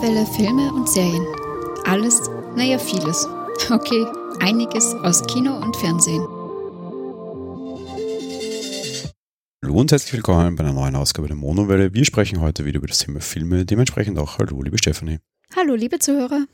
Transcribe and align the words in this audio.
Monowelle 0.00 0.24
Filme 0.24 0.72
und 0.72 0.88
Serien. 0.88 1.26
Alles, 1.84 2.22
naja, 2.56 2.78
vieles. 2.78 3.28
Okay, 3.70 4.06
einiges 4.38 4.94
aus 4.94 5.22
Kino 5.26 5.54
und 5.58 5.76
Fernsehen. 5.76 6.26
Hallo 9.62 9.74
und 9.74 9.92
herzlich 9.92 10.14
willkommen 10.14 10.56
bei 10.56 10.64
einer 10.64 10.72
neuen 10.72 10.96
Ausgabe 10.96 11.28
der 11.28 11.36
Monowelle. 11.36 11.92
Wir 11.92 12.06
sprechen 12.06 12.40
heute 12.40 12.64
wieder 12.64 12.78
über 12.78 12.86
das 12.86 13.00
Thema 13.00 13.20
Filme, 13.20 13.66
dementsprechend 13.66 14.18
auch 14.18 14.38
Hallo, 14.38 14.62
liebe 14.62 14.78
Stephanie. 14.78 15.18
Hallo, 15.54 15.74
liebe 15.74 15.98
Zuhörer. 15.98 16.46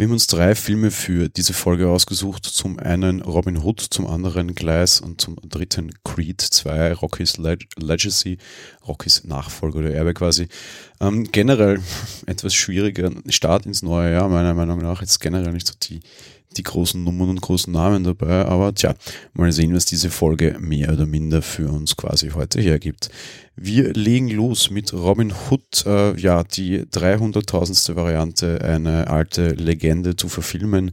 Wir 0.00 0.06
haben 0.06 0.12
uns 0.12 0.28
drei 0.28 0.54
Filme 0.54 0.90
für 0.90 1.28
diese 1.28 1.52
Folge 1.52 1.90
ausgesucht. 1.90 2.46
Zum 2.46 2.78
einen 2.78 3.20
Robin 3.20 3.58
Hood, 3.58 3.80
zum 3.82 4.06
anderen 4.06 4.54
Gleis 4.54 4.98
und 4.98 5.20
zum 5.20 5.36
dritten 5.46 5.92
Creed 6.04 6.40
2, 6.40 6.94
Rocky's 6.94 7.36
Leg 7.36 7.68
Legacy, 7.76 8.38
Rocky's 8.88 9.24
Nachfolger 9.24 9.80
oder 9.80 9.92
Erbe 9.92 10.14
quasi. 10.14 10.48
Ähm, 11.02 11.30
generell 11.30 11.82
etwas 12.26 12.54
schwieriger 12.54 13.10
Start 13.28 13.66
ins 13.66 13.82
neue 13.82 14.12
Jahr, 14.12 14.30
meiner 14.30 14.54
Meinung 14.54 14.78
nach. 14.78 15.02
Jetzt 15.02 15.20
generell 15.20 15.52
nicht 15.52 15.66
so 15.66 15.74
die 15.82 16.00
die 16.56 16.62
großen 16.62 17.02
Nummern 17.02 17.30
und 17.30 17.40
großen 17.40 17.72
Namen 17.72 18.04
dabei, 18.04 18.44
aber 18.46 18.74
tja, 18.74 18.94
mal 19.32 19.52
sehen, 19.52 19.74
was 19.74 19.84
diese 19.84 20.10
Folge 20.10 20.56
mehr 20.60 20.92
oder 20.92 21.06
minder 21.06 21.42
für 21.42 21.70
uns 21.70 21.96
quasi 21.96 22.30
heute 22.30 22.60
hergibt. 22.60 23.10
Wir 23.56 23.92
legen 23.92 24.28
los 24.30 24.70
mit 24.70 24.92
Robin 24.92 25.32
Hood, 25.32 25.84
äh, 25.86 26.16
ja, 26.18 26.44
die 26.44 26.80
300.000. 26.80 27.94
Variante, 27.94 28.62
eine 28.62 29.08
alte 29.08 29.50
Legende 29.50 30.16
zu 30.16 30.28
verfilmen, 30.28 30.92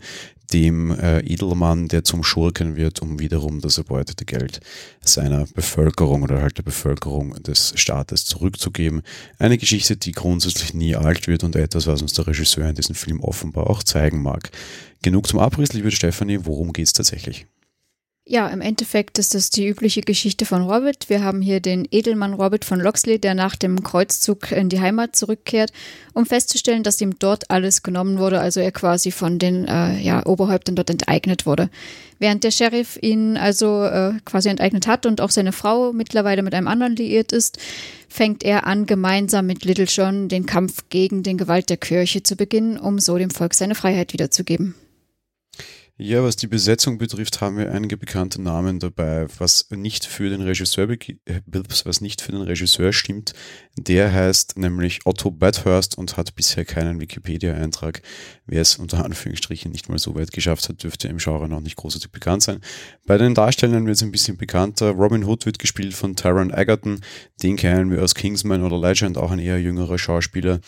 dem 0.54 0.92
äh, 0.92 1.20
Edelmann, 1.20 1.88
der 1.88 2.04
zum 2.04 2.24
Schurken 2.24 2.76
wird, 2.76 3.02
um 3.02 3.20
wiederum 3.20 3.62
das 3.62 3.78
erbeutete 3.78 4.26
Geld 4.26 4.60
seiner 5.02 5.46
Bevölkerung 5.54 6.24
oder 6.24 6.42
halt 6.42 6.58
der 6.58 6.64
Bevölkerung 6.64 7.42
des 7.44 7.74
Staates 7.76 8.26
zurückzugeben. 8.26 9.02
Eine 9.40 9.58
Geschichte, 9.58 9.98
die 9.98 10.12
grundsätzlich 10.12 10.74
nie 10.74 10.96
alt 10.96 11.28
wird 11.28 11.44
und 11.44 11.56
etwas, 11.56 11.88
was 11.88 12.02
uns 12.02 12.14
der 12.14 12.28
Regisseur 12.28 12.68
in 12.68 12.76
diesem 12.76 12.96
Film 12.96 13.20
offenbar 13.22 13.70
auch 13.70 13.84
zeigen 13.84 14.22
mag. 14.22 14.52
Genug 15.02 15.28
zum 15.28 15.40
Abriss, 15.40 15.74
liebe 15.74 15.92
Stefanie, 15.92 16.40
worum 16.44 16.74
geht's 16.74 16.94
tatsächlich? 16.94 17.46
Ja, 18.30 18.50
im 18.50 18.60
Endeffekt 18.60 19.20
ist 19.20 19.36
das 19.36 19.52
die 19.52 19.66
übliche 19.66 20.02
Geschichte 20.02 20.46
von 20.46 20.62
Robert. 20.62 21.08
Wir 21.08 21.24
haben 21.24 21.42
hier 21.42 21.62
den 21.62 21.88
Edelmann 21.92 22.34
Robert 22.34 22.66
von 22.66 22.82
Loxley, 22.82 23.20
der 23.20 23.36
nach 23.36 23.56
dem 23.56 23.84
Kreuzzug 23.84 24.52
in 24.52 24.68
die 24.68 24.82
Heimat 24.82 25.16
zurückkehrt, 25.16 25.72
um 26.14 26.26
festzustellen, 26.26 26.84
dass 26.84 27.00
ihm 27.00 27.18
dort 27.20 27.50
alles 27.50 27.84
genommen 27.84 28.20
wurde, 28.20 28.42
also 28.42 28.60
er 28.60 28.74
quasi 28.74 29.12
von 29.12 29.40
den 29.40 29.66
äh, 29.66 29.98
ja, 30.02 30.26
Oberhäuptern 30.26 30.76
dort 30.76 30.90
enteignet 30.90 31.46
wurde. 31.46 31.70
Während 32.20 32.44
der 32.44 32.52
Sheriff 32.52 33.00
ihn 33.02 33.38
also 33.38 33.86
äh, 33.86 34.16
quasi 34.26 34.50
enteignet 34.50 34.88
hat 34.88 35.06
und 35.06 35.22
auch 35.22 35.32
seine 35.32 35.54
Frau 35.54 35.94
mittlerweile 35.94 36.44
mit 36.44 36.54
einem 36.54 36.68
anderen 36.68 36.98
liiert 36.98 37.32
ist, 37.32 37.58
fängt 38.10 38.44
er 38.44 38.68
an, 38.68 38.88
gemeinsam 38.88 39.46
mit 39.46 39.64
Little 39.64 39.86
John 39.86 40.28
den 40.28 40.46
Kampf 40.46 40.84
gegen 40.90 41.24
den 41.24 41.38
Gewalt 41.38 41.70
der 41.70 41.78
Kirche 41.78 42.24
zu 42.24 42.36
beginnen, 42.36 42.78
um 42.78 43.00
so 43.00 43.18
dem 43.18 43.30
Volk 43.30 43.54
seine 43.54 43.74
Freiheit 43.74 44.12
wiederzugeben. 44.12 44.76
Ja, 46.00 46.22
was 46.22 46.36
die 46.36 46.46
Besetzung 46.46 47.00
betrifft, 47.00 47.42
haben 47.42 47.58
wir 47.58 47.72
einige 47.72 47.98
bekannte 47.98 48.40
Namen 48.40 48.78
dabei. 48.78 49.26
Was 49.40 49.68
nicht 49.72 50.06
für 50.06 50.30
den 50.30 50.42
Regisseur, 50.42 50.88
äh, 50.88 51.42
was 51.86 52.02
nicht 52.02 52.22
für 52.22 52.32
den 52.32 52.44
Regisseur 52.44 52.94
stimmt, 52.94 53.34
der 53.76 54.14
heißt 54.14 54.60
nämlich 54.60 55.00
Otto 55.06 55.32
Bathurst 55.32 55.98
und 55.98 56.16
hat 56.16 56.36
bisher 56.36 56.66
keinen 56.66 57.02
Wikipedia-Eintrag. 57.02 58.04
Wer 58.46 58.62
es 58.62 58.76
unter 58.76 59.04
Anführungsstrichen 59.04 59.72
nicht 59.72 59.90
mal 59.90 59.98
so 59.98 60.14
weit 60.14 60.32
geschafft 60.32 60.70
hat, 60.70 60.84
dürfte 60.84 61.08
im 61.08 61.18
Genre 61.18 61.50
noch 61.50 61.62
nicht 61.62 61.78
großartig 61.78 62.12
bekannt 62.12 62.44
sein. 62.44 62.60
Bei 63.08 63.18
den 63.18 63.34
Darstellern 63.34 63.88
wird 63.88 63.96
es 63.96 64.04
ein 64.04 64.12
bisschen 64.12 64.38
bekannter. 64.38 64.92
Robin 64.92 65.24
Hood 65.24 65.48
wird 65.48 65.58
gespielt 65.58 65.96
von 65.96 66.16
Taron 66.16 66.54
Egerton. 66.54 67.02
Den 67.42 67.56
kennen 67.56 67.90
wir 67.90 68.04
aus 68.04 68.14
Kingsman 68.14 68.64
oder 68.64 68.80
Legend, 68.80 69.18
auch 69.18 69.32
ein 69.32 69.40
eher 69.40 69.60
jüngerer 69.60 69.98
Schauspieler. 69.98 70.60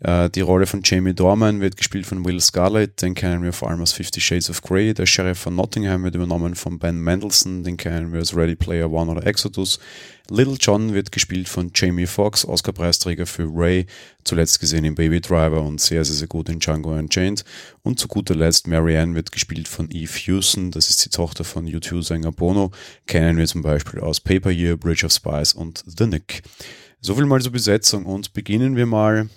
Äh, 0.00 0.30
die 0.30 0.42
Rolle 0.42 0.66
von 0.66 0.82
Jamie 0.84 1.14
Dorman 1.14 1.60
wird 1.60 1.76
gespielt 1.76 2.06
von 2.06 2.24
Will 2.24 2.40
Scarlett, 2.40 3.02
den 3.02 3.14
kennen 3.14 3.42
wir 3.42 3.52
vor 3.52 3.68
allem 3.68 3.80
aus 3.80 3.92
Fifty 3.92 4.20
Shades 4.20 4.48
of 4.48 4.62
Grey. 4.62 4.94
Der 4.94 5.06
Sheriff 5.06 5.38
von 5.38 5.56
Nottingham 5.56 6.04
wird 6.04 6.14
übernommen 6.14 6.54
von 6.54 6.78
Ben 6.78 7.00
Mendelssohn, 7.00 7.64
den 7.64 7.76
kennen 7.76 8.12
wir 8.12 8.20
aus 8.20 8.36
Ready 8.36 8.54
Player 8.54 8.90
One 8.90 9.10
oder 9.10 9.26
Exodus. 9.26 9.80
Little 10.30 10.56
John 10.60 10.92
wird 10.94 11.10
gespielt 11.10 11.48
von 11.48 11.72
Jamie 11.74 12.06
Foxx, 12.06 12.44
Oscar-Preisträger 12.44 13.26
für 13.26 13.48
Ray, 13.50 13.86
zuletzt 14.24 14.60
gesehen 14.60 14.84
in 14.84 14.94
Baby 14.94 15.20
Driver 15.20 15.62
und 15.62 15.80
sehr, 15.80 16.04
sehr, 16.04 16.14
sehr 16.14 16.28
gut 16.28 16.48
in 16.48 16.60
Django 16.60 16.92
Unchained. 16.94 17.44
Und 17.82 17.98
zu 17.98 18.08
guter 18.08 18.34
Letzt 18.34 18.68
Marianne 18.68 19.14
wird 19.14 19.32
gespielt 19.32 19.66
von 19.66 19.90
Eve 19.90 20.12
Hewson, 20.12 20.70
das 20.70 20.90
ist 20.90 21.04
die 21.04 21.10
Tochter 21.10 21.44
von 21.44 21.66
U2-Sänger 21.66 22.30
Bono, 22.30 22.70
kennen 23.06 23.38
wir 23.38 23.46
zum 23.46 23.62
Beispiel 23.62 24.00
aus 24.00 24.20
Paper 24.20 24.50
Year, 24.50 24.76
Bridge 24.76 25.06
of 25.06 25.12
Spies 25.12 25.54
und 25.54 25.82
The 25.86 26.06
Nick. 26.06 26.42
So 27.00 27.14
viel 27.14 27.26
mal 27.26 27.40
zur 27.40 27.52
Besetzung 27.52 28.04
und 28.04 28.32
beginnen 28.32 28.76
wir 28.76 28.86
mal 28.86 29.28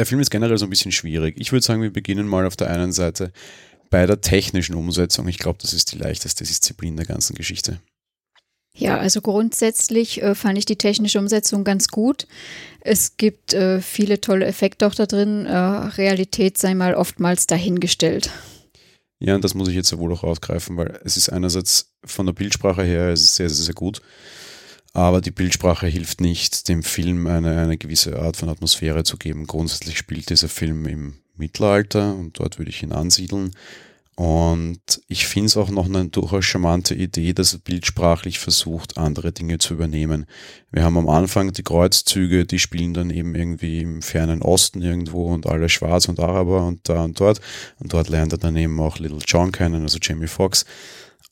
der 0.00 0.06
Film 0.06 0.22
ist 0.22 0.30
generell 0.30 0.56
so 0.56 0.64
ein 0.64 0.70
bisschen 0.70 0.92
schwierig. 0.92 1.34
Ich 1.38 1.52
würde 1.52 1.62
sagen, 1.62 1.82
wir 1.82 1.92
beginnen 1.92 2.26
mal 2.26 2.46
auf 2.46 2.56
der 2.56 2.70
einen 2.70 2.90
Seite 2.90 3.32
bei 3.90 4.06
der 4.06 4.22
technischen 4.22 4.74
Umsetzung. 4.74 5.28
Ich 5.28 5.36
glaube, 5.36 5.58
das 5.60 5.74
ist 5.74 5.92
die 5.92 5.98
leichteste 5.98 6.42
Disziplin 6.42 6.96
der 6.96 7.04
ganzen 7.04 7.36
Geschichte. 7.36 7.80
Ja, 8.74 8.96
also 8.96 9.20
grundsätzlich 9.20 10.22
äh, 10.22 10.34
fand 10.34 10.56
ich 10.56 10.64
die 10.64 10.76
technische 10.76 11.18
Umsetzung 11.18 11.64
ganz 11.64 11.88
gut. 11.88 12.26
Es 12.80 13.18
gibt 13.18 13.52
äh, 13.52 13.82
viele 13.82 14.22
tolle 14.22 14.46
Effekte 14.46 14.86
auch 14.86 14.94
da 14.94 15.04
drin. 15.04 15.44
Äh, 15.44 15.54
Realität 15.54 16.56
sei 16.56 16.72
mal 16.72 16.94
oftmals 16.94 17.46
dahingestellt. 17.46 18.30
Ja, 19.18 19.34
und 19.34 19.44
das 19.44 19.52
muss 19.52 19.68
ich 19.68 19.74
jetzt 19.74 19.94
wohl 19.98 20.14
auch 20.14 20.24
aufgreifen, 20.24 20.78
weil 20.78 20.98
es 21.04 21.18
ist 21.18 21.28
einerseits 21.28 21.92
von 22.06 22.24
der 22.24 22.32
Bildsprache 22.32 22.84
her 22.84 23.08
es 23.08 23.20
ist 23.20 23.34
sehr, 23.34 23.50
sehr, 23.50 23.66
sehr 23.66 23.74
gut. 23.74 24.00
Aber 24.92 25.20
die 25.20 25.30
Bildsprache 25.30 25.86
hilft 25.86 26.20
nicht, 26.20 26.68
dem 26.68 26.82
Film 26.82 27.26
eine, 27.26 27.58
eine 27.58 27.78
gewisse 27.78 28.18
Art 28.18 28.36
von 28.36 28.48
Atmosphäre 28.48 29.04
zu 29.04 29.16
geben. 29.16 29.46
Grundsätzlich 29.46 29.96
spielt 29.96 30.30
dieser 30.30 30.48
Film 30.48 30.86
im 30.86 31.14
Mittelalter 31.36 32.14
und 32.14 32.38
dort 32.38 32.58
würde 32.58 32.70
ich 32.70 32.82
ihn 32.82 32.92
ansiedeln. 32.92 33.52
Und 34.16 35.00
ich 35.08 35.26
finde 35.26 35.46
es 35.46 35.56
auch 35.56 35.70
noch 35.70 35.86
eine 35.86 36.08
durchaus 36.08 36.44
charmante 36.44 36.94
Idee, 36.94 37.32
dass 37.32 37.54
er 37.54 37.60
bildsprachlich 37.60 38.38
versucht, 38.38 38.98
andere 38.98 39.32
Dinge 39.32 39.56
zu 39.56 39.72
übernehmen. 39.72 40.26
Wir 40.70 40.84
haben 40.84 40.98
am 40.98 41.08
Anfang 41.08 41.52
die 41.52 41.62
Kreuzzüge, 41.62 42.44
die 42.44 42.58
spielen 42.58 42.92
dann 42.92 43.08
eben 43.08 43.34
irgendwie 43.34 43.80
im 43.80 44.02
fernen 44.02 44.42
Osten 44.42 44.82
irgendwo 44.82 45.32
und 45.32 45.46
alle 45.46 45.70
schwarz 45.70 46.06
und 46.08 46.20
Araber 46.20 46.66
und 46.66 46.86
da 46.86 47.04
und 47.04 47.18
dort. 47.18 47.40
Und 47.78 47.94
dort 47.94 48.10
lernt 48.10 48.32
er 48.32 48.38
dann 48.38 48.56
eben 48.56 48.78
auch 48.78 48.98
Little 48.98 49.20
John 49.24 49.52
kennen, 49.52 49.82
also 49.82 49.98
Jamie 50.02 50.26
Foxx. 50.26 50.66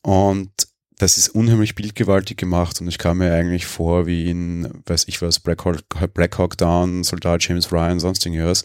Und 0.01 0.68
das 0.99 1.17
ist 1.17 1.29
unheimlich 1.29 1.75
bildgewaltig 1.77 2.37
gemacht 2.37 2.81
und 2.81 2.89
ich 2.89 2.99
kam 2.99 3.19
mir 3.19 3.33
eigentlich 3.33 3.67
vor 3.67 4.07
wie 4.07 4.29
in, 4.29 4.69
weiß 4.87 5.07
ich 5.07 5.23
was, 5.23 5.39
Black 5.39 5.65
Hawk, 5.65 5.79
Black 6.13 6.39
Hawk 6.39 6.59
Down, 6.59 7.05
Soldat 7.05 7.43
James 7.45 7.73
Ryan, 7.73 8.01
sonst 8.01 8.27
irgendwas. 8.27 8.65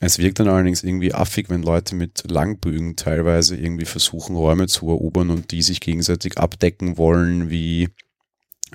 Es 0.00 0.18
wirkt 0.18 0.40
dann 0.40 0.48
allerdings 0.48 0.82
irgendwie 0.82 1.12
affig, 1.12 1.50
wenn 1.50 1.62
Leute 1.62 1.94
mit 1.94 2.24
Langbögen 2.30 2.96
teilweise 2.96 3.54
irgendwie 3.54 3.84
versuchen, 3.84 4.34
Räume 4.34 4.66
zu 4.66 4.88
erobern 4.88 5.28
und 5.28 5.50
die 5.50 5.60
sich 5.60 5.80
gegenseitig 5.80 6.38
abdecken 6.38 6.96
wollen, 6.96 7.50
wie 7.50 7.90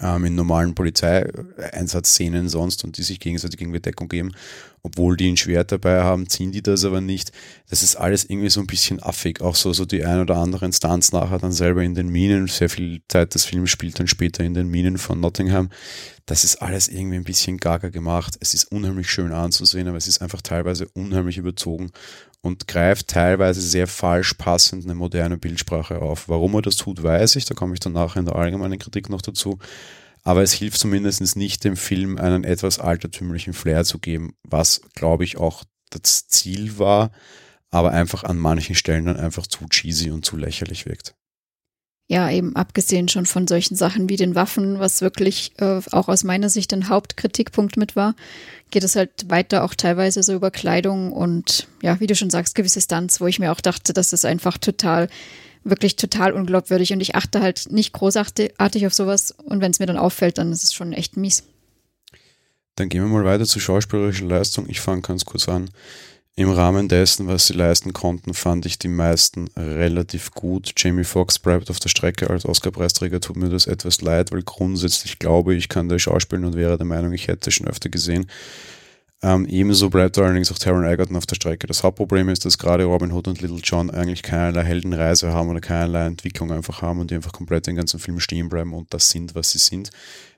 ähm, 0.02 0.26
in 0.26 0.36
normalen 0.36 0.76
Polizeieinsatzszenen 0.76 2.50
sonst 2.50 2.84
und 2.84 2.98
die 2.98 3.04
sich 3.04 3.20
gegenseitig 3.20 3.62
irgendwie 3.62 3.80
Deckung 3.80 4.08
geben. 4.10 4.32
Obwohl 4.84 5.18
die 5.18 5.32
ein 5.32 5.38
Schwert 5.38 5.72
dabei 5.72 6.04
haben, 6.04 6.30
ziehen 6.30 6.52
die 6.52 6.62
das 6.62 6.86
aber 6.86 7.02
nicht. 7.02 7.32
Das 7.70 7.82
ist 7.82 7.96
alles 7.96 8.24
irgendwie 8.24 8.52
so 8.52 8.60
ein 8.60 8.68
bisschen 8.68 9.02
affig. 9.02 9.42
Auch 9.42 9.56
so, 9.56 9.74
so 9.74 9.84
die 9.84 10.06
ein 10.06 10.20
oder 10.20 10.38
andere 10.38 10.66
Instanz 10.66 11.12
nachher 11.12 11.40
dann 11.40 11.52
selber 11.52 11.82
in 11.82 11.96
den 11.96 12.10
Minen. 12.10 12.46
Sehr 12.48 12.70
viel 12.70 13.02
Zeit 13.08 13.34
des 13.34 13.46
Films 13.46 13.72
spielt 13.72 14.00
dann 14.00 14.08
später 14.08 14.44
in 14.44 14.54
den 14.54 14.68
Minen 14.68 15.00
von 15.00 15.20
Nottingham. 15.20 15.70
Das 16.28 16.44
ist 16.44 16.62
alles 16.62 16.88
irgendwie 16.88 17.16
ein 17.16 17.24
bisschen 17.24 17.58
gaga 17.58 17.90
gemacht. 17.90 18.38
Es 18.40 18.54
ist 18.54 18.72
unheimlich 18.72 19.10
schön 19.10 19.32
anzusehen, 19.32 19.88
aber 19.88 19.98
es 19.98 20.08
ist 20.08 20.22
einfach 20.22 20.44
teilweise 20.44 20.88
unheimlich 20.94 21.38
überzogen 21.38 21.92
und 22.46 22.68
greift 22.68 23.08
teilweise 23.08 23.60
sehr 23.60 23.88
falsch 23.88 24.36
passend 24.36 24.86
eine 24.86 24.94
moderne 24.94 25.36
Bildsprache 25.36 26.00
auf. 26.00 26.30
Warum 26.30 26.54
er 26.54 26.62
das 26.62 26.76
tut, 26.76 27.02
weiß 27.02 27.38
ich, 27.38 27.46
da 27.46 27.56
komme 27.56 27.74
ich 27.74 27.80
dann 27.80 27.94
nachher 27.94 28.20
in 28.20 28.26
der 28.26 28.36
allgemeinen 28.36 28.78
Kritik 28.78 29.10
noch 29.10 29.24
dazu. 29.24 29.58
Aber 30.22 30.44
es 30.44 30.54
hilft 30.54 30.78
zumindest 30.78 31.36
nicht 31.36 31.64
dem 31.64 31.76
Film 31.76 32.20
einen 32.20 32.44
etwas 32.44 32.78
altertümlichen 32.78 33.54
Flair 33.54 33.84
zu 33.84 33.98
geben, 33.98 34.36
was, 34.44 34.82
glaube 34.94 35.24
ich, 35.24 35.38
auch 35.38 35.64
das 35.90 36.28
Ziel 36.28 36.78
war, 36.78 37.12
aber 37.72 37.92
einfach 37.92 38.24
an 38.24 38.38
manchen 38.38 38.76
Stellen 38.76 39.06
dann 39.06 39.18
einfach 39.18 39.48
zu 39.48 39.66
cheesy 39.68 40.12
und 40.12 40.24
zu 40.24 40.38
lächerlich 40.38 40.86
wirkt 40.86 41.16
ja, 42.08 42.30
eben 42.30 42.56
abgesehen 42.56 43.08
schon 43.08 43.26
von 43.26 43.48
solchen 43.48 43.76
Sachen 43.76 44.10
wie 44.10 44.16
den 44.16 44.36
Waffen, 44.36 44.80
was 44.80 45.02
wirklich 45.02 45.54
äh, 45.58 45.82
auch 45.92 46.08
aus 46.08 46.24
meiner 46.24 46.50
Sicht 46.50 46.72
ein 46.74 46.88
Hauptkritikpunkt 46.88 47.78
mit 47.78 47.96
war, 47.96 48.16
geht 48.70 48.84
es 48.84 48.96
halt 48.96 49.30
weiter 49.30 49.64
auch 49.64 49.74
teilweise 49.74 50.22
so 50.22 50.34
über 50.34 50.52
Kleidung 50.52 51.12
und 51.12 51.68
ja, 51.82 52.00
wie 52.00 52.08
du 52.08 52.16
schon 52.16 52.30
sagst, 52.30 52.54
gewisse 52.54 52.82
Stunts, 52.82 53.22
wo 53.22 53.28
ich 53.28 53.40
mir 53.40 53.52
auch 53.52 53.62
dachte, 53.62 53.94
das 53.94 54.14
ist 54.14 54.26
einfach 54.26 54.60
total, 54.60 55.08
wirklich 55.64 55.96
total 55.96 56.34
unglaubwürdig 56.34 56.94
und 56.94 57.02
ich 57.02 57.16
achte 57.16 57.42
halt 57.42 57.72
nicht 57.72 57.94
großartig 57.94 58.54
auf 58.86 58.94
sowas 58.94 59.32
und 59.32 59.62
wenn 59.62 59.72
es 59.72 59.80
mir 59.80 59.88
dann 59.88 59.98
auffällt, 59.98 60.38
dann 60.38 60.52
ist 60.52 60.64
es 60.64 60.74
schon 60.74 60.94
echt 60.94 61.18
mies. 61.18 61.44
Dann 62.76 62.90
gehen 62.90 63.02
wir 63.02 63.08
mal 63.08 63.26
weiter 63.26 63.46
zur 63.46 63.62
schauspielerischen 63.62 64.30
Leistung. 64.30 64.70
Ich 64.70 64.82
fange 64.82 65.02
ganz 65.02 65.24
kurz 65.26 65.48
an. 65.48 65.70
Im 66.38 66.50
Rahmen 66.52 66.90
dessen, 66.90 67.28
was 67.28 67.48
sie 67.48 67.54
leisten 67.54 67.94
konnten, 67.94 68.34
fand 68.34 68.66
ich 68.66 68.78
die 68.78 68.90
meisten 68.90 69.48
relativ 69.56 70.32
gut. 70.32 70.74
Jamie 70.76 71.06
Foxx 71.06 71.40
bleibt 71.40 71.70
auf 71.70 71.80
der 71.80 71.88
Strecke 71.88 72.30
als 72.30 72.46
Oscar-Preisträger, 72.46 73.22
tut 73.22 73.38
mir 73.38 73.48
das 73.48 73.68
etwas 73.68 74.02
leid, 74.02 74.34
weil 74.34 74.44
grundsätzlich 74.44 75.18
glaube 75.18 75.56
ich, 75.56 75.70
kann 75.70 75.88
der 75.88 75.98
schauspielen 75.98 76.44
und 76.44 76.58
wäre 76.58 76.78
der 76.78 76.86
Meinung, 76.86 77.14
ich 77.14 77.30
hätte 77.30 77.52
schon 77.52 77.70
öfter 77.70 77.88
gesehen. 77.88 78.30
Ähm, 79.22 79.46
ebenso 79.46 79.90
bleibt 79.90 80.18
allerdings 80.18 80.52
auch 80.52 80.60
Taron 80.60 80.84
Egerton 80.84 81.16
auf 81.16 81.26
der 81.26 81.36
Strecke. 81.36 81.68
Das 81.68 81.84
Hauptproblem 81.84 82.28
ist, 82.28 82.44
dass 82.44 82.58
gerade 82.58 82.84
Robin 82.84 83.14
Hood 83.14 83.30
und 83.30 83.42
Little 83.42 83.62
John 83.64 83.90
eigentlich 83.90 84.22
keinerlei 84.22 84.64
Heldenreise 84.66 85.32
haben 85.32 85.48
oder 85.48 85.62
keinerlei 85.62 86.06
Entwicklung 86.06 86.52
einfach 86.52 86.82
haben 86.82 87.00
und 87.00 87.12
die 87.12 87.16
einfach 87.16 87.32
komplett 87.32 87.68
den 87.68 87.78
ganzen 87.78 87.98
Film 87.98 88.20
stehen 88.20 88.50
bleiben 88.50 88.74
und 88.74 88.94
das 88.94 89.10
sind, 89.10 89.36
was 89.36 89.52
sie 89.52 89.60
sind. 89.60 89.90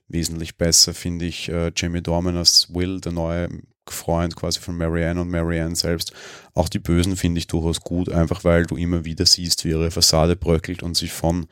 Wesentlich 0.07 0.57
besser 0.57 0.93
finde 0.93 1.25
ich 1.25 1.49
äh, 1.49 1.71
Jamie 1.75 2.03
Dorman 2.03 2.37
als 2.37 2.71
Will, 2.71 3.01
der 3.01 3.13
neue 3.13 3.49
Freund 3.91 4.35
quasi 4.35 4.59
von 4.59 4.77
Marianne 4.77 5.21
und 5.21 5.29
Marianne 5.29 5.75
selbst. 5.75 6.13
Auch 6.53 6.69
die 6.69 6.79
Bösen 6.79 7.15
finde 7.15 7.39
ich 7.39 7.47
durchaus 7.47 7.81
gut, 7.81 8.09
einfach 8.09 8.43
weil 8.43 8.65
du 8.65 8.75
immer 8.75 9.05
wieder 9.05 9.25
siehst, 9.25 9.65
wie 9.65 9.69
ihre 9.69 9.91
Fassade 9.91 10.35
bröckelt 10.35 10.83
und 10.83 10.95
sich 10.95 11.11
von 11.11 11.47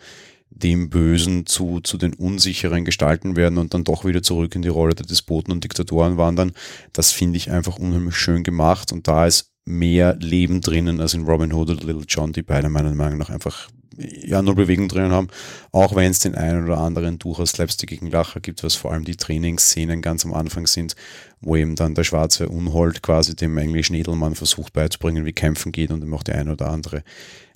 dem 0.50 0.90
Bösen 0.90 1.46
zu, 1.46 1.82
zu 1.82 1.98
den 1.98 2.14
unsicheren 2.14 2.86
Gestalten 2.86 3.36
werden 3.36 3.58
und 3.58 3.74
dann 3.74 3.84
doch 3.84 4.06
wieder 4.06 4.24
zurück 4.24 4.56
in 4.56 4.62
die 4.62 4.70
Rolle 4.70 4.96
der 4.96 5.06
Despoten 5.06 5.52
und 5.52 5.64
Diktatoren 5.64 6.18
wandern. 6.18 6.54
Das 6.94 7.12
finde 7.12 7.38
ich 7.38 7.52
einfach 7.52 7.78
unheimlich 7.78 8.16
schön 8.16 8.44
gemacht 8.44 8.92
und 8.92 9.08
da 9.08 9.26
ist 9.26 9.52
mehr 9.66 10.16
Leben 10.16 10.62
drinnen 10.62 11.02
als 11.02 11.14
in 11.14 11.26
Robin 11.26 11.52
Hood 11.52 11.72
und 11.72 11.84
Little 11.84 12.06
John, 12.08 12.32
die 12.32 12.44
beide 12.44 12.70
meiner 12.70 12.94
Meinung 12.94 13.18
nach 13.18 13.30
einfach 13.30 13.68
ja 13.98 14.42
nur 14.42 14.56
Bewegung 14.56 14.88
drinnen 14.88 15.12
haben, 15.12 15.28
auch 15.72 15.96
wenn 15.96 16.12
es 16.12 16.20
den 16.20 16.36
einen 16.36 16.66
oder 16.66 16.78
anderen 16.78 17.20
durchaus 17.20 17.52
slapstickigen 17.52 18.10
Lacher 18.10 18.40
gibt, 18.40 18.64
was 18.64 18.76
vor 18.76 18.92
allem 18.92 19.06
die 19.06 19.16
Trainingsszenen 19.16 20.02
ganz 20.02 20.26
am 20.26 20.34
Anfang 20.34 20.68
sind, 20.68 20.96
wo 21.42 21.56
eben 21.56 21.76
dann 21.76 21.96
der 21.96 22.04
schwarze 22.04 22.50
Unhold 22.50 23.02
quasi 23.02 23.36
dem 23.36 23.58
englischen 23.58 23.96
Edelmann 23.96 24.36
versucht 24.36 24.74
beizubringen, 24.74 25.26
wie 25.26 25.34
kämpfen 25.34 25.72
geht 25.72 25.92
und 25.92 26.04
ihm 26.04 26.14
auch 26.14 26.24
die 26.24 26.34
eine 26.34 26.54
oder 26.54 26.70
andere 26.70 27.04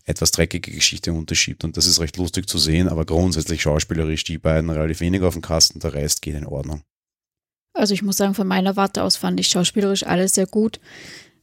etwas 0.06 0.31
dreckige 0.31 0.71
Geschichte 0.71 1.13
unterschiebt. 1.13 1.63
Und 1.63 1.77
das 1.77 1.86
ist 1.86 2.00
recht 2.00 2.18
lustig 2.18 2.47
zu 2.47 2.57
sehen, 2.57 2.88
aber 2.89 3.06
grundsätzlich 3.06 3.62
schauspielerisch 3.62 4.24
die 4.24 4.39
beiden 4.39 4.69
relativ 4.69 5.01
wenig 5.01 5.21
auf 5.21 5.33
dem 5.33 5.44
Kasten, 5.44 5.80
der 5.80 5.94
Rest 5.94 6.21
geht 6.21 6.36
in 6.36 6.45
Ordnung. 6.45 6.81
Also 7.74 7.94
ich 7.94 8.01
muss 8.01 8.18
sagen, 8.18 8.33
von 8.33 8.47
meiner 8.47 8.75
Warte 8.75 9.03
aus 9.03 9.15
fand 9.15 9.39
ich 9.39 9.47
schauspielerisch 9.47 10.06
alles 10.06 10.33
sehr 10.33 10.47
gut. 10.47 10.80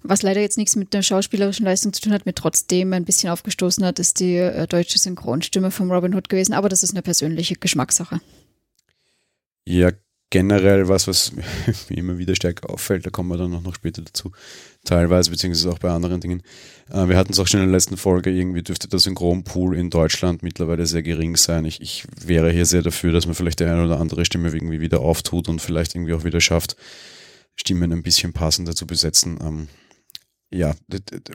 Was 0.08 0.22
leider 0.22 0.40
jetzt 0.40 0.56
nichts 0.56 0.76
mit 0.76 0.94
der 0.94 1.02
schauspielerischen 1.02 1.64
Leistung 1.64 1.92
zu 1.92 2.00
tun 2.00 2.12
hat, 2.12 2.26
mir 2.26 2.34
trotzdem 2.34 2.92
ein 2.92 3.04
bisschen 3.04 3.30
aufgestoßen 3.30 3.84
hat, 3.84 3.98
ist 3.98 4.20
die 4.20 4.36
äh, 4.36 4.66
deutsche 4.66 4.98
Synchronstimme 4.98 5.70
von 5.70 5.90
Robin 5.90 6.14
Hood 6.14 6.28
gewesen, 6.28 6.52
aber 6.52 6.68
das 6.68 6.82
ist 6.82 6.92
eine 6.92 7.02
persönliche 7.02 7.56
Geschmackssache. 7.56 8.20
Ja, 9.64 9.90
generell 10.30 10.88
was, 10.88 11.08
was 11.08 11.32
mir 11.88 11.98
immer 11.98 12.18
wieder 12.18 12.36
stärker 12.36 12.70
auffällt, 12.70 13.04
da 13.06 13.10
kommen 13.10 13.30
wir 13.30 13.36
dann 13.36 13.50
noch 13.50 13.74
später 13.74 14.02
dazu, 14.02 14.32
teilweise, 14.84 15.30
beziehungsweise 15.30 15.72
auch 15.72 15.78
bei 15.78 15.90
anderen 15.90 16.20
Dingen. 16.20 16.42
Äh, 16.90 17.08
wir 17.08 17.16
hatten 17.16 17.32
es 17.32 17.38
auch 17.38 17.46
schon 17.46 17.60
in 17.60 17.66
der 17.66 17.76
letzten 17.76 17.96
Folge, 17.96 18.30
irgendwie 18.30 18.62
dürfte 18.62 18.88
der 18.88 18.98
Synchronpool 18.98 19.76
in 19.76 19.90
Deutschland 19.90 20.42
mittlerweile 20.42 20.86
sehr 20.86 21.02
gering 21.02 21.36
sein. 21.36 21.64
Ich, 21.64 21.80
ich 21.80 22.04
wäre 22.24 22.50
hier 22.50 22.66
sehr 22.66 22.82
dafür, 22.82 23.12
dass 23.12 23.26
man 23.26 23.34
vielleicht 23.34 23.60
die 23.60 23.64
eine 23.64 23.84
oder 23.84 23.98
andere 23.98 24.24
Stimme 24.24 24.48
irgendwie 24.48 24.80
wieder 24.80 25.00
auftut 25.00 25.48
und 25.48 25.60
vielleicht 25.60 25.94
irgendwie 25.94 26.14
auch 26.14 26.24
wieder 26.24 26.40
schafft, 26.40 26.76
Stimmen 27.56 27.92
ein 27.92 28.02
bisschen 28.02 28.32
passender 28.32 28.74
zu 28.74 28.86
besetzen. 28.86 29.38
Ähm, 29.40 29.68
ja, 30.56 30.74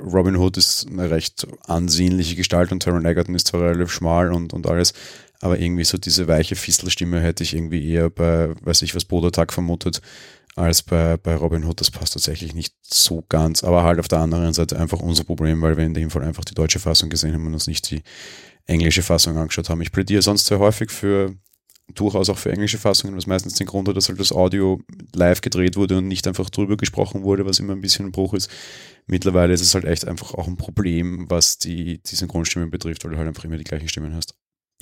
Robin 0.02 0.36
Hood 0.36 0.58
ist 0.58 0.88
eine 0.88 1.10
recht 1.10 1.48
ansehnliche 1.66 2.36
Gestalt 2.36 2.72
und 2.72 2.84
Taron 2.84 3.06
Egerton 3.06 3.36
ist 3.36 3.48
zwar 3.48 3.62
relativ 3.62 3.92
schmal 3.92 4.34
und, 4.34 4.54
und 4.54 4.68
alles, 4.68 4.94
aber 5.42 5.60
irgendwie 5.60 5.84
so 5.84 5.98
diese 5.98 6.28
weiche 6.28 6.56
Fistelstimme 6.56 7.20
hätte 7.20 7.44
ich 7.44 7.56
irgendwie 7.56 7.88
eher 7.88 8.10
bei, 8.10 8.54
weiß 8.62 8.82
ich 8.84 8.96
was, 8.96 9.06
Bodotak 9.06 9.54
vermutet, 9.54 10.02
als 10.56 10.84
bei, 10.84 11.18
bei 11.18 11.36
Robin 11.36 11.64
Hood. 11.64 11.82
Das 11.82 11.92
passt 11.92 12.14
tatsächlich 12.14 12.54
nicht 12.54 12.76
so 12.82 13.24
ganz, 13.30 13.64
aber 13.64 13.84
halt 13.84 14.00
auf 14.00 14.08
der 14.08 14.20
anderen 14.20 14.54
Seite 14.54 14.80
einfach 14.80 15.00
unser 15.00 15.24
Problem, 15.24 15.62
weil 15.62 15.78
wir 15.78 15.86
in 15.86 15.94
dem 15.94 16.10
Fall 16.10 16.24
einfach 16.24 16.46
die 16.46 16.54
deutsche 16.56 16.80
Fassung 16.80 17.10
gesehen 17.10 17.34
haben 17.34 17.46
und 17.48 17.54
uns 17.54 17.68
nicht 17.68 17.90
die 17.90 18.04
englische 18.68 19.02
Fassung 19.02 19.38
angeschaut 19.38 19.70
haben. 19.70 19.82
Ich 19.82 19.92
plädiere 19.92 20.22
sonst 20.22 20.46
sehr 20.46 20.60
häufig 20.60 20.92
für 20.92 21.36
durchaus 21.96 22.30
auch 22.30 22.38
für 22.38 22.52
englische 22.52 22.78
Fassungen, 22.78 23.16
was 23.16 23.28
meistens 23.28 23.56
den 23.56 23.68
Grund 23.68 23.88
hat, 23.88 23.98
dass 23.98 24.10
halt 24.10 24.20
das 24.20 24.32
Audio 24.32 24.82
live 25.14 25.42
gedreht 25.42 25.76
wurde 25.76 25.98
und 25.98 26.08
nicht 26.08 26.28
einfach 26.28 26.50
drüber 26.50 26.78
gesprochen 26.78 27.24
wurde, 27.24 27.46
was 27.46 27.60
immer 27.60 27.74
ein 27.74 27.82
bisschen 27.82 28.08
ein 28.08 28.12
Bruch 28.12 28.34
ist. 28.34 28.50
Mittlerweile 29.08 29.54
ist 29.54 29.62
es 29.62 29.74
halt 29.74 29.86
echt 29.86 30.08
einfach 30.08 30.34
auch 30.34 30.48
ein 30.48 30.58
Problem, 30.58 31.30
was 31.30 31.58
die, 31.58 32.00
die 32.00 32.16
Synchronstimmen 32.16 32.70
betrifft, 32.70 33.04
weil 33.04 33.12
du 33.12 33.18
halt 33.18 33.28
einfach 33.28 33.44
immer 33.44 33.58
die 33.58 33.64
gleichen 33.64 33.88
Stimmen 33.88 34.16
hast. 34.16 34.36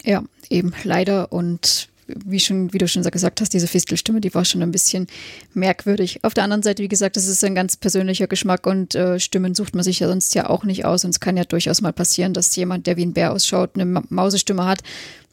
Ja, 0.04 0.24
eben 0.50 0.74
leider 0.84 1.32
und 1.32 1.89
wie, 2.26 2.40
schon, 2.40 2.74
wie 2.74 2.78
du 2.78 2.88
schon 2.88 3.04
gesagt 3.04 3.42
hast, 3.42 3.54
diese 3.54 3.68
Fistelstimme, 3.68 4.22
die 4.22 4.34
war 4.34 4.46
schon 4.46 4.62
ein 4.62 4.72
bisschen 4.72 5.08
merkwürdig. 5.54 6.24
Auf 6.24 6.34
der 6.34 6.44
anderen 6.44 6.64
Seite, 6.64 6.84
wie 6.84 6.88
gesagt, 6.88 7.18
das 7.18 7.28
ist 7.28 7.44
ein 7.44 7.56
ganz 7.56 7.78
persönlicher 7.78 8.28
Geschmack 8.28 8.68
und 8.68 8.96
äh, 8.96 9.20
Stimmen 9.20 9.56
sucht 9.56 9.76
man 9.76 9.84
sich 9.84 10.00
ja 10.00 10.08
sonst 10.08 10.36
ja 10.36 10.50
auch 10.50 10.64
nicht 10.64 10.86
aus. 10.86 11.04
Und 11.04 11.12
es 11.12 11.20
kann 11.20 11.38
ja 11.38 11.44
durchaus 11.44 11.82
mal 11.82 11.94
passieren, 11.94 12.34
dass 12.34 12.56
jemand, 12.56 12.88
der 12.88 12.98
wie 12.98 13.06
ein 13.06 13.14
Bär 13.14 13.32
ausschaut, 13.32 13.72
eine 13.76 13.86
Mausestimme 14.10 14.66
hat. 14.66 14.82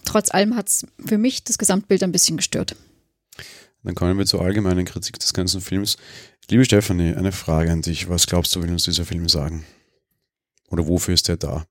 Trotz 0.04 0.32
allem 0.32 0.56
hat 0.56 0.68
es 0.68 0.86
für 1.04 1.18
mich 1.18 1.44
das 1.44 1.58
Gesamtbild 1.58 2.02
ein 2.02 2.12
bisschen 2.12 2.36
gestört. 2.36 2.76
Dann 3.82 3.94
kommen 3.94 4.18
wir 4.18 4.26
zur 4.26 4.42
allgemeinen 4.42 4.84
Kritik 4.84 5.18
des 5.18 5.32
ganzen 5.32 5.60
Films. 5.60 5.96
Liebe 6.48 6.64
Stefanie, 6.64 7.14
eine 7.14 7.32
Frage 7.32 7.70
an 7.70 7.82
dich. 7.82 8.08
Was 8.08 8.26
glaubst 8.26 8.54
du, 8.54 8.62
will 8.62 8.70
uns 8.70 8.84
dieser 8.84 9.04
Film 9.04 9.28
sagen? 9.28 9.64
Oder 10.68 10.86
wofür 10.86 11.14
ist 11.14 11.28
er 11.28 11.36
da? 11.36 11.66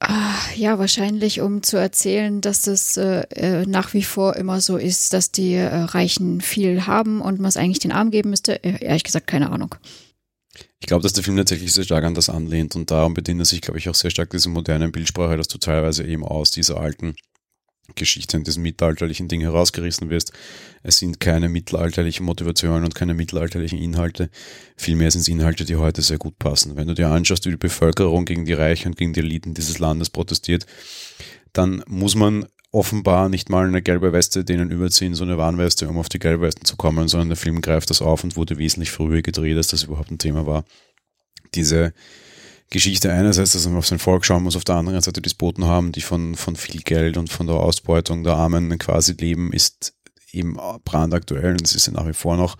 Ah, 0.00 0.36
ja, 0.54 0.78
wahrscheinlich, 0.78 1.40
um 1.40 1.62
zu 1.64 1.76
erzählen, 1.76 2.40
dass 2.40 2.68
es 2.68 2.96
äh, 2.96 3.22
äh, 3.30 3.66
nach 3.66 3.94
wie 3.94 4.04
vor 4.04 4.36
immer 4.36 4.60
so 4.60 4.76
ist, 4.76 5.12
dass 5.12 5.32
die 5.32 5.54
äh, 5.54 5.66
Reichen 5.66 6.40
viel 6.40 6.86
haben 6.86 7.20
und 7.20 7.40
man 7.40 7.48
es 7.48 7.56
eigentlich 7.56 7.80
den 7.80 7.90
Arm 7.90 8.12
geben 8.12 8.30
müsste. 8.30 8.62
Äh, 8.62 8.84
ehrlich 8.84 9.02
gesagt, 9.02 9.26
keine 9.26 9.50
Ahnung. 9.50 9.74
Ich 10.78 10.86
glaube, 10.86 11.02
dass 11.02 11.14
der 11.14 11.24
Film 11.24 11.36
tatsächlich 11.36 11.72
sehr 11.72 11.82
stark 11.82 12.04
an 12.04 12.14
das 12.14 12.30
anlehnt 12.30 12.76
und 12.76 12.92
darum 12.92 13.14
bedient 13.14 13.40
er 13.40 13.44
sich, 13.44 13.60
glaube 13.60 13.78
ich, 13.78 13.88
auch 13.88 13.94
sehr 13.96 14.10
stark 14.10 14.30
diese 14.30 14.48
modernen 14.48 14.92
Bildsprache, 14.92 15.36
dass 15.36 15.48
du 15.48 15.58
teilweise 15.58 16.04
eben 16.04 16.24
aus 16.24 16.52
dieser 16.52 16.80
alten 16.80 17.16
Geschichte 17.94 18.36
in 18.36 18.44
diesem 18.44 18.62
mittelalterlichen 18.62 19.28
Ding 19.28 19.40
herausgerissen 19.40 20.10
wirst. 20.10 20.32
Es 20.82 20.98
sind 20.98 21.20
keine 21.20 21.48
mittelalterlichen 21.48 22.24
Motivationen 22.24 22.84
und 22.84 22.94
keine 22.94 23.14
mittelalterlichen 23.14 23.78
Inhalte. 23.78 24.30
Vielmehr 24.76 25.10
sind 25.10 25.22
es 25.22 25.28
Inhalte, 25.28 25.64
die 25.64 25.76
heute 25.76 26.02
sehr 26.02 26.18
gut 26.18 26.38
passen. 26.38 26.76
Wenn 26.76 26.88
du 26.88 26.94
dir 26.94 27.08
anschaust, 27.08 27.46
wie 27.46 27.50
die 27.50 27.56
Bevölkerung 27.56 28.24
gegen 28.24 28.44
die 28.44 28.52
Reichen 28.52 28.88
und 28.88 28.96
gegen 28.96 29.12
die 29.12 29.20
Eliten 29.20 29.54
dieses 29.54 29.78
Landes 29.78 30.10
protestiert, 30.10 30.66
dann 31.52 31.82
muss 31.86 32.14
man 32.14 32.46
offenbar 32.70 33.28
nicht 33.28 33.48
mal 33.48 33.66
eine 33.66 33.82
gelbe 33.82 34.12
Weste 34.12 34.44
denen 34.44 34.70
überziehen, 34.70 35.14
so 35.14 35.24
eine 35.24 35.38
Warnweste, 35.38 35.88
um 35.88 35.98
auf 35.98 36.08
die 36.08 36.18
gelbe 36.18 36.42
Westen 36.42 36.66
zu 36.66 36.76
kommen, 36.76 37.08
sondern 37.08 37.28
der 37.28 37.36
Film 37.36 37.62
greift 37.62 37.90
das 37.90 38.02
auf 38.02 38.24
und 38.24 38.36
wurde 38.36 38.58
wesentlich 38.58 38.90
früher 38.90 39.22
gedreht, 39.22 39.56
als 39.56 39.68
das 39.68 39.84
überhaupt 39.84 40.10
ein 40.10 40.18
Thema 40.18 40.46
war. 40.46 40.64
Diese 41.54 41.94
Geschichte 42.70 43.12
einerseits, 43.12 43.52
dass 43.52 43.66
man 43.66 43.76
auf 43.76 43.86
sein 43.86 43.98
Volk 43.98 44.24
schauen 44.24 44.42
muss, 44.42 44.56
auf 44.56 44.64
der 44.64 44.76
anderen 44.76 45.00
Seite 45.00 45.22
Despoten 45.22 45.64
haben, 45.64 45.92
die 45.92 46.02
von, 46.02 46.34
von 46.34 46.54
viel 46.56 46.82
Geld 46.82 47.16
und 47.16 47.30
von 47.30 47.46
der 47.46 47.56
Ausbeutung 47.56 48.24
der 48.24 48.34
Armen 48.34 48.76
quasi 48.78 49.14
leben, 49.14 49.52
ist 49.52 49.94
eben 50.32 50.58
brandaktuell 50.84 51.52
und 51.52 51.62
es 51.62 51.74
ist 51.74 51.86
ja 51.86 51.94
nach 51.94 52.06
wie 52.06 52.12
vor 52.12 52.36
noch. 52.36 52.56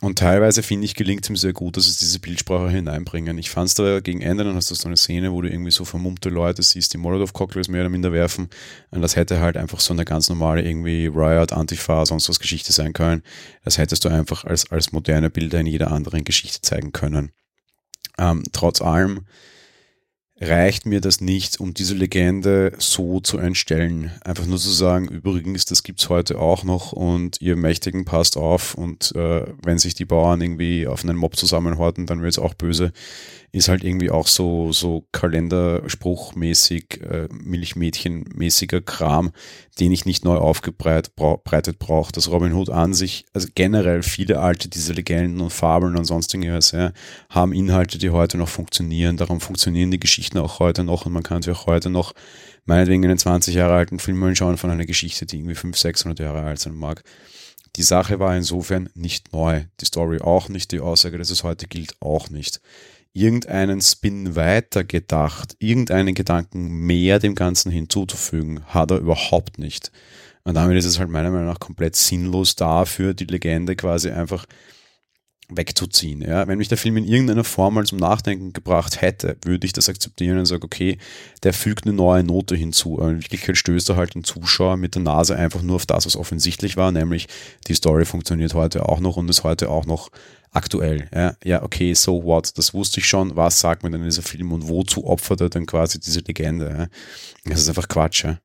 Und 0.00 0.20
teilweise 0.20 0.62
finde 0.62 0.84
ich, 0.84 0.94
gelingt 0.94 1.24
es 1.24 1.30
ihm 1.30 1.34
sehr 1.34 1.52
gut, 1.52 1.76
dass 1.76 1.88
es 1.88 1.96
diese 1.96 2.20
Bildsprache 2.20 2.70
hineinbringen. 2.70 3.36
Ich 3.36 3.50
fand 3.50 3.66
es 3.66 3.74
da 3.74 3.98
gegen 3.98 4.20
Ende, 4.20 4.44
dann 4.44 4.54
hast 4.54 4.70
du 4.70 4.76
so 4.76 4.86
eine 4.86 4.96
Szene, 4.96 5.32
wo 5.32 5.42
du 5.42 5.50
irgendwie 5.50 5.72
so 5.72 5.84
vermummte 5.84 6.28
Leute 6.28 6.62
siehst, 6.62 6.94
die 6.94 6.98
Molotov-Cocktails 6.98 7.66
mehr 7.66 7.80
oder 7.80 7.90
minder 7.90 8.12
werfen. 8.12 8.48
Und 8.90 9.00
das 9.00 9.16
hätte 9.16 9.40
halt 9.40 9.56
einfach 9.56 9.80
so 9.80 9.92
eine 9.92 10.04
ganz 10.04 10.28
normale 10.28 10.62
irgendwie 10.62 11.06
Riot, 11.06 11.52
Antifa, 11.52 12.06
sonst 12.06 12.28
was 12.28 12.38
Geschichte 12.38 12.72
sein 12.72 12.92
können. 12.92 13.24
Das 13.64 13.76
hättest 13.76 14.04
du 14.04 14.08
einfach 14.08 14.44
als, 14.44 14.70
als 14.70 14.92
moderne 14.92 15.30
Bilder 15.30 15.58
in 15.58 15.66
jeder 15.66 15.90
anderen 15.90 16.22
Geschichte 16.22 16.62
zeigen 16.62 16.92
können. 16.92 17.32
Ähm, 18.18 18.42
trotz 18.52 18.82
allem 18.82 19.20
reicht 20.40 20.86
mir 20.86 21.00
das 21.00 21.20
nicht, 21.20 21.60
um 21.60 21.74
diese 21.74 21.94
Legende 21.94 22.72
so 22.78 23.20
zu 23.20 23.38
entstellen. 23.38 24.12
Einfach 24.24 24.46
nur 24.46 24.58
zu 24.58 24.70
sagen, 24.70 25.08
übrigens, 25.08 25.64
das 25.64 25.82
gibt's 25.82 26.08
heute 26.08 26.38
auch 26.38 26.64
noch 26.64 26.92
und 26.92 27.40
ihr 27.40 27.56
Mächtigen 27.56 28.04
passt 28.04 28.36
auf 28.36 28.74
und 28.74 29.14
äh, 29.16 29.46
wenn 29.62 29.78
sich 29.78 29.94
die 29.94 30.04
Bauern 30.04 30.40
irgendwie 30.40 30.86
auf 30.86 31.02
einen 31.02 31.16
Mob 31.16 31.36
zusammenhorten, 31.36 32.06
dann 32.06 32.22
wird's 32.22 32.38
auch 32.38 32.54
böse 32.54 32.92
ist 33.50 33.68
halt 33.68 33.82
irgendwie 33.82 34.10
auch 34.10 34.26
so, 34.26 34.72
so 34.72 35.06
Kalenderspruchmäßig, 35.12 37.00
äh, 37.00 37.28
Milchmädchenmäßiger 37.32 38.82
Kram, 38.82 39.32
den 39.80 39.90
ich 39.90 40.04
nicht 40.04 40.24
neu 40.24 40.36
aufgebreitet 40.36 41.14
brauche. 41.78 42.12
Das 42.12 42.30
Robin 42.30 42.52
Hood 42.52 42.68
an 42.68 42.92
sich, 42.92 43.24
also 43.32 43.48
generell 43.54 44.02
viele 44.02 44.40
alte, 44.40 44.68
diese 44.68 44.92
Legenden 44.92 45.40
und 45.40 45.52
Fabeln 45.52 45.96
und 45.96 46.04
sonstiges, 46.04 46.72
ja, 46.72 46.92
haben 47.30 47.52
Inhalte, 47.52 47.96
die 47.96 48.10
heute 48.10 48.36
noch 48.36 48.48
funktionieren. 48.48 49.16
Darum 49.16 49.40
funktionieren 49.40 49.90
die 49.90 50.00
Geschichten 50.00 50.27
auch 50.36 50.58
heute 50.58 50.84
noch 50.84 51.06
und 51.06 51.12
man 51.12 51.22
kann 51.22 51.40
sich 51.40 51.54
auch 51.54 51.66
heute 51.66 51.88
noch 51.88 52.12
meinetwegen 52.66 53.04
einen 53.04 53.16
20 53.16 53.54
Jahre 53.54 53.74
alten 53.74 53.98
Film 53.98 54.22
anschauen 54.22 54.58
von 54.58 54.70
einer 54.70 54.84
Geschichte, 54.84 55.24
die 55.24 55.38
irgendwie 55.38 55.54
500, 55.54 55.80
600 55.80 56.18
Jahre 56.18 56.42
alt 56.42 56.58
sein 56.58 56.74
mag. 56.74 57.02
Die 57.76 57.82
Sache 57.82 58.18
war 58.18 58.36
insofern 58.36 58.90
nicht 58.94 59.32
neu. 59.32 59.64
Die 59.80 59.86
Story 59.86 60.20
auch 60.20 60.48
nicht, 60.48 60.72
die 60.72 60.80
Aussage, 60.80 61.16
dass 61.16 61.30
es 61.30 61.44
heute 61.44 61.66
gilt, 61.66 61.94
auch 62.00 62.28
nicht 62.28 62.60
irgendeinen 63.18 63.80
Spin 63.80 64.36
weiter 64.36 64.84
gedacht, 64.84 65.56
irgendeinen 65.58 66.14
Gedanken 66.14 66.68
mehr 66.68 67.18
dem 67.18 67.34
Ganzen 67.34 67.72
hinzuzufügen, 67.72 68.64
hat 68.66 68.90
er 68.90 68.98
überhaupt 68.98 69.58
nicht. 69.58 69.90
Und 70.44 70.54
damit 70.54 70.78
ist 70.78 70.84
es 70.84 70.98
halt 70.98 71.10
meiner 71.10 71.30
Meinung 71.30 71.46
nach 71.46 71.60
komplett 71.60 71.96
sinnlos 71.96 72.54
dafür, 72.56 73.14
die 73.14 73.24
Legende 73.26 73.76
quasi 73.76 74.10
einfach 74.10 74.46
wegzuziehen. 75.48 76.20
Ja? 76.20 76.46
Wenn 76.46 76.58
mich 76.58 76.68
der 76.68 76.78
Film 76.78 76.96
in 76.96 77.04
irgendeiner 77.04 77.44
Form 77.44 77.74
mal 77.74 77.86
zum 77.86 77.98
Nachdenken 77.98 78.52
gebracht 78.52 79.00
hätte, 79.00 79.36
würde 79.44 79.66
ich 79.66 79.72
das 79.72 79.88
akzeptieren 79.88 80.38
und 80.38 80.46
sagen, 80.46 80.64
okay, 80.64 80.98
der 81.42 81.54
fügt 81.54 81.86
eine 81.86 81.94
neue 81.94 82.22
Note 82.22 82.54
hinzu. 82.54 82.98
Aber 82.98 83.10
in 83.10 83.22
Wirklichkeit 83.22 83.56
stößt 83.56 83.88
er 83.90 83.96
halt 83.96 84.14
den 84.14 84.24
Zuschauer 84.24 84.76
mit 84.76 84.94
der 84.94 85.02
Nase 85.02 85.36
einfach 85.36 85.62
nur 85.62 85.76
auf 85.76 85.86
das, 85.86 86.06
was 86.06 86.16
offensichtlich 86.16 86.76
war, 86.76 86.92
nämlich 86.92 87.28
die 87.66 87.74
Story 87.74 88.04
funktioniert 88.04 88.54
heute 88.54 88.88
auch 88.88 89.00
noch 89.00 89.16
und 89.16 89.28
ist 89.30 89.44
heute 89.44 89.70
auch 89.70 89.86
noch 89.86 90.10
aktuell. 90.52 91.08
Ja, 91.14 91.34
ja 91.44 91.62
okay, 91.62 91.94
so 91.94 92.24
what, 92.24 92.56
das 92.56 92.74
wusste 92.74 93.00
ich 93.00 93.06
schon. 93.06 93.36
Was 93.36 93.60
sagt 93.60 93.82
mir 93.82 93.90
denn 93.90 94.04
dieser 94.04 94.22
Film 94.22 94.52
und 94.52 94.68
wozu 94.68 95.06
opfert 95.06 95.40
er 95.40 95.48
dann 95.48 95.66
quasi 95.66 95.98
diese 95.98 96.20
Legende? 96.20 96.68
Ja? 96.68 97.50
Das 97.50 97.60
ist 97.60 97.68
einfach 97.68 97.88
Quatsch. 97.88 98.24
Ja? 98.24 98.38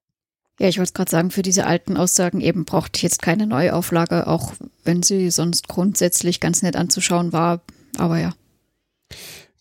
Ja, 0.63 0.69
ich 0.69 0.79
wollte 0.79 0.93
gerade 0.93 1.11
sagen, 1.11 1.29
für 1.29 1.41
diese 1.41 1.65
alten 1.65 1.97
Aussagen 1.97 2.39
eben 2.39 2.63
braucht 2.63 3.03
jetzt 3.03 3.21
keine 3.21 3.45
Neuauflage, 3.47 4.27
auch 4.27 4.53
wenn 4.85 5.03
sie 5.03 5.29
sonst 5.29 5.67
grundsätzlich 5.67 6.39
ganz 6.39 6.61
nett 6.61 6.77
anzuschauen 6.77 7.33
war. 7.33 7.59
Aber 7.97 8.17
ja. 8.17 8.33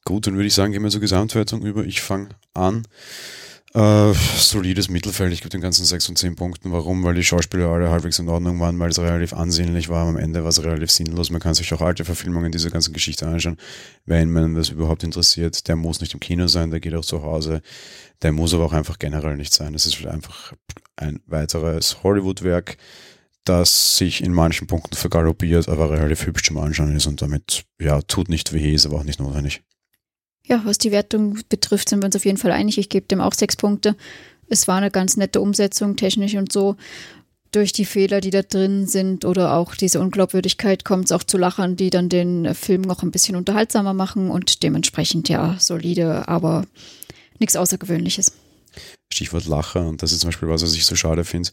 Gut, 0.05 0.29
dann 0.29 0.37
würde 0.37 0.47
ich 0.47 0.55
sagen, 0.55 0.73
gehen 0.73 0.85
wir 0.85 0.91
zur 0.91 1.01
Gesamtwertung 1.01 1.63
über. 1.63 1.85
Ich 1.85 2.03
fange 2.03 2.29
an. 2.55 2.87
Äh, 3.75 4.13
solides 4.37 4.91
Mittelfeld, 4.91 5.33
ich 5.33 5.41
gebe 5.41 5.49
den 5.49 5.63
ganzen 5.63 5.87
6 5.87 6.11
und 6.11 6.19
10 6.19 6.37
Punkten. 6.37 6.73
Warum? 6.73 7.05
Weil 7.05 7.15
die 7.15 7.25
Schauspieler 7.25 7.69
alle 7.69 7.91
halbwegs 7.91 8.19
in 8.19 8.29
Ordnung 8.29 8.61
waren, 8.61 8.79
weil 8.79 8.91
es 8.91 8.99
relativ 8.99 9.33
ansehnlich 9.33 9.89
war. 9.89 10.07
Am 10.07 10.19
Ende 10.19 10.43
war 10.43 10.51
es 10.51 10.63
relativ 10.63 10.91
sinnlos. 10.91 11.31
Man 11.31 11.41
kann 11.41 11.55
sich 11.55 11.73
auch 11.73 11.81
alte 11.81 12.05
Verfilmungen 12.05 12.53
dieser 12.53 12.69
ganzen 12.69 12.93
Geschichte 12.93 13.27
anschauen, 13.27 13.57
wenn 14.05 14.31
man 14.31 14.55
das 14.55 14.69
überhaupt 14.69 15.05
interessiert. 15.05 15.69
Der 15.69 15.77
muss 15.77 16.03
nicht 16.03 16.13
im 16.13 16.21
Kino 16.21 16.49
sein, 16.49 16.71
der 16.71 16.81
geht 16.81 16.95
auch 16.95 17.05
zu 17.05 17.23
Hause. 17.23 17.63
Der 18.21 18.33
muss 18.33 18.53
aber 18.53 18.67
auch 18.67 18.75
einfach 18.75 18.99
generell 18.99 19.39
nicht 19.39 19.55
sein. 19.55 19.75
Es 19.75 19.87
ist 19.87 20.05
einfach 20.05 20.53
ein 20.97 21.21
weiteres 21.25 22.03
Hollywood-Werk, 22.03 22.77
das 23.45 23.97
sich 23.97 24.23
in 24.23 24.35
manchen 24.35 24.67
Punkten 24.67 24.97
vergaloppiert, 24.97 25.69
aber 25.71 25.91
relativ 25.91 26.27
hübsch 26.27 26.45
zum 26.45 26.59
Anschauen 26.59 26.95
ist 26.95 27.07
und 27.07 27.23
damit, 27.23 27.65
ja, 27.81 28.03
tut 28.03 28.29
nicht 28.29 28.53
weh, 28.53 28.75
ist 28.75 28.85
aber 28.85 28.99
auch 28.99 29.05
nicht 29.05 29.19
notwendig. 29.19 29.63
Ja, 30.47 30.63
was 30.65 30.79
die 30.79 30.93
Wertung 30.93 31.39
betrifft, 31.49 31.89
sind 31.89 32.03
wir 32.03 32.07
uns 32.07 32.17
auf 32.17 32.25
jeden 32.25 32.39
Fall 32.39 32.53
einig. 32.53 32.79
Ich 32.79 32.89
gebe 32.89 33.07
dem 33.07 33.21
auch 33.21 33.35
sechs 33.35 33.57
Punkte. 33.57 33.97
Es 34.49 34.69
war 34.69 34.77
eine 34.77 34.91
ganz 34.91 35.17
nette 35.17 35.41
Umsetzung, 35.41 35.97
technisch 35.97 36.35
und 36.35 36.53
so. 36.53 36.77
Durch 37.53 37.73
die 37.73 37.85
Fehler, 37.85 38.21
die 38.21 38.31
da 38.31 38.43
drin 38.43 38.87
sind 38.87 39.25
oder 39.25 39.55
auch 39.55 39.75
diese 39.75 40.01
Unglaubwürdigkeit 40.01 40.85
kommt 40.85 41.07
es 41.07 41.13
auch 41.13 41.23
zu 41.23 41.37
Lachern, 41.37 41.77
die 41.77 41.91
dann 41.91 42.09
den 42.09 42.55
Film 42.55 42.83
noch 42.83 43.03
ein 43.03 43.11
bisschen 43.11 43.37
unterhaltsamer 43.37 43.93
machen 43.93 44.31
und 44.31 44.63
dementsprechend 44.63 45.29
ja 45.29 45.57
solide, 45.59 46.29
aber 46.29 46.65
nichts 47.39 47.57
Außergewöhnliches. 47.57 48.33
Stichwort 49.13 49.47
Lacher 49.47 49.87
und 49.87 50.03
das 50.03 50.13
ist 50.13 50.21
zum 50.21 50.29
Beispiel 50.29 50.49
was, 50.49 50.63
was 50.63 50.75
ich 50.75 50.87
so 50.87 50.97
schade 50.97 51.25
finde 51.25 51.51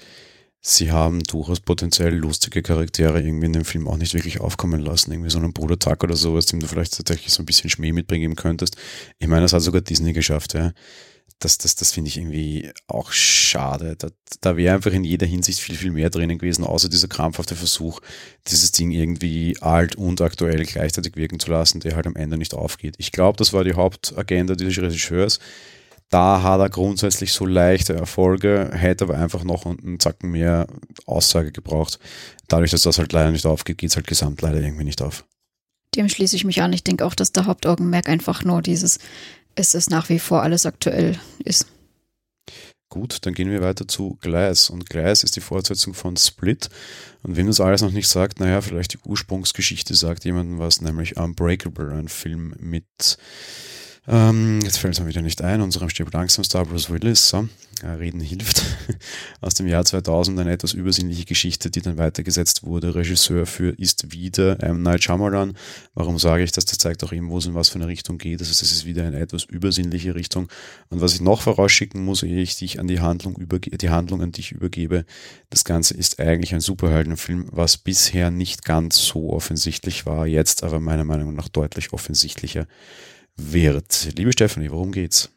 sie 0.62 0.92
haben 0.92 1.24
durchaus 1.24 1.60
potenziell 1.60 2.14
lustige 2.16 2.62
Charaktere 2.62 3.22
irgendwie 3.22 3.46
in 3.46 3.54
dem 3.54 3.66
Film 3.66 3.88
auch 3.88 3.98
nicht 3.98 4.14
wirklich 4.14 4.42
aufkommen 4.42 4.82
lassen. 4.82 5.12
Irgendwie 5.12 5.30
so 5.30 5.40
einen 5.40 5.54
Bruder 5.54 5.80
Tuck 5.80 6.04
oder 6.04 6.16
sowas, 6.16 6.48
dem 6.48 6.60
du 6.60 6.68
vielleicht 6.68 6.98
tatsächlich 6.98 7.32
so 7.32 7.42
ein 7.42 7.46
bisschen 7.46 7.70
Schmäh 7.70 7.94
mitbringen 7.94 8.36
könntest. 8.36 8.76
Ich 9.20 9.28
meine, 9.28 9.44
das 9.44 9.54
hat 9.54 9.62
sogar 9.62 9.82
Disney 9.82 10.14
geschafft, 10.14 10.54
ja. 10.54 10.74
Das, 11.42 11.58
das, 11.58 11.76
das 11.76 11.94
finde 11.94 12.10
ich 12.10 12.18
irgendwie 12.18 12.70
auch 12.88 13.14
schade. 13.14 13.96
Da, 13.96 14.10
da 14.42 14.58
wäre 14.58 14.76
einfach 14.76 14.92
in 14.92 15.06
jeder 15.06 15.26
Hinsicht 15.26 15.62
viel, 15.62 15.76
viel 15.76 15.92
mehr 15.92 16.10
drinnen 16.10 16.38
gewesen, 16.38 16.66
außer 16.66 16.90
dieser 16.90 17.08
krampfhafte 17.08 17.56
Versuch, 17.56 18.02
dieses 18.48 18.74
Ding 18.74 18.92
irgendwie 18.92 19.56
alt 19.62 19.96
und 19.96 20.20
aktuell 20.20 20.66
gleichzeitig 20.66 21.16
wirken 21.16 21.40
zu 21.40 21.50
lassen, 21.50 21.80
der 21.80 21.96
halt 21.96 22.08
am 22.08 22.18
Ende 22.18 22.38
nicht 22.38 22.54
aufgeht. 22.54 22.96
Ich 22.98 23.14
glaube, 23.14 23.38
das 23.38 23.54
war 23.54 23.64
die 23.64 23.76
Hauptagenda 23.76 24.56
dieses 24.56 24.80
Regisseurs 24.80 25.40
da 26.10 26.42
hat 26.42 26.60
er 26.60 26.70
grundsätzlich 26.70 27.32
so 27.34 27.46
leichte 27.46 27.94
Erfolge, 27.94 28.72
hätte 28.74 29.06
aber 29.06 29.18
einfach 29.18 29.44
noch 29.44 29.66
einen 29.66 30.00
Zacken 30.00 30.32
mehr 30.32 30.68
Aussage 31.06 31.52
gebraucht. 31.52 32.00
Dadurch, 32.48 32.72
dass 32.72 32.82
das 32.82 32.98
halt 32.98 33.14
leider 33.14 33.32
nicht 33.32 33.46
aufgeht, 33.46 33.78
geht 33.78 33.92
es 33.92 33.96
halt 33.96 34.08
gesamt 34.08 34.42
leider 34.42 34.60
irgendwie 34.60 34.86
nicht 34.86 35.02
auf. 35.02 35.26
Dem 35.96 36.10
schließe 36.10 36.36
ich 36.36 36.46
mich 36.46 36.62
an. 36.62 36.74
Ich 36.74 36.84
denke 36.84 37.06
auch, 37.06 37.16
dass 37.16 37.32
der 37.32 37.46
Hauptaugenmerk 37.46 38.10
einfach 38.10 38.44
nur 38.44 38.62
dieses, 38.62 39.00
es 39.56 39.76
ist 39.76 39.90
nach 39.90 40.10
wie 40.10 40.20
vor 40.20 40.42
alles 40.42 40.66
aktuell 40.66 41.20
ist. 41.44 41.68
Gut, 42.92 43.20
dann 43.22 43.36
gehen 43.36 43.52
wir 43.52 43.62
weiter 43.62 43.88
zu 43.88 44.18
Gleis. 44.20 44.72
Und 44.72 44.90
Gleis 44.90 45.24
ist 45.24 45.36
die 45.36 45.42
Fortsetzung 45.42 45.94
von 45.94 46.18
Split. 46.18 46.70
Und 47.22 47.38
wenn 47.38 47.46
das 47.46 47.60
alles 47.60 47.84
noch 47.84 47.92
nicht 47.92 48.08
sagt, 48.08 48.40
naja, 48.40 48.62
vielleicht 48.62 48.94
die 48.94 49.00
Ursprungsgeschichte 49.06 49.94
sagt 49.94 50.26
jemandem 50.26 50.58
was, 50.58 50.82
nämlich 50.82 51.18
Unbreakable, 51.18 51.94
ein 51.94 52.08
Film 52.08 52.56
mit 52.60 52.86
ähm, 54.08 54.60
jetzt 54.64 54.78
fällt 54.78 54.94
es 54.94 55.00
mir 55.00 55.08
wieder 55.08 55.22
nicht 55.22 55.42
ein. 55.42 55.62
Unserem 55.62 55.90
stirbt 55.90 56.14
langsam 56.14 56.44
Star 56.44 56.66
Bruce 56.66 56.90
Willis. 56.90 57.30
So. 57.30 57.48
Reden 57.84 58.20
hilft. 58.20 58.64
Aus 59.42 59.54
dem 59.54 59.68
Jahr 59.68 59.86
2000 59.86 60.40
eine 60.40 60.52
etwas 60.52 60.74
übersinnliche 60.74 61.26
Geschichte, 61.26 61.72
die 61.72 61.82
dann 61.82 61.98
weitergesetzt 61.98 62.64
wurde. 62.64 62.96
Regisseur 62.96 63.46
für 63.46 63.70
ist 63.80 64.12
wieder 64.12 64.62
M. 64.62 64.82
Night 64.82 65.04
Shyamalan. 65.04 65.54
Warum 65.94 66.20
sage 66.20 66.44
ich 66.44 66.52
das? 66.52 66.66
Das 66.66 66.78
zeigt 66.78 67.04
auch 67.04 67.14
eben, 67.14 67.30
wo 67.30 67.38
es 67.38 67.46
in 67.46 67.54
was 67.54 67.70
für 67.70 67.76
eine 67.76 67.88
Richtung 67.88 68.18
geht. 68.18 68.42
Das 68.42 68.50
heißt, 68.50 68.62
es 68.62 68.72
ist 68.72 68.86
wieder 68.86 69.06
eine 69.06 69.20
etwas 69.20 69.46
übersinnliche 69.46 70.16
Richtung. 70.16 70.50
Und 70.90 71.02
was 71.02 71.14
ich 71.14 71.22
noch 71.22 71.42
vorausschicken 71.42 72.04
muss, 72.04 72.24
ehe 72.24 72.42
ich 72.42 72.58
dich 72.58 72.80
an 72.80 72.88
die 72.88 73.00
Handlung 73.00 73.36
übergebe, 73.36 73.78
die 73.78 73.90
Handlung 73.90 74.22
an 74.22 74.32
dich 74.32 74.52
übergebe, 74.52 75.06
das 75.50 75.64
Ganze 75.64 75.94
ist 75.94 76.20
eigentlich 76.20 76.54
ein 76.54 76.62
Superheldenfilm, 76.62 77.48
was 77.52 77.78
bisher 77.78 78.32
nicht 78.32 78.66
ganz 78.66 78.98
so 78.98 79.32
offensichtlich 79.32 80.06
war, 80.06 80.28
jetzt 80.28 80.64
aber 80.64 80.80
meiner 80.80 81.06
Meinung 81.06 81.34
nach 81.36 81.48
deutlich 81.48 81.94
offensichtlicher 81.94 82.68
wird. 83.40 84.10
Liebe 84.16 84.32
Stephanie, 84.32 84.72
worum 84.72 84.92
geht's? 84.92 85.30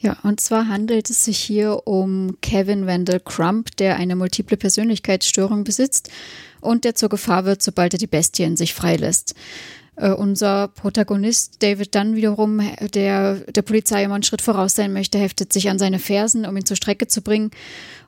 Ja, 0.00 0.16
und 0.22 0.40
zwar 0.40 0.68
handelt 0.68 1.10
es 1.10 1.24
sich 1.24 1.38
hier 1.38 1.86
um 1.86 2.36
Kevin 2.40 2.86
Wendell 2.86 3.20
Crump, 3.20 3.76
der 3.78 3.96
eine 3.96 4.14
multiple 4.14 4.56
Persönlichkeitsstörung 4.56 5.64
besitzt 5.64 6.08
und 6.60 6.84
der 6.84 6.94
zur 6.94 7.08
Gefahr 7.08 7.44
wird, 7.44 7.62
sobald 7.62 7.94
er 7.94 7.98
die 7.98 8.06
Bestie 8.06 8.44
in 8.44 8.56
sich 8.56 8.74
freilässt. 8.74 9.34
Uh, 10.00 10.14
unser 10.14 10.68
Protagonist 10.68 11.60
David 11.60 11.92
Dunn 11.92 12.14
wiederum, 12.14 12.60
der 12.94 13.34
der 13.34 13.62
Polizei 13.62 14.04
immer 14.04 14.14
einen 14.14 14.22
Schritt 14.22 14.42
voraus 14.42 14.76
sein 14.76 14.92
möchte, 14.92 15.18
heftet 15.18 15.52
sich 15.52 15.68
an 15.70 15.80
seine 15.80 15.98
Fersen, 15.98 16.46
um 16.46 16.56
ihn 16.56 16.64
zur 16.64 16.76
Strecke 16.76 17.08
zu 17.08 17.20
bringen 17.20 17.50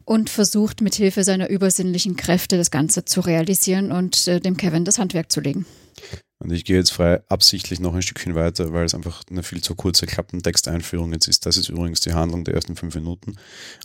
und 0.04 0.30
versucht 0.30 0.82
mit 0.82 0.94
Hilfe 0.94 1.25
seiner 1.25 1.50
übersinnlichen 1.50 2.14
Kräfte 2.14 2.56
das 2.56 2.70
Ganze 2.70 3.04
zu 3.04 3.20
realisieren 3.20 3.90
und 3.90 4.28
uh, 4.28 4.38
dem 4.38 4.56
Kevin 4.56 4.84
das 4.84 5.00
Handwerk 5.00 5.32
zu 5.32 5.40
legen. 5.40 5.66
Und 6.40 6.52
ich 6.52 6.64
gehe 6.64 6.78
jetzt 6.78 6.92
frei 6.92 7.23
absichtlich 7.28 7.80
noch 7.80 7.94
ein 7.94 8.00
Stückchen 8.00 8.35
weiter, 8.35 8.73
weil 8.73 8.87
es 8.87 8.94
einfach 8.94 9.23
eine 9.30 9.42
viel 9.42 9.62
zu 9.62 9.75
kurze 9.75 10.06
Klappentexteinführung 10.06 11.12
jetzt 11.12 11.28
ist. 11.28 11.44
Das 11.44 11.59
ist 11.59 11.68
übrigens 11.68 12.00
die 12.00 12.14
Handlung 12.14 12.44
der 12.44 12.54
ersten 12.54 12.76
fünf 12.76 12.94
Minuten. 12.94 13.37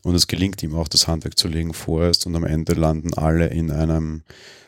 Und 0.04 0.16
es 0.16 0.28
gelingt 0.28 0.64
ihm 0.64 0.74
auch, 0.74 0.88
das 0.88 1.08
Handwerk 1.08 1.38
zu 1.38 1.50
legen 1.50 1.74
vorerst. 1.74 2.26
Und 2.26 2.36
am 2.36 2.46
Ende 2.46 2.74
landen 2.74 3.14
alle 3.14 3.48
in 3.48 3.72
einem 3.72 4.24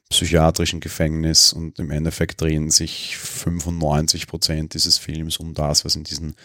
psychiatrischen 0.10 0.82
Gefängnis 0.82 1.54
und 1.54 1.80
im 1.80 1.92
Endeffekt 1.92 2.42
drehen 2.42 2.72
sich 2.72 3.18
95 3.18 4.28
Prozent 4.28 4.74
dieses 4.74 4.98
Films 4.98 5.38
um 5.38 5.54
das, 5.54 5.86
was 5.86 5.96
in 5.96 6.04
diesem 6.04 6.36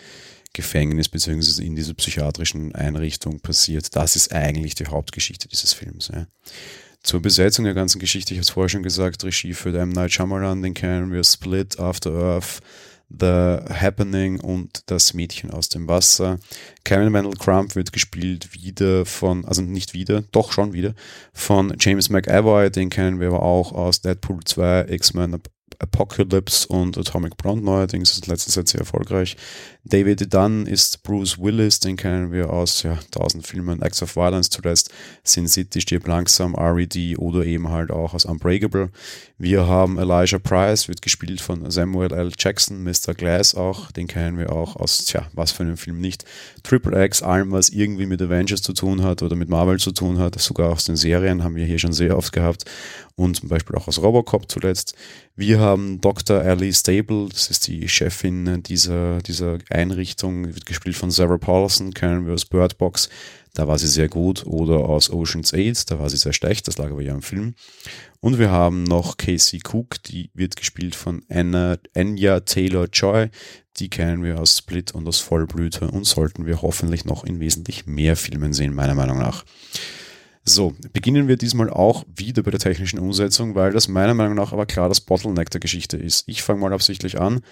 Gefängnis 0.52 1.08
bzw. 1.08 1.64
in 1.64 1.76
dieser 1.76 1.94
psychiatrischen 1.94 2.74
Einrichtung 2.74 3.40
passiert. 3.40 3.96
Das 3.96 4.16
ist 4.16 4.32
eigentlich 4.32 4.74
die 4.74 4.86
Hauptgeschichte 4.86 5.48
dieses 5.48 5.72
Films. 5.72 6.08
Ja. 6.12 6.26
Zur 7.02 7.20
Besetzung 7.20 7.64
der 7.64 7.74
ganzen 7.74 7.98
Geschichte, 7.98 8.32
ich 8.32 8.38
habe 8.38 8.44
es 8.44 8.50
vorher 8.50 8.68
schon 8.68 8.84
gesagt, 8.84 9.24
Regie 9.24 9.54
für 9.54 9.76
M. 9.76 9.88
Night 9.88 10.12
Shyamalan, 10.12 10.62
den 10.62 10.72
kennen 10.72 11.12
wir, 11.12 11.24
Split, 11.24 11.80
After 11.80 12.12
Earth, 12.12 12.60
The 13.08 13.58
Happening 13.74 14.38
und 14.38 14.84
Das 14.86 15.12
Mädchen 15.12 15.50
aus 15.50 15.68
dem 15.68 15.88
Wasser. 15.88 16.38
Kevin 16.84 17.12
Wendell 17.12 17.34
Crump 17.34 17.74
wird 17.74 17.92
gespielt 17.92 18.54
wieder 18.54 19.04
von, 19.04 19.44
also 19.44 19.62
nicht 19.62 19.94
wieder, 19.94 20.22
doch 20.30 20.52
schon 20.52 20.72
wieder, 20.72 20.94
von 21.32 21.74
James 21.78 22.08
McAvoy, 22.08 22.70
den 22.70 22.88
kennen 22.88 23.18
wir 23.18 23.28
aber 23.28 23.42
auch 23.42 23.72
aus 23.72 24.00
Deadpool 24.00 24.44
2, 24.44 24.86
X-Men 24.88 25.42
Apocalypse 25.80 26.68
und 26.68 26.96
Atomic 26.96 27.36
Blonde 27.36 27.64
neuerdings, 27.64 28.12
ist 28.12 28.28
letzter 28.28 28.52
Zeit 28.52 28.68
sehr 28.68 28.80
erfolgreich. 28.80 29.36
David 29.84 30.32
Dunn 30.32 30.66
ist 30.66 31.02
Bruce 31.02 31.38
Willis, 31.40 31.80
den 31.80 31.96
kennen 31.96 32.30
wir 32.30 32.50
aus 32.50 32.84
ja, 32.84 33.00
tausend 33.10 33.44
Filmen, 33.44 33.82
Acts 33.82 34.00
of 34.00 34.14
Violence 34.14 34.48
zuletzt, 34.48 34.90
Sin 35.24 35.48
City 35.48 35.80
stirbt 35.80 36.06
langsam, 36.06 36.54
R.E.D. 36.54 37.16
oder 37.16 37.44
eben 37.44 37.68
halt 37.68 37.90
auch 37.90 38.14
aus 38.14 38.24
Unbreakable. 38.24 38.90
Wir 39.38 39.66
haben 39.66 39.98
Elijah 39.98 40.38
Price, 40.38 40.86
wird 40.86 41.02
gespielt 41.02 41.40
von 41.40 41.68
Samuel 41.68 42.12
L. 42.12 42.30
Jackson, 42.38 42.84
Mr. 42.84 43.12
Glass 43.12 43.56
auch, 43.56 43.90
den 43.90 44.06
kennen 44.06 44.38
wir 44.38 44.52
auch 44.52 44.76
aus, 44.76 45.04
tja, 45.04 45.26
was 45.32 45.50
für 45.50 45.64
einen 45.64 45.76
Film 45.76 46.00
nicht. 46.00 46.24
Triple 46.62 47.04
X, 47.04 47.20
allem 47.20 47.50
was 47.50 47.68
irgendwie 47.68 48.06
mit 48.06 48.22
Avengers 48.22 48.62
zu 48.62 48.74
tun 48.74 49.02
hat 49.02 49.20
oder 49.20 49.34
mit 49.34 49.48
Marvel 49.48 49.80
zu 49.80 49.90
tun 49.90 50.18
hat, 50.20 50.40
sogar 50.40 50.70
aus 50.70 50.84
den 50.84 50.94
Serien 50.96 51.42
haben 51.42 51.56
wir 51.56 51.66
hier 51.66 51.80
schon 51.80 51.92
sehr 51.92 52.16
oft 52.16 52.32
gehabt 52.32 52.66
und 53.16 53.36
zum 53.36 53.48
Beispiel 53.48 53.76
auch 53.76 53.88
aus 53.88 54.00
Robocop 54.00 54.50
zuletzt. 54.50 54.94
Wir 55.34 55.58
haben 55.58 56.00
Dr. 56.00 56.42
Ellie 56.42 56.72
Stable, 56.72 57.28
das 57.30 57.48
ist 57.48 57.66
die 57.66 57.88
Chefin 57.88 58.62
dieser, 58.62 59.18
dieser 59.22 59.58
Einrichtung, 59.74 60.54
wird 60.54 60.66
gespielt 60.66 60.96
von 60.96 61.10
Sarah 61.10 61.38
Paulson, 61.38 61.92
kennen 61.94 62.26
wir 62.26 62.34
aus 62.34 62.44
Bird 62.44 62.78
Box, 62.78 63.08
da 63.54 63.68
war 63.68 63.78
sie 63.78 63.88
sehr 63.88 64.08
gut, 64.08 64.46
oder 64.46 64.78
aus 64.88 65.10
Ocean's 65.10 65.52
8, 65.52 65.90
da 65.90 65.98
war 65.98 66.08
sie 66.08 66.16
sehr 66.16 66.32
schlecht, 66.32 66.68
das 66.68 66.78
lag 66.78 66.90
aber 66.90 67.02
ja 67.02 67.14
im 67.14 67.22
Film. 67.22 67.54
Und 68.20 68.38
wir 68.38 68.50
haben 68.50 68.84
noch 68.84 69.16
Casey 69.16 69.60
Cook, 69.66 70.02
die 70.04 70.30
wird 70.34 70.56
gespielt 70.56 70.94
von 70.94 71.22
Anna, 71.28 71.76
Anya 71.94 72.40
Taylor-Joy, 72.40 73.28
die 73.78 73.88
kennen 73.88 74.22
wir 74.22 74.40
aus 74.40 74.58
Split 74.58 74.92
und 74.92 75.06
aus 75.08 75.20
Vollblüte 75.20 75.90
und 75.90 76.04
sollten 76.04 76.46
wir 76.46 76.62
hoffentlich 76.62 77.04
noch 77.04 77.24
in 77.24 77.40
wesentlich 77.40 77.86
mehr 77.86 78.16
Filmen 78.16 78.52
sehen, 78.52 78.74
meiner 78.74 78.94
Meinung 78.94 79.18
nach. 79.18 79.44
So, 80.44 80.74
beginnen 80.92 81.28
wir 81.28 81.36
diesmal 81.36 81.70
auch 81.70 82.04
wieder 82.16 82.42
bei 82.42 82.50
der 82.50 82.58
technischen 82.58 82.98
Umsetzung, 82.98 83.54
weil 83.54 83.70
das 83.70 83.86
meiner 83.86 84.14
Meinung 84.14 84.34
nach 84.34 84.52
aber 84.52 84.66
klar 84.66 84.88
das 84.88 85.00
Bottleneck 85.00 85.50
der 85.50 85.60
Geschichte 85.60 85.96
ist. 85.96 86.24
Ich 86.26 86.42
fange 86.42 86.60
mal 86.60 86.72
absichtlich 86.72 87.20
an. 87.20 87.42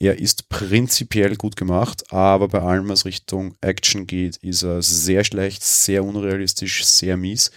Er 0.00 0.18
ist 0.18 0.48
prinzipiell 0.48 1.36
gut 1.36 1.54
gemacht, 1.54 2.12
aber 2.12 2.48
bei 2.48 2.60
allem, 2.60 2.88
was 2.88 3.04
Richtung 3.04 3.54
Action 3.60 4.08
geht, 4.08 4.36
ist 4.38 4.64
er 4.64 4.82
sehr 4.82 5.22
schlecht, 5.22 5.62
sehr 5.62 6.04
unrealistisch, 6.04 6.84
sehr 6.84 7.16
mies. 7.16 7.52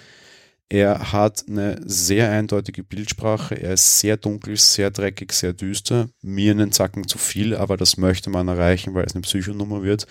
Er 0.70 1.12
hat 1.12 1.46
eine 1.48 1.80
sehr 1.86 2.32
eindeutige 2.32 2.84
Bildsprache. 2.84 3.56
Er 3.56 3.74
ist 3.74 4.00
sehr 4.00 4.18
dunkel, 4.18 4.58
sehr 4.58 4.90
dreckig, 4.90 5.32
sehr 5.32 5.54
düster. 5.54 6.10
Mir 6.22 6.52
einen 6.52 6.72
Zacken 6.72 7.08
zu 7.08 7.18
viel, 7.18 7.56
aber 7.56 7.78
das 7.78 7.98
möchte 7.98 8.30
man 8.30 8.48
erreichen, 8.48 8.94
weil 8.96 9.06
es 9.06 9.14
eine 9.14 9.22
Psychonummer 9.22 9.84
wird. 9.84 10.08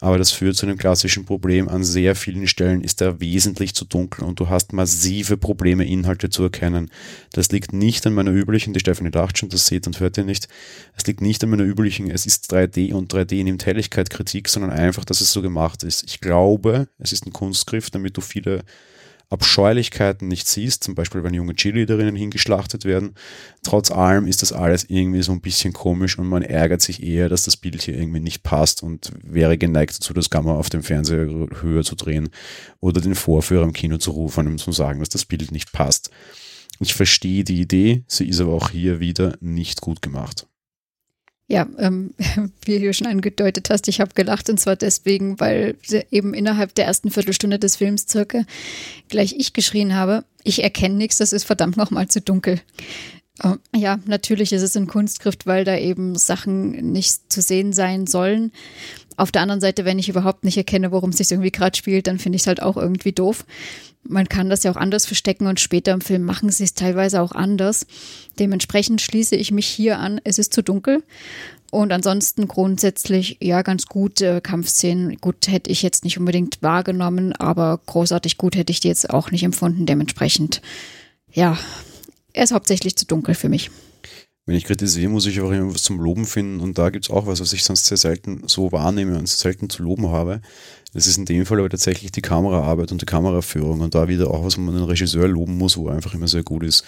Aber 0.00 0.16
das 0.16 0.30
führt 0.30 0.56
zu 0.56 0.64
einem 0.64 0.78
klassischen 0.78 1.24
Problem. 1.24 1.68
An 1.68 1.82
sehr 1.82 2.14
vielen 2.14 2.46
Stellen 2.46 2.82
ist 2.82 3.00
er 3.00 3.20
wesentlich 3.20 3.74
zu 3.74 3.84
dunkel 3.84 4.24
und 4.24 4.38
du 4.38 4.48
hast 4.48 4.72
massive 4.72 5.36
Probleme, 5.36 5.84
Inhalte 5.84 6.30
zu 6.30 6.44
erkennen. 6.44 6.90
Das 7.32 7.50
liegt 7.50 7.72
nicht 7.72 8.06
an 8.06 8.14
meiner 8.14 8.30
üblichen, 8.30 8.72
die 8.72 8.80
Stefanie 8.80 9.10
dacht 9.10 9.38
schon, 9.38 9.48
das 9.48 9.66
seht 9.66 9.88
und 9.88 9.98
hört 9.98 10.16
ihr 10.16 10.24
nicht. 10.24 10.48
Es 10.96 11.04
liegt 11.06 11.20
nicht 11.20 11.42
an 11.42 11.50
meiner 11.50 11.64
üblichen, 11.64 12.10
es 12.10 12.26
ist 12.26 12.52
3D 12.52 12.94
und 12.94 13.12
3D 13.12 13.42
nimmt 13.42 13.66
Helligkeit 13.66 14.08
Kritik, 14.08 14.48
sondern 14.48 14.70
einfach, 14.70 15.04
dass 15.04 15.20
es 15.20 15.32
so 15.32 15.42
gemacht 15.42 15.82
ist. 15.82 16.04
Ich 16.04 16.20
glaube, 16.20 16.88
es 16.98 17.12
ist 17.12 17.26
ein 17.26 17.32
Kunstgriff, 17.32 17.90
damit 17.90 18.16
du 18.16 18.20
viele 18.20 18.62
Abscheulichkeiten 19.30 20.26
nicht 20.26 20.48
siehst, 20.48 20.84
zum 20.84 20.94
Beispiel 20.94 21.22
wenn 21.22 21.34
junge 21.34 21.54
Cheerleaderinnen 21.54 22.16
hingeschlachtet 22.16 22.84
werden. 22.84 23.14
Trotz 23.62 23.90
allem 23.90 24.26
ist 24.26 24.42
das 24.42 24.52
alles 24.52 24.84
irgendwie 24.88 25.22
so 25.22 25.32
ein 25.32 25.40
bisschen 25.40 25.72
komisch 25.72 26.18
und 26.18 26.26
man 26.26 26.42
ärgert 26.42 26.80
sich 26.80 27.02
eher, 27.02 27.28
dass 27.28 27.42
das 27.42 27.56
Bild 27.56 27.82
hier 27.82 27.94
irgendwie 27.94 28.20
nicht 28.20 28.42
passt 28.42 28.82
und 28.82 29.12
wäre 29.22 29.58
geneigt 29.58 29.96
dazu, 29.96 30.14
das 30.14 30.30
Gamma 30.30 30.54
auf 30.54 30.70
dem 30.70 30.82
Fernseher 30.82 31.48
höher 31.60 31.84
zu 31.84 31.94
drehen 31.94 32.30
oder 32.80 33.00
den 33.00 33.14
Vorführer 33.14 33.64
im 33.64 33.72
Kino 33.74 33.98
zu 33.98 34.12
rufen 34.12 34.46
und 34.46 34.58
zu 34.58 34.72
sagen, 34.72 35.00
dass 35.00 35.10
das 35.10 35.26
Bild 35.26 35.52
nicht 35.52 35.72
passt. 35.72 36.10
Ich 36.80 36.94
verstehe 36.94 37.44
die 37.44 37.60
Idee, 37.60 38.04
sie 38.06 38.28
ist 38.28 38.40
aber 38.40 38.52
auch 38.52 38.70
hier 38.70 39.00
wieder 39.00 39.36
nicht 39.40 39.80
gut 39.80 40.00
gemacht. 40.00 40.46
Ja, 41.50 41.66
ähm, 41.78 42.12
wie 42.64 42.78
du 42.78 42.92
schon 42.92 43.06
angedeutet 43.06 43.70
hast, 43.70 43.88
ich 43.88 44.00
habe 44.00 44.12
gelacht 44.14 44.50
und 44.50 44.60
zwar 44.60 44.76
deswegen, 44.76 45.40
weil 45.40 45.76
eben 46.10 46.34
innerhalb 46.34 46.74
der 46.74 46.84
ersten 46.84 47.10
Viertelstunde 47.10 47.58
des 47.58 47.76
Films 47.76 48.06
circa 48.08 48.42
gleich 49.08 49.34
ich 49.36 49.54
geschrien 49.54 49.94
habe, 49.94 50.24
ich 50.44 50.62
erkenne 50.62 50.94
nichts, 50.94 51.16
das 51.16 51.32
ist 51.32 51.44
verdammt 51.44 51.76
nochmal 51.76 52.08
zu 52.08 52.20
dunkel. 52.20 52.60
Oh, 53.42 53.54
ja, 53.74 53.98
natürlich 54.04 54.52
ist 54.52 54.62
es 54.62 54.76
ein 54.76 54.88
Kunstgriff, 54.88 55.36
weil 55.44 55.64
da 55.64 55.76
eben 55.76 56.16
Sachen 56.16 56.72
nicht 56.92 57.32
zu 57.32 57.40
sehen 57.40 57.72
sein 57.72 58.06
sollen. 58.06 58.52
Auf 59.16 59.30
der 59.30 59.42
anderen 59.42 59.60
Seite, 59.60 59.84
wenn 59.84 59.98
ich 59.98 60.08
überhaupt 60.08 60.44
nicht 60.44 60.56
erkenne, 60.56 60.90
worum 60.90 61.10
es 61.10 61.18
sich 61.18 61.30
irgendwie 61.30 61.52
gerade 61.52 61.76
spielt, 61.76 62.08
dann 62.08 62.18
finde 62.18 62.36
ich 62.36 62.42
es 62.42 62.46
halt 62.48 62.60
auch 62.60 62.76
irgendwie 62.76 63.12
doof. 63.12 63.44
Man 64.08 64.28
kann 64.28 64.48
das 64.48 64.64
ja 64.64 64.70
auch 64.70 64.76
anders 64.76 65.06
verstecken 65.06 65.46
und 65.46 65.60
später 65.60 65.92
im 65.92 66.00
Film 66.00 66.24
machen 66.24 66.50
sie 66.50 66.64
es 66.64 66.74
teilweise 66.74 67.20
auch 67.20 67.32
anders. 67.32 67.86
Dementsprechend 68.38 69.00
schließe 69.00 69.36
ich 69.36 69.50
mich 69.52 69.66
hier 69.66 69.98
an, 69.98 70.20
es 70.24 70.38
ist 70.38 70.52
zu 70.52 70.62
dunkel. 70.62 71.02
Und 71.70 71.92
ansonsten 71.92 72.48
grundsätzlich 72.48 73.36
ja 73.40 73.60
ganz 73.60 73.86
gute 73.86 74.40
Kampfszenen. 74.40 75.18
Gut 75.20 75.48
hätte 75.48 75.70
ich 75.70 75.82
jetzt 75.82 76.04
nicht 76.04 76.18
unbedingt 76.18 76.62
wahrgenommen, 76.62 77.34
aber 77.34 77.78
großartig 77.84 78.38
gut 78.38 78.56
hätte 78.56 78.70
ich 78.70 78.80
die 78.80 78.88
jetzt 78.88 79.10
auch 79.10 79.30
nicht 79.30 79.42
empfunden. 79.42 79.84
Dementsprechend 79.84 80.62
ja, 81.30 81.58
er 82.32 82.44
ist 82.44 82.52
hauptsächlich 82.52 82.96
zu 82.96 83.04
dunkel 83.04 83.34
für 83.34 83.50
mich 83.50 83.70
wenn 84.48 84.56
ich 84.56 84.64
kritisiere, 84.64 85.10
muss 85.10 85.26
ich 85.26 85.42
auch 85.42 85.50
immer 85.50 85.74
was 85.74 85.82
zum 85.82 86.00
Loben 86.00 86.24
finden 86.24 86.60
und 86.60 86.78
da 86.78 86.88
gibt 86.88 87.04
es 87.04 87.10
auch 87.10 87.26
was, 87.26 87.38
was 87.38 87.52
ich 87.52 87.64
sonst 87.64 87.84
sehr 87.84 87.98
selten 87.98 88.44
so 88.46 88.72
wahrnehme 88.72 89.18
und 89.18 89.28
sehr 89.28 89.36
selten 89.36 89.68
zu 89.68 89.82
loben 89.82 90.08
habe. 90.08 90.40
Das 90.94 91.06
ist 91.06 91.18
in 91.18 91.26
dem 91.26 91.44
Fall 91.44 91.58
aber 91.58 91.68
tatsächlich 91.68 92.12
die 92.12 92.22
Kameraarbeit 92.22 92.90
und 92.90 93.02
die 93.02 93.06
Kameraführung 93.06 93.82
und 93.82 93.94
da 93.94 94.08
wieder 94.08 94.30
auch 94.30 94.46
was, 94.46 94.56
wo 94.56 94.62
man 94.62 94.74
den 94.74 94.84
Regisseur 94.84 95.28
loben 95.28 95.58
muss, 95.58 95.76
wo 95.76 95.88
er 95.88 95.96
einfach 95.96 96.14
immer 96.14 96.28
sehr 96.28 96.44
gut 96.44 96.62
ist. 96.62 96.82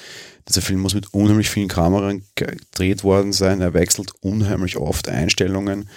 Dieser 0.48 0.62
Film 0.62 0.80
muss 0.80 0.94
mit 0.94 1.12
unheimlich 1.12 1.50
vielen 1.50 1.68
Kameran 1.68 2.22
gedreht 2.34 3.04
worden 3.04 3.34
sein, 3.34 3.60
er 3.60 3.74
wechselt 3.74 4.10
unheimlich 4.22 4.78
oft 4.78 5.10
Einstellungen. 5.10 5.90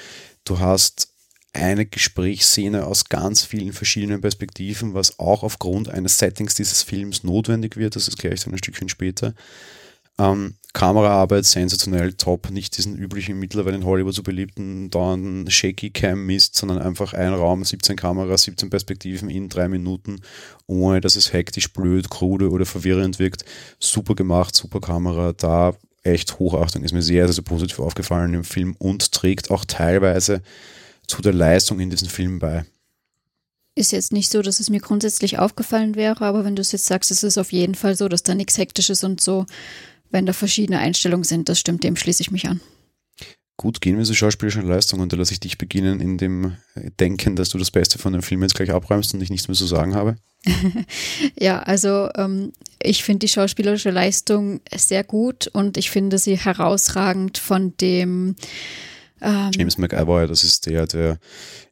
Du 0.44 0.60
hast 0.60 1.14
eine 1.54 1.86
Gesprächsszene 1.86 2.86
aus 2.86 3.06
ganz 3.06 3.46
vielen 3.46 3.72
verschiedenen 3.72 4.20
Perspektiven, 4.20 4.96
was 4.96 5.18
auch 5.18 5.44
aufgrund 5.44 5.88
eines 5.88 6.20
Settings 6.20 6.56
dieses 6.56 6.84
Films 6.84 7.24
notwendig 7.24 7.78
wird, 7.78 7.96
das 7.96 8.10
erkläre 8.10 8.36
ich 8.36 8.44
dann 8.44 8.54
ein 8.54 8.58
Stückchen 8.58 8.90
später. 8.90 9.34
Ähm, 10.20 10.56
Kameraarbeit 10.74 11.46
sensationell 11.46 12.14
top, 12.14 12.50
nicht 12.50 12.76
diesen 12.78 12.98
üblichen 12.98 13.38
mittlerweile 13.38 13.76
in 13.76 13.86
Hollywood 13.86 14.16
so 14.16 14.24
beliebten 14.24 14.90
dauernden 14.90 15.50
Shaky 15.50 15.92
Cam 15.92 16.26
Mist, 16.26 16.56
sondern 16.56 16.80
einfach 16.80 17.14
ein 17.14 17.34
Raum, 17.34 17.64
17 17.64 17.96
Kameras, 17.96 18.44
17 18.44 18.72
Perspektiven 18.72 19.30
in 19.30 19.50
drei 19.50 19.68
Minuten, 19.68 20.22
ohne 20.66 21.00
dass 21.00 21.16
es 21.16 21.32
hektisch, 21.32 21.72
blöd, 21.74 22.10
krude 22.10 22.50
oder 22.50 22.66
verwirrend 22.66 23.20
wirkt. 23.20 23.46
Super 23.80 24.16
gemacht, 24.16 24.56
super 24.56 24.82
Kamera, 24.82 25.34
da 25.34 25.76
echt 26.02 26.40
Hochachtung, 26.40 26.84
ist 26.84 26.92
mir 26.92 27.04
sehr, 27.04 27.32
sehr, 27.32 27.44
positiv 27.44 27.80
aufgefallen 27.80 28.34
im 28.34 28.44
Film 28.44 28.76
und 28.78 29.12
trägt 29.12 29.52
auch 29.52 29.66
teilweise 29.66 30.42
zu 31.08 31.22
der 31.22 31.34
Leistung 31.34 31.80
in 31.80 31.92
diesem 31.92 32.10
Film 32.10 32.40
bei. 32.40 32.66
Ist 33.76 33.92
jetzt 33.92 34.12
nicht 34.12 34.32
so, 34.32 34.42
dass 34.42 34.60
es 34.60 34.70
mir 34.70 34.82
grundsätzlich 34.82 35.40
aufgefallen 35.40 35.96
wäre, 35.96 36.26
aber 36.26 36.46
wenn 36.46 36.56
du 36.56 36.62
es 36.62 36.72
jetzt 36.72 36.86
sagst, 36.86 37.10
ist 37.10 37.24
es 37.24 37.38
auf 37.38 37.52
jeden 37.52 37.76
Fall 37.76 37.96
so, 37.96 38.08
dass 38.08 38.22
da 38.22 38.36
nichts 38.36 38.58
Hektisches 38.58 39.04
und 39.04 39.22
so 39.22 39.46
wenn 40.14 40.26
da 40.26 40.34
verschiedene 40.34 40.80
Einstellungen 40.80 41.24
sind, 41.24 41.50
das 41.50 41.60
stimmt, 41.60 41.84
dem 41.84 41.96
schließe 41.96 42.22
ich 42.22 42.32
mich 42.32 42.48
an. 42.48 42.62
Gut, 43.56 43.82
gehen 43.82 43.98
wir 43.98 44.04
zur 44.04 44.16
schauspielerischen 44.16 44.68
Leistung 44.68 45.00
und 45.00 45.14
da 45.14 45.18
lasse 45.18 45.34
ich 45.34 45.40
dich 45.40 45.58
beginnen 45.58 46.00
in 46.00 46.18
dem 46.18 46.58
Denken, 47.00 47.36
dass 47.36 47.50
du 47.50 47.60
das 47.60 47.70
Beste 47.70 48.00
von 48.00 48.14
dem 48.14 48.24
Film 48.24 48.42
jetzt 48.42 48.56
gleich 48.56 48.72
abräumst 48.72 49.14
und 49.14 49.22
ich 49.22 49.30
nichts 49.30 49.48
mehr 49.48 49.56
zu 49.56 49.68
sagen 49.68 49.94
habe. 49.94 50.16
ja, 51.40 51.60
also 51.60 52.10
ähm, 52.16 52.52
ich 52.82 53.04
finde 53.04 53.20
die 53.20 53.28
schauspielerische 53.28 53.92
Leistung 53.92 54.62
sehr 54.76 55.04
gut 55.04 55.48
und 55.48 55.78
ich 55.78 55.92
finde 55.92 56.18
sie 56.18 56.38
herausragend 56.38 57.38
von 57.38 57.78
dem 57.78 58.36
ähm, 59.22 59.52
James 59.56 59.78
McAvoy, 59.78 60.28
das 60.28 60.44
ist 60.44 60.66
der, 60.66 60.88
der 60.88 61.20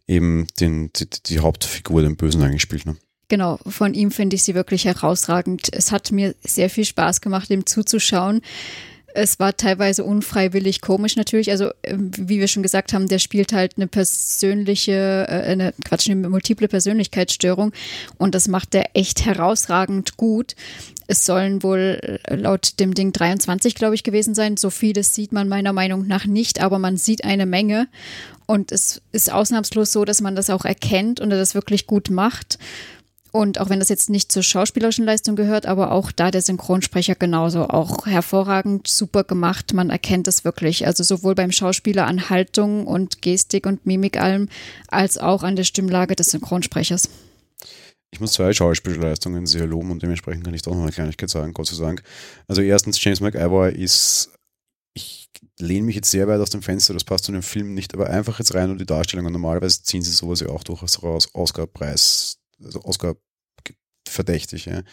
eben 0.07 0.47
den, 0.59 0.91
die, 0.93 1.09
die 1.09 1.39
Hauptfigur, 1.39 2.01
den 2.01 2.15
Bösen 2.15 2.43
eigentlich 2.43 2.61
spielt. 2.61 2.85
Ne? 2.85 2.95
Genau, 3.31 3.59
von 3.65 3.93
ihm 3.93 4.11
finde 4.11 4.35
ich 4.35 4.43
sie 4.43 4.55
wirklich 4.55 4.83
herausragend. 4.83 5.69
Es 5.71 5.93
hat 5.93 6.11
mir 6.11 6.35
sehr 6.41 6.69
viel 6.69 6.83
Spaß 6.83 7.21
gemacht, 7.21 7.49
ihm 7.49 7.65
zuzuschauen. 7.65 8.41
Es 9.13 9.39
war 9.39 9.55
teilweise 9.55 10.03
unfreiwillig 10.03 10.81
komisch 10.81 11.15
natürlich. 11.15 11.49
Also, 11.49 11.69
ähm, 11.83 12.11
wie 12.17 12.41
wir 12.41 12.49
schon 12.49 12.61
gesagt 12.61 12.91
haben, 12.91 13.07
der 13.07 13.19
spielt 13.19 13.53
halt 13.53 13.77
eine 13.77 13.87
persönliche, 13.87 15.27
äh, 15.29 15.49
eine 15.49 15.73
Quatsch, 15.85 16.09
eine 16.09 16.27
multiple 16.27 16.67
Persönlichkeitsstörung 16.67 17.71
und 18.17 18.35
das 18.35 18.49
macht 18.49 18.75
er 18.75 18.97
echt 18.97 19.25
herausragend 19.25 20.17
gut. 20.17 20.57
Es 21.07 21.25
sollen 21.25 21.63
wohl 21.63 22.19
äh, 22.25 22.35
laut 22.35 22.81
dem 22.81 22.93
Ding 22.93 23.13
23, 23.13 23.75
glaube 23.75 23.95
ich, 23.95 24.03
gewesen 24.03 24.35
sein. 24.35 24.57
So 24.57 24.69
vieles 24.69 25.15
sieht 25.15 25.31
man 25.31 25.47
meiner 25.47 25.71
Meinung 25.71 26.05
nach 26.05 26.25
nicht, 26.25 26.59
aber 26.59 26.79
man 26.79 26.97
sieht 26.97 27.23
eine 27.23 27.45
Menge. 27.45 27.87
Und 28.45 28.73
es 28.73 29.01
ist 29.13 29.31
ausnahmslos 29.31 29.93
so, 29.93 30.03
dass 30.03 30.19
man 30.19 30.35
das 30.35 30.49
auch 30.49 30.65
erkennt 30.65 31.21
und 31.21 31.31
er 31.31 31.37
das 31.37 31.55
wirklich 31.55 31.87
gut 31.87 32.09
macht. 32.09 32.59
Und 33.31 33.61
auch 33.61 33.69
wenn 33.69 33.79
das 33.79 33.87
jetzt 33.87 34.09
nicht 34.09 34.29
zur 34.29 34.43
schauspielerischen 34.43 35.05
Leistung 35.05 35.37
gehört, 35.37 35.65
aber 35.65 35.91
auch 35.91 36.11
da 36.11 36.31
der 36.31 36.41
Synchronsprecher 36.41 37.15
genauso 37.15 37.69
auch 37.69 38.05
hervorragend, 38.05 38.87
super 38.87 39.23
gemacht. 39.23 39.73
Man 39.73 39.89
erkennt 39.89 40.27
es 40.27 40.43
wirklich. 40.43 40.85
Also 40.85 41.03
sowohl 41.03 41.33
beim 41.33 41.53
Schauspieler 41.53 42.07
an 42.07 42.29
Haltung 42.29 42.85
und 42.85 43.21
Gestik 43.21 43.65
und 43.65 43.85
Mimik 43.85 44.19
allem, 44.19 44.49
als 44.89 45.17
auch 45.17 45.43
an 45.43 45.55
der 45.55 45.63
Stimmlage 45.63 46.15
des 46.15 46.31
Synchronsprechers. 46.31 47.09
Ich 48.13 48.19
muss 48.19 48.33
zwei 48.33 48.51
Schauspielleistungen 48.51 49.45
sehr 49.45 49.65
loben 49.65 49.91
und 49.91 50.03
dementsprechend 50.03 50.43
kann 50.43 50.53
ich 50.53 50.63
doch 50.63 50.75
noch 50.75 50.81
eine 50.81 50.91
Kleinigkeit 50.91 51.29
sagen, 51.29 51.53
Gott 51.53 51.67
sei 51.67 51.81
Dank. 51.81 52.03
Also 52.49 52.61
erstens, 52.61 53.01
James 53.01 53.21
McAvoy 53.21 53.71
ist, 53.71 54.31
ich 54.93 55.29
lehne 55.57 55.85
mich 55.85 55.95
jetzt 55.95 56.11
sehr 56.11 56.27
weit 56.27 56.41
aus 56.41 56.49
dem 56.49 56.61
Fenster, 56.61 56.93
das 56.93 57.05
passt 57.05 57.23
zu 57.23 57.31
dem 57.31 57.43
Film 57.43 57.73
nicht, 57.73 57.93
aber 57.93 58.09
einfach 58.09 58.39
jetzt 58.39 58.53
rein 58.53 58.69
und 58.69 58.81
die 58.81 58.85
Darstellungen. 58.85 59.31
Normalerweise 59.31 59.83
ziehen 59.83 60.01
sie 60.01 60.11
sowas 60.11 60.41
ja 60.41 60.49
auch 60.49 60.65
durchaus 60.65 61.01
raus, 61.01 61.29
Oscar-Preis 61.33 62.40
also 62.63 62.83
Oscar 62.83 63.15
verdächtig. 64.07 64.65
Ja. 64.65 64.83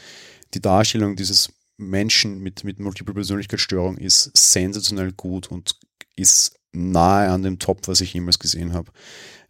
Die 0.55 0.61
Darstellung 0.61 1.17
dieses 1.17 1.53
Menschen 1.77 2.39
mit, 2.41 2.65
mit 2.65 2.79
Multiple 2.79 3.15
Persönlichkeitsstörung 3.15 3.97
ist 3.99 4.31
sensationell 4.37 5.13
gut 5.13 5.51
und 5.51 5.77
ist 6.17 6.59
nahe 6.79 7.29
an 7.29 7.43
dem 7.43 7.59
Top, 7.59 7.87
was 7.87 8.01
ich 8.01 8.15
jemals 8.15 8.39
gesehen 8.39 8.73
habe. 8.73 8.91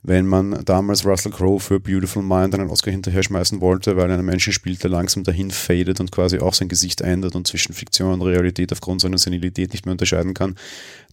Wenn 0.05 0.27
man 0.27 0.65
damals 0.65 1.05
Russell 1.05 1.33
Crowe 1.33 1.59
für 1.59 1.81
Beautiful 1.81 2.23
Mind 2.23 2.55
einen 2.55 2.71
Oscar 2.71 2.93
hinterher 2.93 3.25
schmeißen 3.25 3.61
wollte, 3.61 3.97
weil 3.97 4.11
einen 4.11 4.25
Menschen 4.25 4.53
spielt, 4.53 4.83
der 4.85 4.91
langsam 4.91 5.25
dahin 5.25 5.51
fadet 5.51 5.99
und 5.99 6.13
quasi 6.13 6.39
auch 6.39 6.55
sein 6.55 6.69
Gesicht 6.69 7.01
ändert 7.01 7.35
und 7.35 7.49
zwischen 7.49 7.75
Fiktion 7.75 8.13
und 8.13 8.23
Realität 8.23 8.71
aufgrund 8.73 9.01
seiner 9.01 9.19
Senilität 9.19 9.73
nicht 9.73 9.87
mehr 9.87 9.93
unterscheiden 9.93 10.35
kann, 10.35 10.55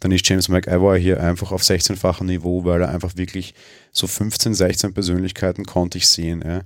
dann 0.01 0.11
ist 0.11 0.29
James 0.29 0.49
McAvoy 0.49 1.01
hier 1.01 1.19
einfach 1.21 1.51
auf 1.51 1.63
16-fachem 1.63 2.27
Niveau, 2.27 2.63
weil 2.63 2.83
er 2.83 2.89
einfach 2.89 3.17
wirklich 3.17 3.55
so 3.91 4.05
15, 4.05 4.53
16 4.53 4.93
Persönlichkeiten 4.93 5.65
konnte 5.65 5.97
ich 5.97 6.07
sehen. 6.07 6.43
Ja 6.45 6.61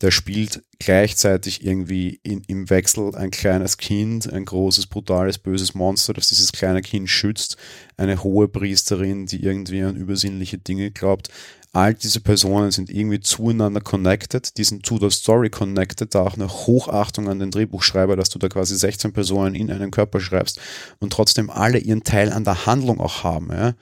der 0.00 0.10
spielt 0.10 0.62
gleichzeitig 0.78 1.64
irgendwie 1.64 2.20
in, 2.22 2.42
im 2.46 2.70
Wechsel 2.70 3.14
ein 3.14 3.30
kleines 3.30 3.76
Kind, 3.76 4.32
ein 4.32 4.46
großes, 4.46 4.86
brutales, 4.86 5.38
böses 5.38 5.74
Monster, 5.74 6.14
das 6.14 6.28
dieses 6.28 6.52
kleine 6.52 6.80
Kind 6.80 7.10
schützt, 7.10 7.56
eine 7.96 8.22
hohe 8.22 8.48
Priesterin, 8.48 9.26
die 9.26 9.42
irgendwie 9.42 9.82
an 9.82 9.96
übersinnliche 9.96 10.56
Dinge 10.56 10.90
glaubt. 10.90 11.28
All 11.72 11.94
diese 11.94 12.20
Personen 12.20 12.70
sind 12.72 12.90
irgendwie 12.90 13.20
zueinander 13.20 13.80
connected, 13.80 14.56
die 14.56 14.64
sind 14.64 14.84
zu 14.84 14.98
der 14.98 15.10
Story 15.10 15.50
connected, 15.50 16.14
da 16.14 16.22
auch 16.22 16.34
eine 16.34 16.48
Hochachtung 16.48 17.28
an 17.28 17.38
den 17.38 17.50
Drehbuchschreiber, 17.50 18.16
dass 18.16 18.30
du 18.30 18.38
da 18.38 18.48
quasi 18.48 18.76
16 18.76 19.12
Personen 19.12 19.54
in 19.54 19.70
einen 19.70 19.90
Körper 19.90 20.18
schreibst 20.18 20.58
und 20.98 21.12
trotzdem 21.12 21.50
alle 21.50 21.78
ihren 21.78 22.02
Teil 22.02 22.32
an 22.32 22.44
der 22.44 22.66
Handlung 22.66 23.00
auch 23.00 23.22
haben. 23.22 23.50
Ja? 23.52 23.74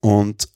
Und 0.00 0.48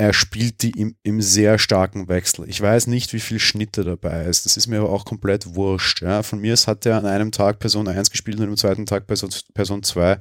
er 0.00 0.12
spielt 0.12 0.62
die 0.62 0.70
im, 0.70 0.94
im 1.02 1.20
sehr 1.20 1.58
starken 1.58 2.06
Wechsel. 2.06 2.48
Ich 2.48 2.60
weiß 2.60 2.86
nicht, 2.86 3.12
wie 3.12 3.18
viel 3.18 3.40
Schnitte 3.40 3.82
dabei 3.82 4.26
ist. 4.26 4.46
Das 4.46 4.56
ist 4.56 4.68
mir 4.68 4.78
aber 4.78 4.90
auch 4.90 5.04
komplett 5.04 5.56
wurscht. 5.56 6.02
Ja. 6.02 6.22
Von 6.22 6.38
mir 6.38 6.52
aus 6.52 6.68
hat 6.68 6.86
er 6.86 6.96
an 6.98 7.04
einem 7.04 7.32
Tag 7.32 7.58
Person 7.58 7.88
1 7.88 8.12
gespielt 8.12 8.38
und 8.38 8.46
am 8.46 8.56
zweiten 8.56 8.86
Tag 8.86 9.08
Person, 9.08 9.30
Person 9.54 9.82
2 9.82 10.18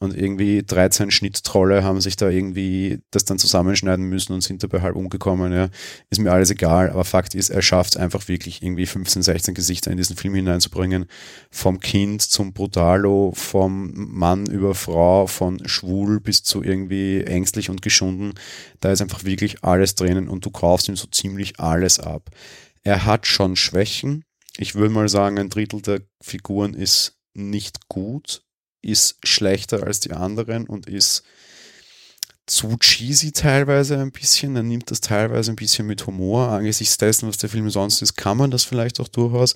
und 0.00 0.16
irgendwie 0.16 0.64
13 0.64 1.12
Schnitttrolle 1.12 1.84
haben 1.84 2.00
sich 2.00 2.16
da 2.16 2.28
irgendwie 2.28 3.02
das 3.12 3.24
dann 3.24 3.38
zusammenschneiden 3.38 4.04
müssen 4.06 4.32
und 4.32 4.40
sind 4.40 4.64
dabei 4.64 4.80
halb 4.80 4.96
umgekommen. 4.96 5.52
Ja. 5.52 5.68
Ist 6.10 6.18
mir 6.20 6.32
alles 6.32 6.50
egal, 6.50 6.90
aber 6.90 7.04
Fakt 7.04 7.36
ist, 7.36 7.50
er 7.50 7.62
schafft 7.62 7.94
es 7.94 7.96
einfach 8.00 8.26
wirklich 8.26 8.64
irgendwie 8.64 8.86
15, 8.86 9.22
16 9.22 9.54
Gesichter 9.54 9.92
in 9.92 9.96
diesen 9.96 10.16
Film 10.16 10.34
hineinzubringen. 10.34 11.06
Vom 11.52 11.78
Kind 11.78 12.22
zum 12.22 12.52
Brutalo, 12.52 13.32
vom 13.36 13.92
Mann 13.94 14.46
über 14.46 14.74
Frau, 14.74 15.28
von 15.28 15.60
schwul 15.68 16.18
bis 16.18 16.42
zu 16.42 16.64
irgendwie 16.64 17.22
ängstlich 17.22 17.70
und 17.70 17.80
geschunden. 17.80 18.32
Da 18.80 18.90
ist 18.90 19.02
einfach 19.02 19.19
einfach 19.20 19.24
wirklich 19.24 19.62
alles 19.64 19.94
drinnen 19.94 20.28
und 20.28 20.44
du 20.44 20.50
kaufst 20.50 20.88
ihm 20.88 20.96
so 20.96 21.06
ziemlich 21.06 21.60
alles 21.60 21.98
ab. 21.98 22.30
Er 22.82 23.04
hat 23.04 23.26
schon 23.26 23.56
Schwächen. 23.56 24.24
Ich 24.56 24.74
würde 24.74 24.92
mal 24.92 25.08
sagen, 25.08 25.38
ein 25.38 25.50
Drittel 25.50 25.82
der 25.82 26.02
Figuren 26.22 26.74
ist 26.74 27.18
nicht 27.34 27.88
gut, 27.88 28.42
ist 28.82 29.18
schlechter 29.24 29.82
als 29.84 30.00
die 30.00 30.12
anderen 30.12 30.66
und 30.66 30.86
ist 30.86 31.22
zu 32.46 32.76
cheesy 32.78 33.32
teilweise 33.32 33.98
ein 33.98 34.10
bisschen. 34.10 34.56
Er 34.56 34.62
nimmt 34.62 34.90
das 34.90 35.00
teilweise 35.00 35.52
ein 35.52 35.56
bisschen 35.56 35.86
mit 35.86 36.06
Humor. 36.06 36.48
Angesichts 36.48 36.96
dessen, 36.96 37.28
was 37.28 37.36
der 37.36 37.50
Film 37.50 37.70
sonst 37.70 38.02
ist, 38.02 38.16
kann 38.16 38.38
man 38.38 38.50
das 38.50 38.64
vielleicht 38.64 38.98
auch 38.98 39.08
durchaus. 39.08 39.54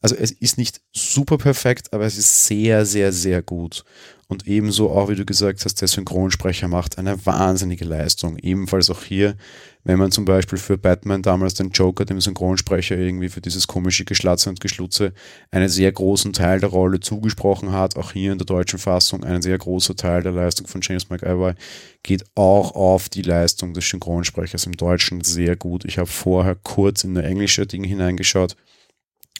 Also 0.00 0.14
es 0.14 0.30
ist 0.30 0.58
nicht 0.58 0.80
super 0.92 1.38
perfekt, 1.38 1.92
aber 1.92 2.04
es 2.04 2.16
ist 2.16 2.46
sehr, 2.46 2.86
sehr, 2.86 3.12
sehr 3.12 3.42
gut. 3.42 3.84
Und 4.30 4.46
ebenso 4.46 4.90
auch, 4.90 5.08
wie 5.08 5.14
du 5.14 5.24
gesagt 5.24 5.64
hast, 5.64 5.80
der 5.80 5.88
Synchronsprecher 5.88 6.68
macht 6.68 6.98
eine 6.98 7.24
wahnsinnige 7.24 7.86
Leistung. 7.86 8.36
Ebenfalls 8.36 8.90
auch 8.90 9.02
hier, 9.02 9.38
wenn 9.84 9.98
man 9.98 10.12
zum 10.12 10.26
Beispiel 10.26 10.58
für 10.58 10.76
Batman 10.76 11.22
damals 11.22 11.54
den 11.54 11.70
Joker, 11.70 12.04
dem 12.04 12.20
Synchronsprecher 12.20 12.98
irgendwie 12.98 13.30
für 13.30 13.40
dieses 13.40 13.66
komische 13.66 14.04
Geschlatze 14.04 14.50
und 14.50 14.60
Geschlutze 14.60 15.14
einen 15.50 15.70
sehr 15.70 15.90
großen 15.90 16.34
Teil 16.34 16.60
der 16.60 16.68
Rolle 16.68 17.00
zugesprochen 17.00 17.72
hat, 17.72 17.96
auch 17.96 18.12
hier 18.12 18.32
in 18.32 18.38
der 18.38 18.44
deutschen 18.44 18.78
Fassung 18.78 19.24
ein 19.24 19.40
sehr 19.40 19.56
großer 19.56 19.96
Teil 19.96 20.22
der 20.22 20.32
Leistung 20.32 20.66
von 20.66 20.82
James 20.82 21.08
McAvoy 21.08 21.54
geht 22.02 22.24
auch 22.34 22.72
auf 22.74 23.08
die 23.08 23.22
Leistung 23.22 23.72
des 23.72 23.88
Synchronsprechers 23.88 24.66
im 24.66 24.76
Deutschen 24.76 25.24
sehr 25.24 25.56
gut. 25.56 25.86
Ich 25.86 25.96
habe 25.96 26.06
vorher 26.06 26.54
kurz 26.54 27.02
in 27.02 27.14
der 27.14 27.24
englische 27.24 27.66
Ding 27.66 27.82
hineingeschaut 27.82 28.56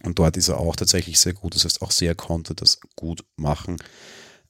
und 0.02 0.18
dort 0.18 0.38
ist 0.38 0.48
er 0.48 0.58
auch 0.58 0.76
tatsächlich 0.76 1.18
sehr 1.18 1.34
gut. 1.34 1.54
Das 1.54 1.66
heißt, 1.66 1.82
auch 1.82 1.90
sehr 1.90 2.14
konnte 2.14 2.54
das 2.54 2.80
gut 2.96 3.22
machen. 3.36 3.76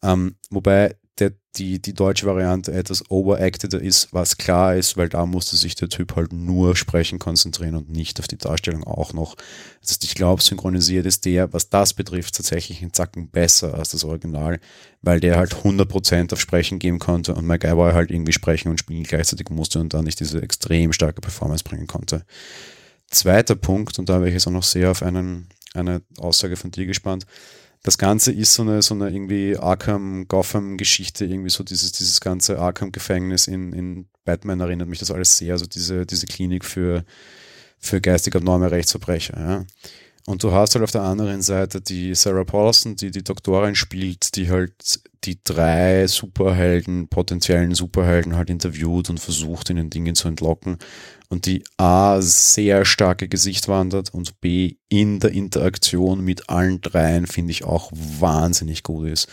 Ähm, 0.02 0.36
wobei 0.50 0.94
der, 1.18 1.32
die, 1.56 1.80
die 1.80 1.94
deutsche 1.94 2.26
Variante 2.26 2.72
etwas 2.72 3.10
overacted 3.10 3.74
ist, 3.74 4.12
was 4.12 4.36
klar 4.36 4.76
ist, 4.76 4.96
weil 4.96 5.08
da 5.08 5.26
musste 5.26 5.56
sich 5.56 5.74
der 5.74 5.88
Typ 5.88 6.14
halt 6.16 6.32
nur 6.32 6.76
sprechen 6.76 7.18
konzentrieren 7.18 7.74
und 7.74 7.90
nicht 7.90 8.20
auf 8.20 8.28
die 8.28 8.38
Darstellung 8.38 8.84
auch 8.84 9.12
noch. 9.12 9.34
Das 9.80 9.90
heißt, 9.90 10.04
ich 10.04 10.14
glaube, 10.14 10.42
synchronisiert 10.42 11.06
ist 11.06 11.24
der, 11.24 11.52
was 11.52 11.70
das 11.70 11.94
betrifft, 11.94 12.36
tatsächlich 12.36 12.82
einen 12.82 12.92
Zacken 12.92 13.30
besser 13.30 13.74
als 13.74 13.90
das 13.90 14.04
Original, 14.04 14.60
weil 15.02 15.20
der 15.20 15.36
halt 15.36 15.54
100% 15.54 16.32
auf 16.32 16.40
Sprechen 16.40 16.78
geben 16.78 16.98
konnte 16.98 17.34
und 17.34 17.46
MacGyver 17.46 17.94
halt 17.94 18.10
irgendwie 18.10 18.32
sprechen 18.32 18.68
und 18.68 18.78
spielen 18.78 19.04
gleichzeitig 19.04 19.50
musste 19.50 19.80
und 19.80 19.94
dann 19.94 20.04
nicht 20.04 20.20
diese 20.20 20.40
extrem 20.42 20.92
starke 20.92 21.20
Performance 21.20 21.64
bringen 21.64 21.86
konnte. 21.86 22.24
Zweiter 23.10 23.56
Punkt, 23.56 23.98
und 23.98 24.08
da 24.08 24.18
wäre 24.18 24.28
ich 24.28 24.34
jetzt 24.34 24.46
auch 24.46 24.52
noch 24.52 24.62
sehr 24.62 24.90
auf 24.90 25.02
einen, 25.02 25.48
eine 25.74 26.02
Aussage 26.18 26.56
von 26.56 26.70
dir 26.70 26.86
gespannt, 26.86 27.26
das 27.82 27.98
Ganze 27.98 28.32
ist 28.32 28.54
so 28.54 28.62
eine, 28.62 28.82
so 28.82 28.94
eine 28.94 29.10
irgendwie 29.10 29.56
Arkham-Gotham-Geschichte, 29.56 31.24
irgendwie 31.24 31.50
so 31.50 31.64
dieses, 31.64 31.92
dieses 31.92 32.20
ganze 32.20 32.58
Arkham-Gefängnis 32.58 33.46
in, 33.46 33.72
in 33.72 34.08
Batman 34.24 34.60
erinnert 34.60 34.88
mich 34.88 34.98
das 34.98 35.10
alles 35.10 35.36
sehr, 35.36 35.52
also 35.52 35.66
diese, 35.66 36.04
diese 36.04 36.26
Klinik 36.26 36.64
für, 36.64 37.04
für 37.78 38.00
geistig 38.00 38.34
abnorme 38.34 38.70
Rechtsverbrecher. 38.70 39.38
Ja. 39.38 39.64
Und 40.28 40.42
du 40.42 40.52
hast 40.52 40.74
halt 40.74 40.84
auf 40.84 40.90
der 40.90 41.04
anderen 41.04 41.40
Seite 41.40 41.80
die 41.80 42.14
Sarah 42.14 42.44
Paulson, 42.44 42.96
die 42.96 43.10
die 43.10 43.24
Doktorin 43.24 43.74
spielt, 43.74 44.36
die 44.36 44.50
halt 44.50 45.00
die 45.24 45.38
drei 45.42 46.06
Superhelden, 46.06 47.08
potenziellen 47.08 47.74
Superhelden 47.74 48.36
halt 48.36 48.50
interviewt 48.50 49.08
und 49.08 49.20
versucht, 49.20 49.70
ihnen 49.70 49.88
Dinge 49.88 50.12
zu 50.12 50.28
entlocken 50.28 50.76
und 51.30 51.46
die 51.46 51.64
A 51.78 52.20
sehr 52.20 52.84
starke 52.84 53.26
Gesicht 53.26 53.68
wandert 53.68 54.12
und 54.12 54.38
B 54.42 54.74
in 54.90 55.18
der 55.18 55.30
Interaktion 55.30 56.22
mit 56.22 56.50
allen 56.50 56.82
dreien 56.82 57.26
finde 57.26 57.52
ich 57.52 57.64
auch 57.64 57.90
wahnsinnig 57.94 58.82
gut 58.82 59.08
ist. 59.08 59.28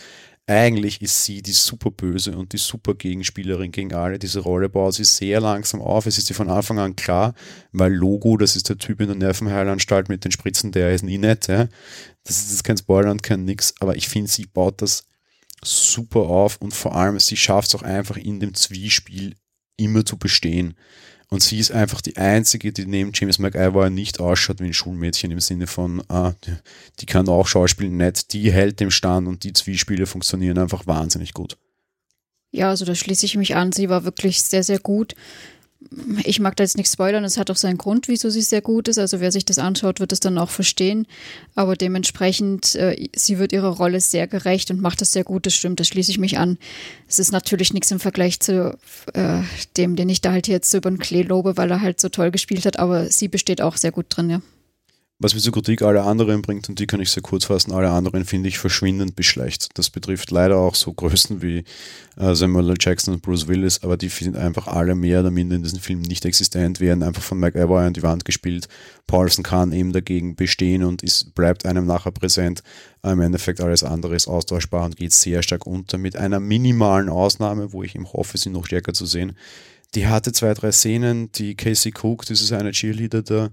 Eigentlich 0.48 1.02
ist 1.02 1.24
sie 1.24 1.42
die 1.42 1.52
super 1.52 1.90
böse 1.90 2.36
und 2.38 2.52
die 2.52 2.58
super 2.58 2.94
Gegenspielerin 2.94 3.72
gegen 3.72 3.92
alle. 3.92 4.20
Diese 4.20 4.38
Rolle 4.38 4.68
baut 4.68 4.94
sie 4.94 5.04
sehr 5.04 5.40
langsam 5.40 5.80
auf. 5.82 6.06
Es 6.06 6.18
ist 6.18 6.30
ihr 6.30 6.36
von 6.36 6.48
Anfang 6.48 6.78
an 6.78 6.94
klar, 6.94 7.34
weil 7.72 7.92
Logo, 7.92 8.36
das 8.36 8.54
ist 8.54 8.68
der 8.68 8.78
Typ 8.78 9.00
in 9.00 9.08
der 9.08 9.16
Nervenheilanstalt 9.16 10.08
mit 10.08 10.24
den 10.24 10.30
Spritzen, 10.30 10.70
der 10.70 10.94
ist 10.94 11.02
nie 11.02 11.18
nett. 11.18 11.48
Ja? 11.48 11.68
Das 12.22 12.52
ist 12.52 12.62
kein 12.62 12.76
Spoiler 12.76 13.10
und 13.10 13.24
kein 13.24 13.44
Nix, 13.44 13.74
aber 13.80 13.96
ich 13.96 14.08
finde, 14.08 14.30
sie 14.30 14.46
baut 14.46 14.82
das 14.82 15.08
super 15.64 16.20
auf 16.20 16.58
und 16.58 16.72
vor 16.72 16.94
allem, 16.94 17.18
sie 17.18 17.36
schafft 17.36 17.68
es 17.68 17.74
auch 17.74 17.82
einfach 17.82 18.16
in 18.16 18.38
dem 18.38 18.54
Zwiespiel 18.54 19.34
immer 19.76 20.04
zu 20.04 20.16
bestehen. 20.16 20.76
Und 21.28 21.42
sie 21.42 21.58
ist 21.58 21.72
einfach 21.72 22.00
die 22.00 22.16
einzige, 22.16 22.72
die 22.72 22.86
neben 22.86 23.10
James 23.12 23.38
McIvoy 23.38 23.90
nicht 23.90 24.20
ausschaut 24.20 24.60
wie 24.60 24.66
ein 24.66 24.72
Schulmädchen 24.72 25.32
im 25.32 25.40
Sinne 25.40 25.66
von, 25.66 26.02
ah, 26.08 26.34
die 27.00 27.06
kann 27.06 27.28
auch 27.28 27.48
Schauspielen 27.48 27.96
nett, 27.96 28.32
die 28.32 28.52
hält 28.52 28.78
dem 28.78 28.92
Stand 28.92 29.26
und 29.26 29.42
die 29.42 29.52
Zwiespieler 29.52 30.06
funktionieren 30.06 30.58
einfach 30.58 30.86
wahnsinnig 30.86 31.34
gut. 31.34 31.56
Ja, 32.52 32.70
also 32.70 32.84
da 32.84 32.94
schließe 32.94 33.26
ich 33.26 33.36
mich 33.36 33.56
an. 33.56 33.72
Sie 33.72 33.88
war 33.88 34.04
wirklich 34.04 34.40
sehr, 34.40 34.62
sehr 34.62 34.78
gut 34.78 35.14
ich 36.24 36.40
mag 36.40 36.56
da 36.56 36.64
jetzt 36.64 36.76
nicht 36.76 36.90
spoilern, 36.90 37.24
es 37.24 37.38
hat 37.38 37.50
auch 37.50 37.56
seinen 37.56 37.78
Grund, 37.78 38.08
wieso 38.08 38.30
sie 38.30 38.42
sehr 38.42 38.60
gut 38.60 38.88
ist. 38.88 38.98
Also 38.98 39.20
wer 39.20 39.32
sich 39.32 39.44
das 39.44 39.58
anschaut, 39.58 40.00
wird 40.00 40.12
es 40.12 40.20
dann 40.20 40.38
auch 40.38 40.50
verstehen. 40.50 41.06
Aber 41.54 41.76
dementsprechend, 41.76 42.74
äh, 42.74 43.08
sie 43.14 43.38
wird 43.38 43.52
ihrer 43.52 43.76
Rolle 43.76 44.00
sehr 44.00 44.26
gerecht 44.26 44.70
und 44.70 44.80
macht 44.80 45.00
das 45.00 45.12
sehr 45.12 45.24
gut, 45.24 45.46
das 45.46 45.54
stimmt, 45.54 45.80
das 45.80 45.88
schließe 45.88 46.10
ich 46.10 46.18
mich 46.18 46.38
an. 46.38 46.58
Es 47.08 47.18
ist 47.18 47.32
natürlich 47.32 47.72
nichts 47.72 47.90
im 47.90 48.00
Vergleich 48.00 48.40
zu 48.40 48.76
äh, 49.14 49.42
dem, 49.76 49.96
den 49.96 50.08
ich 50.08 50.20
da 50.20 50.32
halt 50.32 50.48
jetzt 50.48 50.72
über 50.74 50.90
den 50.90 50.98
Klee 50.98 51.22
lobe, 51.22 51.56
weil 51.56 51.70
er 51.70 51.80
halt 51.80 52.00
so 52.00 52.08
toll 52.08 52.30
gespielt 52.30 52.66
hat, 52.66 52.78
aber 52.78 53.10
sie 53.10 53.28
besteht 53.28 53.60
auch 53.60 53.76
sehr 53.76 53.92
gut 53.92 54.06
drin, 54.08 54.30
ja. 54.30 54.40
Was 55.18 55.34
mir 55.34 55.40
zur 55.40 55.54
Kritik 55.54 55.80
alle 55.80 56.02
anderen 56.02 56.42
bringt, 56.42 56.68
und 56.68 56.78
die 56.78 56.86
kann 56.86 57.00
ich 57.00 57.10
sehr 57.10 57.22
kurz 57.22 57.46
fassen, 57.46 57.72
alle 57.72 57.88
anderen 57.88 58.26
finde 58.26 58.50
ich 58.50 58.58
verschwindend 58.58 59.16
bis 59.16 59.24
schlecht. 59.24 59.68
Das 59.72 59.88
betrifft 59.88 60.30
leider 60.30 60.58
auch 60.58 60.74
so 60.74 60.92
Größen 60.92 61.40
wie 61.40 61.64
äh, 62.18 62.34
Samuel 62.34 62.68
L. 62.68 62.76
Jackson 62.78 63.14
und 63.14 63.22
Bruce 63.22 63.48
Willis, 63.48 63.82
aber 63.82 63.96
die 63.96 64.10
sind 64.10 64.36
einfach 64.36 64.66
alle 64.66 64.94
mehr 64.94 65.20
oder 65.20 65.30
minder 65.30 65.56
in 65.56 65.62
diesem 65.62 65.78
Film 65.78 66.02
nicht 66.02 66.26
existent, 66.26 66.80
werden 66.80 67.02
einfach 67.02 67.22
von 67.22 67.40
McAvoy 67.40 67.86
an 67.86 67.94
die 67.94 68.02
Wand 68.02 68.26
gespielt. 68.26 68.68
Paulson 69.06 69.42
kann 69.42 69.72
eben 69.72 69.94
dagegen 69.94 70.36
bestehen 70.36 70.84
und 70.84 71.02
ist, 71.02 71.34
bleibt 71.34 71.64
einem 71.64 71.86
nachher 71.86 72.12
präsent. 72.12 72.62
Im 73.02 73.22
Endeffekt 73.22 73.62
alles 73.62 73.84
andere 73.84 74.16
ist 74.16 74.28
austauschbar 74.28 74.84
und 74.84 74.96
geht 74.96 75.14
sehr 75.14 75.42
stark 75.42 75.66
unter, 75.66 75.96
mit 75.96 76.16
einer 76.16 76.40
minimalen 76.40 77.08
Ausnahme, 77.08 77.72
wo 77.72 77.82
ich 77.82 77.94
ihm 77.94 78.12
hoffe, 78.12 78.36
sie 78.36 78.50
noch 78.50 78.66
stärker 78.66 78.92
zu 78.92 79.06
sehen. 79.06 79.34
Die 79.94 80.08
hatte 80.08 80.32
zwei, 80.32 80.52
drei 80.52 80.72
Szenen, 80.72 81.32
die 81.32 81.54
Casey 81.54 81.94
Cook, 81.98 82.26
das 82.26 82.42
ist 82.42 82.52
eine 82.52 82.72
Cheerleader 82.72 83.22
da, 83.22 83.50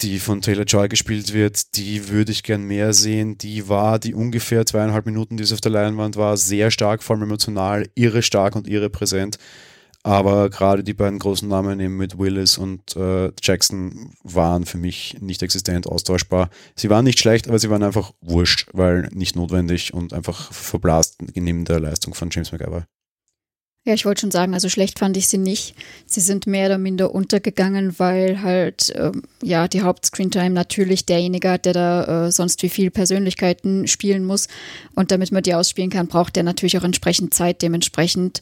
die 0.00 0.18
von 0.18 0.40
Taylor 0.40 0.64
Joy 0.64 0.88
gespielt 0.88 1.32
wird, 1.32 1.76
die 1.76 2.08
würde 2.08 2.32
ich 2.32 2.42
gern 2.42 2.62
mehr 2.64 2.92
sehen. 2.92 3.38
Die 3.38 3.68
war 3.68 3.98
die 3.98 4.14
ungefähr 4.14 4.66
zweieinhalb 4.66 5.06
Minuten, 5.06 5.36
die 5.36 5.44
es 5.44 5.52
auf 5.52 5.60
der 5.60 5.72
Leinwand 5.72 6.16
war, 6.16 6.36
sehr 6.36 6.70
stark, 6.70 7.02
vor 7.02 7.16
allem 7.16 7.24
emotional, 7.24 7.88
irre 7.94 8.22
stark 8.22 8.56
und 8.56 8.68
irre 8.68 8.90
präsent. 8.90 9.38
Aber 10.02 10.50
gerade 10.50 10.84
die 10.84 10.92
beiden 10.92 11.18
großen 11.18 11.48
Namen 11.48 11.80
eben 11.80 11.96
mit 11.96 12.18
Willis 12.18 12.58
und 12.58 12.94
äh, 12.94 13.32
Jackson 13.40 14.12
waren 14.22 14.66
für 14.66 14.76
mich 14.76 15.16
nicht 15.20 15.42
existent 15.42 15.86
austauschbar. 15.86 16.50
Sie 16.76 16.90
waren 16.90 17.06
nicht 17.06 17.18
schlecht, 17.18 17.48
aber 17.48 17.58
sie 17.58 17.70
waren 17.70 17.82
einfach 17.82 18.12
wurscht, 18.20 18.68
weil 18.74 19.08
nicht 19.14 19.34
notwendig 19.34 19.94
und 19.94 20.12
einfach 20.12 20.52
verblasst 20.52 21.22
neben 21.34 21.64
der 21.64 21.80
Leistung 21.80 22.12
von 22.12 22.28
James 22.30 22.52
McAvoy. 22.52 22.82
Ja, 23.86 23.92
ich 23.92 24.06
wollte 24.06 24.22
schon 24.22 24.30
sagen, 24.30 24.54
also 24.54 24.70
schlecht 24.70 24.98
fand 24.98 25.14
ich 25.18 25.28
sie 25.28 25.36
nicht. 25.36 25.74
Sie 26.06 26.20
sind 26.20 26.46
mehr 26.46 26.66
oder 26.66 26.78
minder 26.78 27.14
untergegangen, 27.14 27.98
weil 27.98 28.40
halt 28.40 28.90
ähm, 28.96 29.22
ja 29.42 29.68
die 29.68 29.82
Hauptscreentime 29.82 30.50
natürlich 30.50 31.04
derjenige 31.04 31.50
hat, 31.50 31.66
der 31.66 31.74
da 31.74 32.26
äh, 32.26 32.32
sonst 32.32 32.62
wie 32.62 32.70
viel 32.70 32.90
Persönlichkeiten 32.90 33.86
spielen 33.86 34.24
muss. 34.24 34.48
Und 34.94 35.10
damit 35.10 35.32
man 35.32 35.42
die 35.42 35.54
ausspielen 35.54 35.90
kann, 35.90 36.06
braucht 36.06 36.36
der 36.36 36.44
natürlich 36.44 36.78
auch 36.78 36.84
entsprechend 36.84 37.34
Zeit. 37.34 37.60
Dementsprechend 37.60 38.40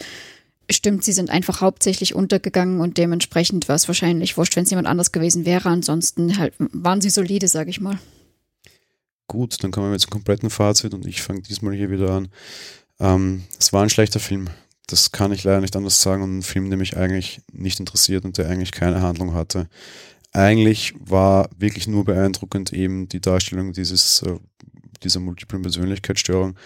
stimmt, 0.70 1.02
sie 1.02 1.12
sind 1.12 1.28
einfach 1.28 1.60
hauptsächlich 1.60 2.14
untergegangen 2.14 2.80
und 2.80 2.96
dementsprechend 2.96 3.68
war 3.68 3.74
es 3.74 3.88
wahrscheinlich 3.88 4.36
wurscht, 4.36 4.54
wenn 4.54 4.62
es 4.62 4.70
jemand 4.70 4.86
anders 4.86 5.10
gewesen 5.10 5.44
wäre. 5.44 5.68
Ansonsten 5.68 6.38
halt 6.38 6.54
waren 6.58 7.00
sie 7.00 7.10
solide, 7.10 7.48
sage 7.48 7.70
ich 7.70 7.80
mal. 7.80 7.98
Gut, 9.26 9.56
dann 9.64 9.72
kommen 9.72 9.90
wir 9.90 9.98
zum 9.98 10.10
kompletten 10.10 10.50
Fazit 10.50 10.94
und 10.94 11.04
ich 11.04 11.20
fange 11.20 11.42
diesmal 11.42 11.74
hier 11.74 11.90
wieder 11.90 12.10
an. 12.10 12.28
Ähm, 13.00 13.42
es 13.58 13.72
war 13.72 13.82
ein 13.82 13.90
schlechter 13.90 14.20
Film. 14.20 14.48
Das 14.92 15.10
kann 15.10 15.32
ich 15.32 15.42
leider 15.42 15.62
nicht 15.62 15.74
anders 15.74 16.02
sagen. 16.02 16.22
Und 16.22 16.38
ein 16.38 16.42
Film, 16.42 16.68
der 16.68 16.78
mich 16.78 16.98
eigentlich 16.98 17.40
nicht 17.50 17.80
interessiert 17.80 18.26
und 18.26 18.36
der 18.36 18.50
eigentlich 18.50 18.72
keine 18.72 19.00
Handlung 19.00 19.32
hatte. 19.32 19.66
Eigentlich 20.32 20.92
war 20.98 21.48
wirklich 21.56 21.86
nur 21.86 22.04
beeindruckend 22.04 22.74
eben 22.74 23.08
die 23.08 23.22
Darstellung 23.22 23.72
dieses, 23.72 24.20
äh, 24.20 24.34
dieser 25.02 25.20
multiplen 25.20 25.62
Persönlichkeitsstörung. 25.62 26.56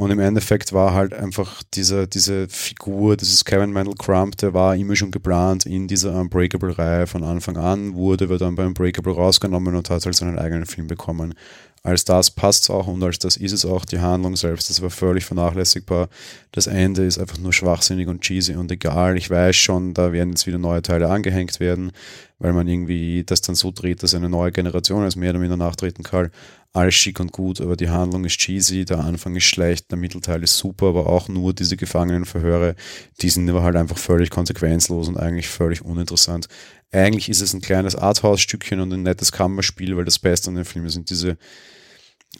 Und 0.00 0.12
im 0.12 0.20
Endeffekt 0.20 0.72
war 0.72 0.94
halt 0.94 1.12
einfach 1.12 1.60
diese, 1.74 2.06
diese 2.06 2.48
Figur, 2.48 3.16
dieses 3.16 3.44
Kevin 3.44 3.72
Mendel 3.72 3.96
Crump, 3.98 4.36
der 4.36 4.54
war 4.54 4.76
immer 4.76 4.94
schon 4.94 5.10
geplant 5.10 5.66
in 5.66 5.88
dieser 5.88 6.14
Unbreakable-Reihe 6.14 7.08
von 7.08 7.24
Anfang 7.24 7.56
an, 7.56 7.94
wurde 7.94 8.28
wir 8.28 8.38
dann 8.38 8.54
bei 8.54 8.64
Unbreakable 8.64 9.12
rausgenommen 9.12 9.74
und 9.74 9.90
hat 9.90 10.04
halt 10.04 10.14
seinen 10.14 10.38
eigenen 10.38 10.66
Film 10.66 10.86
bekommen 10.86 11.34
als 11.82 12.04
das 12.04 12.30
passt 12.30 12.64
es 12.64 12.70
auch 12.70 12.86
und 12.86 13.02
als 13.02 13.18
das 13.18 13.36
ist 13.36 13.52
es 13.52 13.64
auch. 13.64 13.84
Die 13.84 14.00
Handlung 14.00 14.36
selbst, 14.36 14.68
das 14.70 14.82
war 14.82 14.90
völlig 14.90 15.24
vernachlässigbar. 15.24 16.08
Das 16.52 16.66
Ende 16.66 17.04
ist 17.04 17.18
einfach 17.18 17.38
nur 17.38 17.52
schwachsinnig 17.52 18.08
und 18.08 18.20
cheesy 18.20 18.54
und 18.54 18.70
egal. 18.70 19.16
Ich 19.16 19.30
weiß 19.30 19.54
schon, 19.56 19.94
da 19.94 20.12
werden 20.12 20.30
jetzt 20.30 20.46
wieder 20.46 20.58
neue 20.58 20.82
Teile 20.82 21.08
angehängt 21.08 21.60
werden, 21.60 21.92
weil 22.38 22.52
man 22.52 22.68
irgendwie 22.68 23.24
das 23.24 23.40
dann 23.40 23.54
so 23.54 23.70
dreht, 23.70 24.02
dass 24.02 24.14
eine 24.14 24.28
neue 24.28 24.52
Generation 24.52 25.02
als 25.02 25.16
mehr 25.16 25.30
oder 25.30 25.38
minder 25.38 25.56
nachtreten 25.56 26.02
kann. 26.02 26.30
Alles 26.78 26.94
schick 26.94 27.18
und 27.18 27.32
gut, 27.32 27.60
aber 27.60 27.74
die 27.74 27.88
Handlung 27.88 28.24
ist 28.24 28.38
cheesy, 28.38 28.84
der 28.84 29.00
Anfang 29.00 29.34
ist 29.34 29.42
schlecht, 29.42 29.90
der 29.90 29.98
Mittelteil 29.98 30.44
ist 30.44 30.56
super, 30.56 30.86
aber 30.86 31.08
auch 31.08 31.26
nur 31.26 31.52
diese 31.52 31.76
Gefangenenverhöre, 31.76 32.76
die 33.20 33.30
sind 33.30 33.50
aber 33.50 33.64
halt 33.64 33.74
einfach 33.74 33.98
völlig 33.98 34.30
konsequenzlos 34.30 35.08
und 35.08 35.16
eigentlich 35.16 35.48
völlig 35.48 35.84
uninteressant. 35.84 36.46
Eigentlich 36.92 37.28
ist 37.30 37.40
es 37.40 37.52
ein 37.52 37.62
kleines 37.62 37.96
Arthouse-Stückchen 37.96 38.78
und 38.78 38.92
ein 38.92 39.02
nettes 39.02 39.32
Kammerspiel, 39.32 39.96
weil 39.96 40.04
das 40.04 40.20
Beste 40.20 40.50
an 40.50 40.54
den 40.54 40.64
Filmen 40.64 40.88
sind 40.88 41.10
diese 41.10 41.36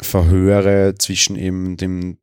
Verhöre 0.01 0.94
zwischen 0.96 1.35
eben 1.35 1.77
dem 1.77 2.18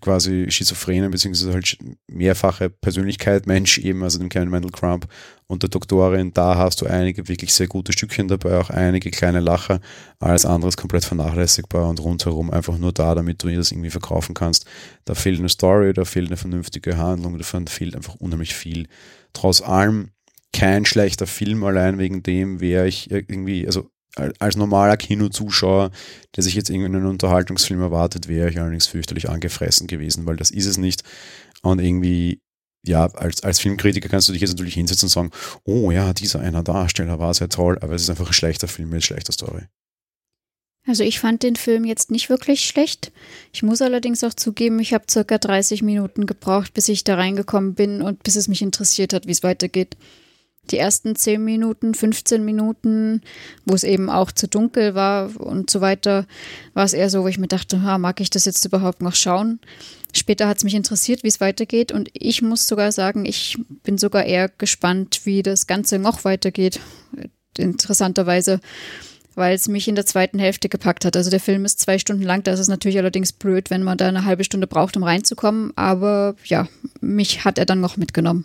quasi 0.00 0.46
schizophrenen 0.50 1.10
beziehungsweise 1.10 1.54
halt 1.54 1.78
mehrfache 2.06 2.68
Persönlichkeit 2.68 3.46
Mensch 3.46 3.78
eben, 3.78 4.02
also 4.02 4.18
dem 4.18 4.28
kleinen 4.28 4.50
Mendel 4.50 4.70
Crump 4.72 5.06
und 5.46 5.62
der 5.62 5.70
Doktorin, 5.70 6.32
da 6.34 6.56
hast 6.56 6.82
du 6.82 6.86
einige 6.86 7.26
wirklich 7.28 7.54
sehr 7.54 7.66
gute 7.66 7.92
Stückchen 7.92 8.28
dabei, 8.28 8.58
auch 8.58 8.68
einige 8.68 9.10
kleine 9.10 9.40
Lacher, 9.40 9.80
alles 10.18 10.44
andere 10.44 10.68
ist 10.68 10.76
komplett 10.76 11.04
vernachlässigbar 11.04 11.88
und 11.88 12.00
rundherum 12.00 12.50
einfach 12.50 12.76
nur 12.76 12.92
da, 12.92 13.14
damit 13.14 13.42
du 13.42 13.48
das 13.48 13.72
irgendwie 13.72 13.90
verkaufen 13.90 14.34
kannst. 14.34 14.66
Da 15.06 15.14
fehlt 15.14 15.38
eine 15.38 15.48
Story, 15.48 15.94
da 15.94 16.04
fehlt 16.04 16.26
eine 16.26 16.36
vernünftige 16.36 16.98
Handlung, 16.98 17.38
davon 17.38 17.66
fehlt 17.68 17.96
einfach 17.96 18.16
unheimlich 18.16 18.54
viel. 18.54 18.86
Trotz 19.32 19.62
allem 19.62 20.10
kein 20.52 20.84
schlechter 20.84 21.26
Film, 21.26 21.64
allein 21.64 21.98
wegen 21.98 22.22
dem 22.22 22.60
wäre 22.60 22.86
ich 22.86 23.10
irgendwie, 23.10 23.66
also 23.66 23.90
als 24.16 24.56
normaler 24.56 24.96
Kinozuschauer, 24.96 25.90
der 26.36 26.42
sich 26.42 26.54
jetzt 26.54 26.70
irgendeinen 26.70 27.06
Unterhaltungsfilm 27.06 27.80
erwartet, 27.80 28.28
wäre 28.28 28.48
ich 28.48 28.60
allerdings 28.60 28.86
fürchterlich 28.86 29.28
angefressen 29.28 29.86
gewesen, 29.86 30.26
weil 30.26 30.36
das 30.36 30.50
ist 30.50 30.66
es 30.66 30.78
nicht. 30.78 31.02
Und 31.62 31.80
irgendwie, 31.80 32.40
ja, 32.84 33.06
als, 33.06 33.42
als 33.42 33.60
Filmkritiker 33.60 34.08
kannst 34.08 34.28
du 34.28 34.32
dich 34.32 34.42
jetzt 34.42 34.52
natürlich 34.52 34.74
hinsetzen 34.74 35.06
und 35.06 35.10
sagen, 35.10 35.30
oh 35.64 35.90
ja, 35.90 36.12
dieser 36.12 36.40
einer 36.40 36.62
Darsteller 36.62 37.18
war 37.18 37.34
sehr 37.34 37.48
toll, 37.48 37.78
aber 37.80 37.94
es 37.94 38.02
ist 38.02 38.10
einfach 38.10 38.28
ein 38.28 38.34
schlechter 38.34 38.68
Film 38.68 38.90
mit 38.90 39.04
schlechter 39.04 39.32
Story. 39.32 39.62
Also 40.86 41.02
ich 41.02 41.18
fand 41.18 41.42
den 41.42 41.56
Film 41.56 41.86
jetzt 41.86 42.10
nicht 42.10 42.28
wirklich 42.28 42.66
schlecht. 42.66 43.10
Ich 43.54 43.62
muss 43.62 43.80
allerdings 43.80 44.22
auch 44.22 44.34
zugeben, 44.34 44.78
ich 44.80 44.92
habe 44.92 45.06
circa 45.10 45.38
30 45.38 45.82
Minuten 45.82 46.26
gebraucht, 46.26 46.74
bis 46.74 46.88
ich 46.88 47.04
da 47.04 47.14
reingekommen 47.14 47.74
bin 47.74 48.02
und 48.02 48.22
bis 48.22 48.36
es 48.36 48.48
mich 48.48 48.60
interessiert 48.60 49.14
hat, 49.14 49.26
wie 49.26 49.32
es 49.32 49.42
weitergeht 49.42 49.96
die 50.70 50.78
ersten 50.78 51.16
10 51.16 51.42
Minuten, 51.42 51.94
15 51.94 52.44
Minuten, 52.44 53.22
wo 53.64 53.74
es 53.74 53.84
eben 53.84 54.10
auch 54.10 54.32
zu 54.32 54.48
dunkel 54.48 54.94
war 54.94 55.30
und 55.38 55.70
so 55.70 55.80
weiter, 55.80 56.26
war 56.72 56.84
es 56.84 56.92
eher 56.92 57.10
so, 57.10 57.22
wo 57.22 57.28
ich 57.28 57.38
mir 57.38 57.48
dachte, 57.48 57.82
ha, 57.82 57.98
mag 57.98 58.20
ich 58.20 58.30
das 58.30 58.44
jetzt 58.44 58.64
überhaupt 58.64 59.02
noch 59.02 59.14
schauen? 59.14 59.60
Später 60.12 60.46
hat 60.46 60.58
es 60.58 60.64
mich 60.64 60.74
interessiert, 60.74 61.22
wie 61.22 61.28
es 61.28 61.40
weitergeht 61.40 61.92
und 61.92 62.08
ich 62.12 62.40
muss 62.40 62.68
sogar 62.68 62.92
sagen, 62.92 63.24
ich 63.24 63.58
bin 63.82 63.98
sogar 63.98 64.24
eher 64.24 64.48
gespannt, 64.48 65.22
wie 65.24 65.42
das 65.42 65.66
Ganze 65.66 65.98
noch 65.98 66.24
weitergeht. 66.24 66.80
Interessanterweise, 67.58 68.60
weil 69.34 69.54
es 69.54 69.68
mich 69.68 69.88
in 69.88 69.96
der 69.96 70.06
zweiten 70.06 70.38
Hälfte 70.38 70.68
gepackt 70.68 71.04
hat. 71.04 71.16
Also 71.16 71.30
der 71.30 71.40
Film 71.40 71.64
ist 71.64 71.80
zwei 71.80 71.98
Stunden 71.98 72.22
lang, 72.22 72.42
das 72.44 72.60
ist 72.60 72.68
natürlich 72.68 72.98
allerdings 72.98 73.32
blöd, 73.32 73.70
wenn 73.70 73.82
man 73.82 73.98
da 73.98 74.08
eine 74.08 74.24
halbe 74.24 74.44
Stunde 74.44 74.66
braucht, 74.66 74.96
um 74.96 75.02
reinzukommen, 75.02 75.72
aber 75.76 76.36
ja, 76.44 76.68
mich 77.00 77.44
hat 77.44 77.58
er 77.58 77.66
dann 77.66 77.80
noch 77.80 77.96
mitgenommen. 77.96 78.44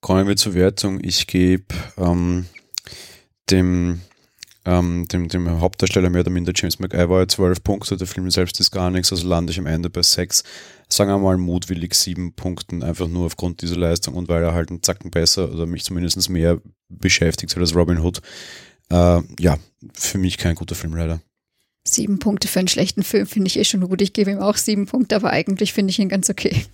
Kommen 0.00 0.28
wir 0.28 0.36
zur 0.36 0.54
Wertung. 0.54 1.00
Ich 1.02 1.26
gebe 1.26 1.74
ähm, 1.96 2.46
dem, 3.50 4.00
ähm, 4.64 5.08
dem, 5.08 5.28
dem 5.28 5.60
Hauptdarsteller 5.60 6.08
mehr 6.08 6.20
oder 6.20 6.30
minder 6.30 6.52
James 6.54 6.78
McIver 6.78 7.26
12 7.26 7.64
Punkte. 7.64 7.96
Der 7.96 8.06
Film 8.06 8.30
selbst 8.30 8.60
ist 8.60 8.70
gar 8.70 8.90
nichts, 8.90 9.10
also 9.10 9.26
lande 9.26 9.50
ich 9.50 9.58
am 9.58 9.66
Ende 9.66 9.90
bei 9.90 10.02
6. 10.02 10.44
Sagen 10.88 11.10
wir 11.10 11.18
mal 11.18 11.36
mutwillig 11.36 11.94
7 11.94 12.32
Punkten, 12.34 12.82
einfach 12.82 13.08
nur 13.08 13.26
aufgrund 13.26 13.60
dieser 13.60 13.76
Leistung 13.76 14.14
und 14.14 14.28
weil 14.28 14.42
er 14.42 14.54
halt 14.54 14.70
einen 14.70 14.82
Zacken 14.82 15.10
besser 15.10 15.52
oder 15.52 15.66
mich 15.66 15.84
zumindest 15.84 16.30
mehr 16.30 16.60
beschäftigt 16.88 17.56
als 17.56 17.74
Robin 17.74 17.98
Hood. 17.98 18.22
Äh, 18.90 19.20
ja, 19.40 19.58
für 19.94 20.18
mich 20.18 20.38
kein 20.38 20.54
guter 20.54 20.76
Film 20.76 20.94
leider. 20.94 21.20
Sieben 21.86 22.18
Punkte 22.18 22.48
für 22.48 22.60
einen 22.60 22.68
schlechten 22.68 23.02
Film 23.02 23.26
finde 23.26 23.48
ich 23.48 23.58
eh 23.58 23.64
schon 23.64 23.80
gut. 23.80 24.00
Ich 24.00 24.12
gebe 24.12 24.30
ihm 24.30 24.38
auch 24.38 24.56
sieben 24.56 24.86
Punkte, 24.86 25.16
aber 25.16 25.30
eigentlich 25.30 25.72
finde 25.72 25.90
ich 25.90 25.98
ihn 25.98 26.08
ganz 26.08 26.30
okay. 26.30 26.66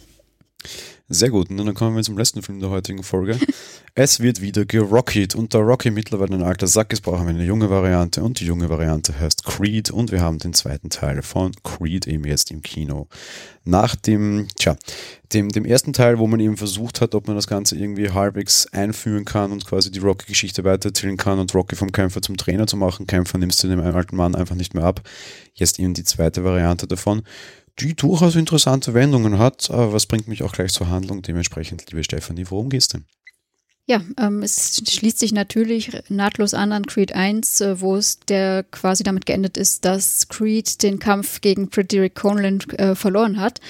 Sehr 1.10 1.28
gut, 1.28 1.50
und 1.50 1.58
dann 1.58 1.74
kommen 1.74 1.96
wir 1.96 2.02
zum 2.02 2.16
letzten 2.16 2.40
Film 2.40 2.60
der 2.60 2.70
heutigen 2.70 3.02
Folge. 3.02 3.38
es 3.94 4.20
wird 4.20 4.40
wieder 4.40 4.64
gerockied 4.64 5.34
und 5.34 5.52
da 5.52 5.58
Rocky 5.58 5.90
mittlerweile 5.90 6.34
ein 6.34 6.42
alter 6.42 6.66
Sack 6.66 6.94
ist, 6.94 7.02
brauchen 7.02 7.26
wir 7.26 7.34
eine 7.34 7.44
junge 7.44 7.68
Variante 7.68 8.22
und 8.22 8.40
die 8.40 8.46
junge 8.46 8.70
Variante 8.70 9.20
heißt 9.20 9.44
Creed 9.44 9.90
und 9.90 10.12
wir 10.12 10.22
haben 10.22 10.38
den 10.38 10.54
zweiten 10.54 10.88
Teil 10.88 11.20
von 11.20 11.52
Creed 11.62 12.06
eben 12.06 12.24
jetzt 12.24 12.50
im 12.50 12.62
Kino. 12.62 13.06
Nach 13.64 13.94
dem, 13.96 14.48
tja, 14.56 14.76
dem, 15.34 15.50
dem 15.50 15.66
ersten 15.66 15.92
Teil, 15.92 16.18
wo 16.18 16.26
man 16.26 16.40
eben 16.40 16.56
versucht 16.56 17.02
hat, 17.02 17.14
ob 17.14 17.26
man 17.26 17.36
das 17.36 17.48
Ganze 17.48 17.76
irgendwie 17.76 18.08
halbwegs 18.08 18.66
einführen 18.72 19.26
kann 19.26 19.52
und 19.52 19.66
quasi 19.66 19.90
die 19.90 19.98
Rocky-Geschichte 19.98 20.64
weitererzählen 20.64 21.18
kann 21.18 21.38
und 21.38 21.54
Rocky 21.54 21.76
vom 21.76 21.92
Kämpfer 21.92 22.22
zum 22.22 22.38
Trainer 22.38 22.66
zu 22.66 22.78
machen. 22.78 23.06
Kämpfer 23.06 23.36
nimmst 23.36 23.62
du 23.62 23.68
dem 23.68 23.80
alten 23.80 24.16
Mann 24.16 24.34
einfach 24.34 24.54
nicht 24.54 24.72
mehr 24.72 24.84
ab. 24.84 25.02
Jetzt 25.52 25.78
eben 25.78 25.92
die 25.92 26.04
zweite 26.04 26.44
Variante 26.44 26.86
davon 26.86 27.22
die 27.80 27.94
durchaus 27.94 28.36
interessante 28.36 28.94
Wendungen 28.94 29.38
hat. 29.38 29.70
Aber 29.70 29.92
was 29.92 30.06
bringt 30.06 30.28
mich 30.28 30.42
auch 30.42 30.52
gleich 30.52 30.72
zur 30.72 30.88
Handlung? 30.88 31.22
Dementsprechend, 31.22 31.90
liebe 31.90 32.04
Stefanie, 32.04 32.46
worum 32.48 32.70
geht's 32.70 32.88
denn? 32.88 33.04
Ja, 33.86 34.00
ähm, 34.18 34.42
es 34.42 34.80
schließt 34.88 35.18
sich 35.18 35.32
natürlich 35.32 35.90
nahtlos 36.08 36.54
an 36.54 36.72
an 36.72 36.86
Creed 36.86 37.14
1, 37.14 37.60
äh, 37.60 37.80
wo 37.82 37.96
es 37.96 38.18
der 38.20 38.62
quasi 38.62 39.02
damit 39.02 39.26
geendet 39.26 39.58
ist, 39.58 39.84
dass 39.84 40.26
Creed 40.28 40.82
den 40.82 40.98
Kampf 40.98 41.42
gegen 41.42 41.70
Frederick 41.70 42.14
Conlon 42.14 42.60
äh, 42.78 42.94
verloren 42.94 43.38
hat. 43.38 43.60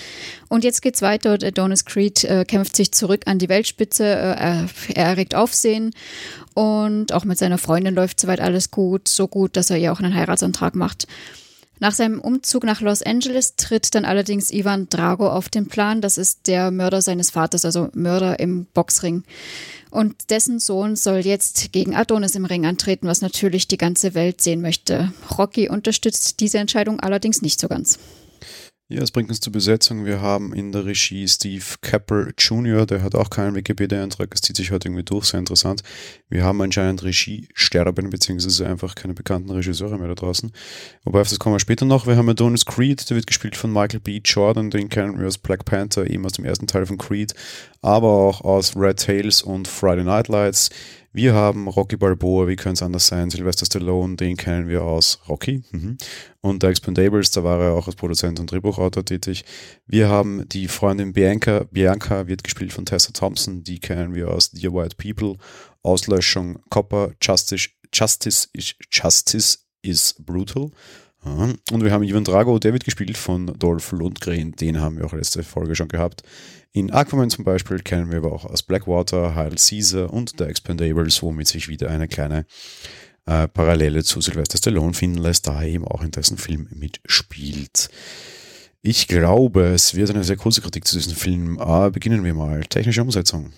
Und 0.48 0.62
jetzt 0.62 0.82
geht's 0.82 1.02
weiter. 1.02 1.32
Adonis 1.32 1.84
Creed 1.84 2.22
äh, 2.22 2.44
kämpft 2.44 2.76
sich 2.76 2.92
zurück 2.92 3.22
an 3.26 3.40
die 3.40 3.48
Weltspitze. 3.48 4.04
Äh, 4.04 4.36
er, 4.36 4.68
er 4.94 5.04
erregt 5.04 5.34
Aufsehen 5.34 5.90
und 6.54 7.12
auch 7.12 7.24
mit 7.24 7.38
seiner 7.38 7.58
Freundin 7.58 7.96
läuft 7.96 8.20
soweit 8.20 8.38
alles 8.38 8.70
gut, 8.70 9.08
so 9.08 9.26
gut, 9.26 9.56
dass 9.56 9.70
er 9.70 9.78
ihr 9.78 9.92
auch 9.92 9.98
einen 9.98 10.14
Heiratsantrag 10.14 10.76
macht. 10.76 11.08
Nach 11.84 11.92
seinem 11.92 12.18
Umzug 12.18 12.64
nach 12.64 12.80
Los 12.80 13.02
Angeles 13.02 13.56
tritt 13.56 13.94
dann 13.94 14.06
allerdings 14.06 14.50
Ivan 14.50 14.88
Drago 14.88 15.28
auf 15.28 15.50
den 15.50 15.68
Plan. 15.68 16.00
Das 16.00 16.16
ist 16.16 16.46
der 16.46 16.70
Mörder 16.70 17.02
seines 17.02 17.28
Vaters, 17.28 17.66
also 17.66 17.90
Mörder 17.92 18.40
im 18.40 18.64
Boxring. 18.72 19.22
Und 19.90 20.30
dessen 20.30 20.60
Sohn 20.60 20.96
soll 20.96 21.18
jetzt 21.18 21.72
gegen 21.72 21.94
Adonis 21.94 22.36
im 22.36 22.46
Ring 22.46 22.64
antreten, 22.64 23.06
was 23.06 23.20
natürlich 23.20 23.68
die 23.68 23.76
ganze 23.76 24.14
Welt 24.14 24.40
sehen 24.40 24.62
möchte. 24.62 25.12
Rocky 25.36 25.68
unterstützt 25.68 26.40
diese 26.40 26.56
Entscheidung 26.56 27.00
allerdings 27.00 27.42
nicht 27.42 27.60
so 27.60 27.68
ganz. 27.68 27.98
Ja, 28.90 29.00
es 29.00 29.12
bringt 29.12 29.30
uns 29.30 29.40
zur 29.40 29.50
Besetzung. 29.50 30.04
Wir 30.04 30.20
haben 30.20 30.52
in 30.52 30.70
der 30.70 30.84
Regie 30.84 31.26
Steve 31.26 31.64
Capper 31.80 32.28
Jr., 32.36 32.84
der 32.84 33.02
hat 33.02 33.14
auch 33.14 33.30
keinen 33.30 33.54
Wikipedia-Eintrag, 33.54 34.30
das 34.30 34.42
zieht 34.42 34.56
sich 34.56 34.72
heute 34.72 34.88
irgendwie 34.88 35.04
durch, 35.04 35.24
sehr 35.24 35.40
interessant. 35.40 35.82
Wir 36.28 36.44
haben 36.44 36.60
anscheinend 36.60 37.02
Regie-Sterben, 37.02 38.10
beziehungsweise 38.10 38.66
einfach 38.66 38.94
keine 38.94 39.14
bekannten 39.14 39.50
Regisseure 39.50 39.96
mehr 39.96 40.08
da 40.08 40.14
draußen. 40.14 40.52
Wobei, 41.04 41.22
auf 41.22 41.30
das 41.30 41.38
kommen 41.38 41.54
wir 41.54 41.60
später 41.60 41.86
noch. 41.86 42.06
Wir 42.06 42.18
haben 42.18 42.28
Adonis 42.28 42.66
Creed, 42.66 43.08
der 43.08 43.16
wird 43.16 43.26
gespielt 43.26 43.56
von 43.56 43.72
Michael 43.72 44.00
B. 44.00 44.20
Jordan, 44.22 44.70
den 44.70 44.90
kennen 44.90 45.18
wir 45.18 45.28
aus 45.28 45.38
Black 45.38 45.64
Panther, 45.64 46.10
eben 46.10 46.26
aus 46.26 46.32
dem 46.32 46.44
ersten 46.44 46.66
Teil 46.66 46.84
von 46.84 46.98
Creed, 46.98 47.32
aber 47.80 48.08
auch 48.08 48.42
aus 48.42 48.76
Red 48.76 48.98
Tails 48.98 49.40
und 49.40 49.66
Friday 49.66 50.04
Night 50.04 50.28
Lights. 50.28 50.68
Wir 51.14 51.32
haben 51.32 51.68
Rocky 51.68 51.96
Balboa, 51.96 52.48
wie 52.48 52.56
könnte 52.56 52.78
es 52.78 52.82
anders 52.82 53.06
sein? 53.06 53.30
Sylvester 53.30 53.66
Stallone, 53.66 54.16
den 54.16 54.36
kennen 54.36 54.68
wir 54.68 54.82
aus 54.82 55.20
Rocky. 55.28 55.62
Mhm. 55.70 55.96
Und 56.40 56.64
der 56.64 56.70
Expendables, 56.70 57.30
da 57.30 57.44
war 57.44 57.60
er 57.60 57.72
auch 57.74 57.86
als 57.86 57.94
Produzent 57.94 58.40
und 58.40 58.50
Drehbuchautor 58.50 59.04
tätig. 59.04 59.44
Wir 59.86 60.08
haben 60.08 60.48
die 60.48 60.66
Freundin 60.66 61.12
Bianca. 61.12 61.66
Bianca 61.70 62.26
wird 62.26 62.42
gespielt 62.42 62.72
von 62.72 62.84
Tessa 62.84 63.12
Thompson, 63.12 63.62
die 63.62 63.78
kennen 63.78 64.16
wir 64.16 64.28
aus 64.28 64.50
Dear 64.50 64.74
White 64.74 64.96
People, 64.96 65.38
Auslöschung, 65.84 66.58
Copper, 66.68 67.12
Justice, 67.22 67.68
Justice, 67.92 68.48
is, 68.52 68.74
Justice 68.90 69.58
is 69.82 70.16
Brutal. 70.18 70.72
Und 71.24 71.84
wir 71.84 71.92
haben 71.92 72.02
Ivan 72.02 72.24
Drago, 72.24 72.58
David 72.58 72.84
gespielt 72.84 73.16
von 73.16 73.46
Dolph 73.58 73.92
Lundgren, 73.92 74.52
den 74.52 74.80
haben 74.80 74.98
wir 74.98 75.06
auch 75.06 75.12
letzte 75.12 75.44
Folge 75.44 75.76
schon 75.76 75.88
gehabt. 75.88 76.24
In 76.76 76.90
Aquaman 76.90 77.30
zum 77.30 77.44
Beispiel 77.44 77.78
kennen 77.78 78.10
wir 78.10 78.18
aber 78.18 78.32
auch 78.32 78.44
aus 78.44 78.64
Blackwater, 78.64 79.36
Heil 79.36 79.54
Caesar 79.54 80.12
und 80.12 80.34
The 80.36 80.44
Expendables, 80.44 81.22
womit 81.22 81.46
sich 81.46 81.68
wieder 81.68 81.88
eine 81.88 82.08
kleine 82.08 82.46
äh, 83.26 83.46
Parallele 83.46 84.02
zu 84.02 84.20
Sylvester 84.20 84.58
Stallone 84.58 84.92
finden 84.92 85.18
lässt, 85.18 85.46
da 85.46 85.62
er 85.62 85.68
eben 85.68 85.86
auch 85.86 86.02
in 86.02 86.10
dessen 86.10 86.36
Film 86.36 86.66
mitspielt. 86.72 87.90
Ich 88.82 89.06
glaube, 89.06 89.66
es 89.66 89.94
wird 89.94 90.10
eine 90.10 90.24
sehr 90.24 90.36
kurze 90.36 90.62
Kritik 90.62 90.84
zu 90.88 90.96
diesem 90.96 91.14
Film. 91.14 91.60
Aber 91.60 91.92
beginnen 91.92 92.24
wir 92.24 92.34
mal. 92.34 92.64
Technische 92.64 93.02
Umsetzung. 93.02 93.52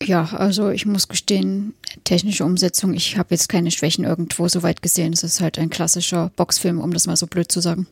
Ja, 0.00 0.26
also 0.26 0.70
ich 0.70 0.86
muss 0.86 1.08
gestehen, 1.08 1.74
technische 2.04 2.44
Umsetzung, 2.44 2.94
ich 2.94 3.18
habe 3.18 3.34
jetzt 3.34 3.48
keine 3.48 3.70
Schwächen 3.72 4.04
irgendwo 4.04 4.46
so 4.46 4.62
weit 4.62 4.80
gesehen. 4.80 5.12
Es 5.12 5.24
ist 5.24 5.40
halt 5.40 5.58
ein 5.58 5.70
klassischer 5.70 6.30
Boxfilm, 6.36 6.78
um 6.78 6.92
das 6.92 7.08
mal 7.08 7.16
so 7.16 7.26
blöd 7.26 7.50
zu 7.50 7.60
sagen. 7.60 7.88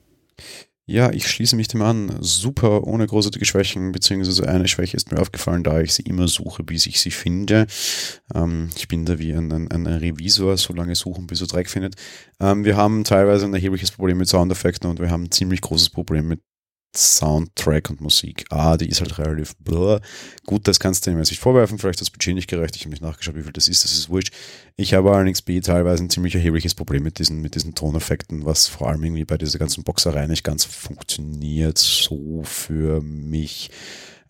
Ja, 0.90 1.12
ich 1.12 1.28
schließe 1.28 1.54
mich 1.54 1.68
dem 1.68 1.82
an. 1.82 2.16
Super, 2.20 2.84
ohne 2.84 3.06
großartige 3.06 3.44
Schwächen, 3.44 3.92
beziehungsweise 3.92 4.48
eine 4.48 4.68
Schwäche 4.68 4.96
ist 4.96 5.12
mir 5.12 5.20
aufgefallen, 5.20 5.62
da 5.62 5.82
ich 5.82 5.92
sie 5.92 6.00
immer 6.00 6.28
suche, 6.28 6.62
bis 6.62 6.86
ich 6.86 6.98
sie 7.02 7.10
finde. 7.10 7.66
Ähm, 8.34 8.70
ich 8.74 8.88
bin 8.88 9.04
da 9.04 9.18
wie 9.18 9.34
ein, 9.34 9.52
ein, 9.52 9.70
ein, 9.70 9.86
Revisor, 9.86 10.56
so 10.56 10.72
lange 10.72 10.94
suchen, 10.94 11.26
bis 11.26 11.42
er 11.42 11.46
Dreck 11.46 11.68
findet. 11.68 11.96
Ähm, 12.40 12.64
wir 12.64 12.78
haben 12.78 13.04
teilweise 13.04 13.44
ein 13.44 13.52
erhebliches 13.52 13.90
Problem 13.90 14.16
mit 14.16 14.28
Soundeffekten 14.28 14.88
und 14.88 14.98
wir 14.98 15.10
haben 15.10 15.24
ein 15.24 15.30
ziemlich 15.30 15.60
großes 15.60 15.90
Problem 15.90 16.26
mit 16.26 16.40
Soundtrack 16.96 17.90
und 17.90 18.00
Musik. 18.00 18.44
Ah, 18.50 18.76
die 18.76 18.88
ist 18.88 19.00
halt 19.00 19.18
relativ 19.18 19.56
blur. 19.56 20.00
Gut, 20.46 20.66
das 20.66 20.80
kannst 20.80 21.06
du 21.06 21.10
ihm 21.10 21.24
sich 21.24 21.38
vorwerfen, 21.38 21.78
vielleicht 21.78 22.00
das 22.00 22.10
Budget 22.10 22.34
nicht 22.34 22.48
gerecht. 22.48 22.76
Ich 22.76 22.82
habe 22.82 22.90
nicht 22.90 23.02
nachgeschaut, 23.02 23.36
wie 23.36 23.42
viel 23.42 23.52
das 23.52 23.68
ist, 23.68 23.84
das 23.84 23.92
ist 23.92 24.08
wurscht. 24.08 24.32
Ich 24.76 24.94
habe 24.94 25.12
allerdings 25.12 25.42
B 25.42 25.60
teilweise 25.60 26.02
ein 26.02 26.10
ziemlich 26.10 26.34
erhebliches 26.34 26.74
Problem 26.74 27.02
mit 27.02 27.18
diesen, 27.18 27.40
mit 27.40 27.54
diesen 27.54 27.74
Toneffekten, 27.74 28.44
was 28.44 28.68
vor 28.68 28.88
allem 28.88 29.04
irgendwie 29.04 29.24
bei 29.24 29.36
dieser 29.36 29.58
ganzen 29.58 29.84
Boxerei 29.84 30.26
nicht 30.26 30.44
ganz 30.44 30.64
funktioniert, 30.64 31.78
so 31.78 32.42
für 32.44 33.00
mich. 33.02 33.70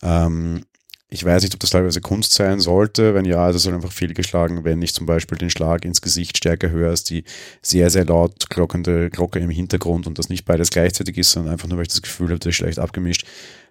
Ähm, 0.03 0.65
ich 1.11 1.25
weiß 1.25 1.43
nicht, 1.43 1.55
ob 1.55 1.61
das 1.61 1.71
teilweise 1.71 2.03
Kunst 2.03 2.35
sein 2.35 2.61
sollte. 2.61 3.15
Wenn 3.15 3.25
ja, 3.25 3.49
ist 3.49 3.57
es 3.57 3.65
halt 3.65 3.75
einfach 3.75 3.93
fehlgeschlagen, 3.93 4.65
wenn 4.65 4.83
ich 4.83 4.93
zum 4.93 5.07
Beispiel 5.07 5.39
den 5.39 5.49
Schlag 5.49 5.85
ins 5.85 6.03
Gesicht 6.03 6.37
stärker 6.37 6.71
höre 6.71 6.91
als 6.91 7.03
die 7.03 7.25
sehr, 7.63 7.89
sehr 7.89 8.05
laut 8.05 8.51
glockende 8.51 9.09
Glocke 9.09 9.39
im 9.39 9.49
Hintergrund 9.49 10.07
und 10.07 10.19
das 10.19 10.29
nicht 10.29 10.45
beides 10.45 10.71
gleichzeitig 10.71 11.17
ist, 11.17 11.31
sondern 11.31 11.53
einfach 11.53 11.69
nur, 11.69 11.79
weil 11.79 11.85
ich 11.85 11.93
das 11.93 12.03
Gefühl 12.03 12.29
habe, 12.29 12.39
das 12.39 12.51
ist 12.51 12.57
schlecht 12.57 12.79
abgemischt, 12.79 13.27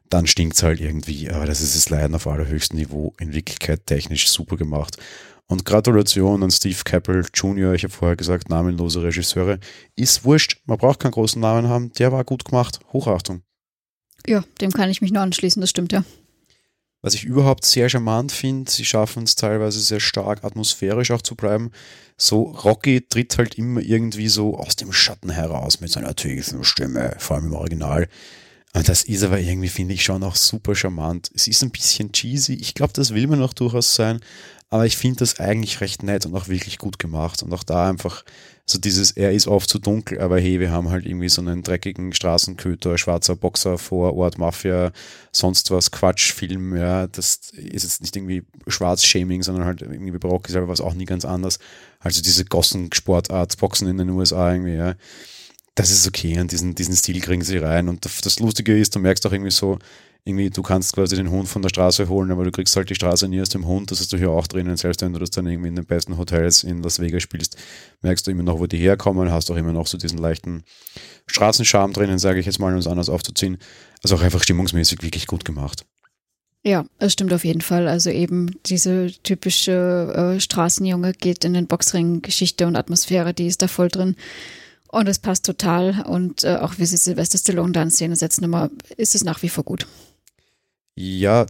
dann 0.10 0.26
stinkt 0.26 0.56
es 0.56 0.64
halt 0.64 0.82
irgendwie. 0.82 1.30
Aber 1.30 1.46
das 1.46 1.62
ist 1.62 1.76
das 1.76 1.90
Leiden 1.90 2.16
auf 2.16 2.26
allerhöchstem 2.26 2.80
Niveau, 2.80 3.14
in 3.20 3.34
Wirklichkeit 3.34 3.86
technisch 3.86 4.30
super 4.30 4.58
gemacht. 4.58 4.98
Und 5.46 5.64
Gratulation 5.64 6.44
an 6.44 6.52
Steve 6.52 6.80
Cappell 6.84 7.24
Jr., 7.34 7.74
ich 7.74 7.84
habe 7.84 7.94
vorher 7.94 8.18
gesagt, 8.18 8.50
namenlose 8.50 9.04
Regisseure. 9.04 9.60
Ist 9.96 10.26
wurscht, 10.26 10.60
man 10.66 10.78
braucht 10.78 11.00
keinen 11.00 11.12
großen 11.12 11.40
Namen 11.40 11.70
haben, 11.70 11.92
der 11.94 12.12
war 12.12 12.24
gut 12.24 12.46
gemacht. 12.46 12.80
Hochachtung. 12.92 13.44
Ja, 14.26 14.44
dem 14.60 14.72
kann 14.72 14.90
ich 14.90 15.02
mich 15.02 15.12
nur 15.12 15.22
anschließen, 15.22 15.62
das 15.62 15.70
stimmt 15.70 15.94
ja. 15.94 16.04
Was 17.08 17.14
ich 17.14 17.24
überhaupt 17.24 17.64
sehr 17.64 17.88
charmant 17.88 18.34
finde, 18.34 18.70
sie 18.70 18.84
schaffen 18.84 19.24
es 19.24 19.36
teilweise 19.36 19.80
sehr 19.80 20.02
stark 20.02 20.44
atmosphärisch 20.44 21.12
auch 21.12 21.22
zu 21.22 21.36
bleiben. 21.36 21.72
So 22.18 22.42
Rocky 22.42 23.00
tritt 23.00 23.38
halt 23.38 23.58
immer 23.58 23.80
irgendwie 23.80 24.28
so 24.28 24.58
aus 24.58 24.76
dem 24.76 24.92
Schatten 24.92 25.30
heraus 25.30 25.80
mit 25.80 25.90
seiner 25.90 26.14
tiefen 26.18 26.66
Stimme, 26.66 27.16
vor 27.18 27.38
allem 27.38 27.46
im 27.46 27.54
Original. 27.54 28.10
Und 28.74 28.90
das 28.90 29.04
ist 29.04 29.24
aber 29.24 29.40
irgendwie, 29.40 29.70
finde 29.70 29.94
ich, 29.94 30.04
schon 30.04 30.22
auch 30.22 30.36
super 30.36 30.76
charmant. 30.76 31.32
Es 31.34 31.48
ist 31.48 31.64
ein 31.64 31.72
bisschen 31.72 32.12
cheesy. 32.12 32.56
Ich 32.56 32.74
glaube, 32.74 32.92
das 32.92 33.14
will 33.14 33.28
man 33.28 33.42
auch 33.42 33.54
durchaus 33.54 33.96
sein. 33.96 34.20
Aber 34.70 34.86
ich 34.86 34.98
finde 34.98 35.20
das 35.20 35.40
eigentlich 35.40 35.80
recht 35.80 36.04
nett 36.04 36.26
und 36.26 36.36
auch 36.36 36.50
wirklich 36.50 36.78
gut 36.78 37.00
gemacht. 37.00 37.42
Und 37.42 37.54
auch 37.54 37.64
da 37.64 37.88
einfach 37.90 38.26
so 38.70 38.78
dieses, 38.78 39.12
er 39.12 39.32
ist 39.32 39.48
oft 39.48 39.70
zu 39.70 39.80
dunkel, 39.80 40.20
aber 40.20 40.40
hey, 40.40 40.60
wir 40.60 40.72
haben 40.72 40.90
halt 40.90 41.06
irgendwie 41.06 41.30
so 41.30 41.42
einen 41.42 41.64
dreckigen 41.64 42.12
Straßenköter, 42.14 42.98
schwarzer 42.98 43.38
Boxer 43.38 43.78
vor 43.78 44.14
Ort, 44.16 44.38
Mafia, 44.38 44.92
sonst 45.32 45.72
was, 45.72 45.90
Quatschfilm, 45.92 46.76
ja, 46.76 47.08
das 47.08 47.52
ist 47.54 47.84
jetzt 47.84 48.02
nicht 48.02 48.16
irgendwie 48.18 48.44
Schwarzshaming, 48.68 49.42
sondern 49.42 49.64
halt 49.64 49.82
irgendwie 49.82 50.12
bei 50.18 50.28
Rocky 50.28 50.52
selber 50.52 50.68
war 50.68 50.74
es 50.74 50.82
auch 50.82 50.94
nie 50.94 51.06
ganz 51.06 51.24
anders. 51.24 51.60
Also 52.00 52.22
diese 52.22 52.44
Gossen-Sportart, 52.44 53.58
Boxen 53.58 53.88
in 53.88 53.98
den 53.98 54.10
USA 54.10 54.52
irgendwie, 54.52 54.76
ja. 54.76 54.96
Das 55.76 55.90
ist 55.90 56.08
okay, 56.08 56.38
und 56.40 56.52
diesen, 56.52 56.76
diesen 56.76 56.96
Stil 56.96 57.22
kriegen 57.22 57.44
sie 57.44 57.60
rein. 57.60 57.88
Und 57.88 58.04
das 58.04 58.40
Lustige 58.40 58.78
ist, 58.78 58.96
du 58.96 59.00
merkst 59.00 59.26
auch 59.28 59.32
irgendwie 59.32 59.52
so, 59.52 59.78
irgendwie, 60.28 60.50
du 60.50 60.62
kannst 60.62 60.94
quasi 60.94 61.16
den 61.16 61.32
Hund 61.32 61.48
von 61.48 61.62
der 61.62 61.70
Straße 61.70 62.10
holen, 62.10 62.32
aber 62.32 62.44
du 62.44 62.52
kriegst 62.52 62.76
halt 62.76 62.90
die 62.90 62.96
Straße 62.96 63.28
nie 63.28 63.42
aus 63.42 63.50
dem 63.50 63.66
Hund. 63.66 63.90
Das 63.92 64.00
hast 64.00 64.12
du 64.12 64.18
hier 64.18 64.30
auch 64.30 64.46
drinnen. 64.48 64.76
Selbst 64.76 65.02
wenn 65.02 65.14
du 65.14 65.20
das 65.20 65.32
dann 65.32 65.48
irgendwie 65.48 65.70
in 65.70 65.76
den 65.76 65.86
besten 65.86 66.18
Hotels 66.18 66.64
in 66.64 66.84
Las 66.84 67.00
Vegas 67.00 67.24
spielst, 67.24 67.58
merkst 68.02 68.28
du 68.28 68.32
immer 68.32 68.44
noch, 68.44 68.60
wo 68.60 68.68
die 68.68 68.78
herkommen, 68.78 69.32
hast 69.32 69.50
auch 69.50 69.56
immer 69.56 69.74
noch 69.74 69.88
so 69.88 69.98
diesen 69.98 70.18
leichten 70.18 70.64
Straßenscham 71.28 71.94
drinnen, 71.94 72.20
sage 72.20 72.40
ich 72.40 72.46
jetzt 72.46 72.60
mal, 72.60 72.74
um 72.74 72.80
es 72.80 72.88
anders 72.88 73.10
aufzuziehen. 73.10 73.58
Also 74.04 74.16
auch 74.16 74.22
einfach 74.22 74.44
stimmungsmäßig 74.44 75.02
wirklich 75.02 75.28
gut 75.28 75.46
gemacht. 75.46 75.86
Ja, 76.64 76.86
es 77.00 77.14
stimmt 77.14 77.32
auf 77.32 77.46
jeden 77.46 77.62
Fall. 77.62 77.88
Also 77.88 78.10
eben 78.10 78.60
diese 78.66 79.12
typische 79.24 80.36
äh, 80.36 80.40
Straßenjunge 80.42 81.14
geht 81.14 81.46
in 81.46 81.54
den 81.54 81.68
Boxring, 81.68 82.22
Geschichte 82.22 82.68
und 82.68 82.76
Atmosphäre, 82.76 83.34
die 83.34 83.48
ist 83.48 83.62
da 83.62 83.70
voll 83.70 83.88
drin. 83.88 84.18
Und 84.90 85.08
es 85.08 85.20
passt 85.20 85.46
total. 85.46 86.04
Und 86.06 86.44
äh, 86.44 86.58
auch 86.58 86.78
wie 86.78 86.86
sie 86.86 86.98
Sylvester 86.98 87.38
Stallone 87.38 87.72
da 87.72 87.82
in 87.82 87.92
Szene 87.92 88.16
setzen, 88.16 88.44
immer 88.44 88.70
ist 88.98 89.16
es 89.16 89.24
nach 89.24 89.42
wie 89.44 89.50
vor 89.50 89.64
gut. 89.64 89.88
Ja, 91.00 91.46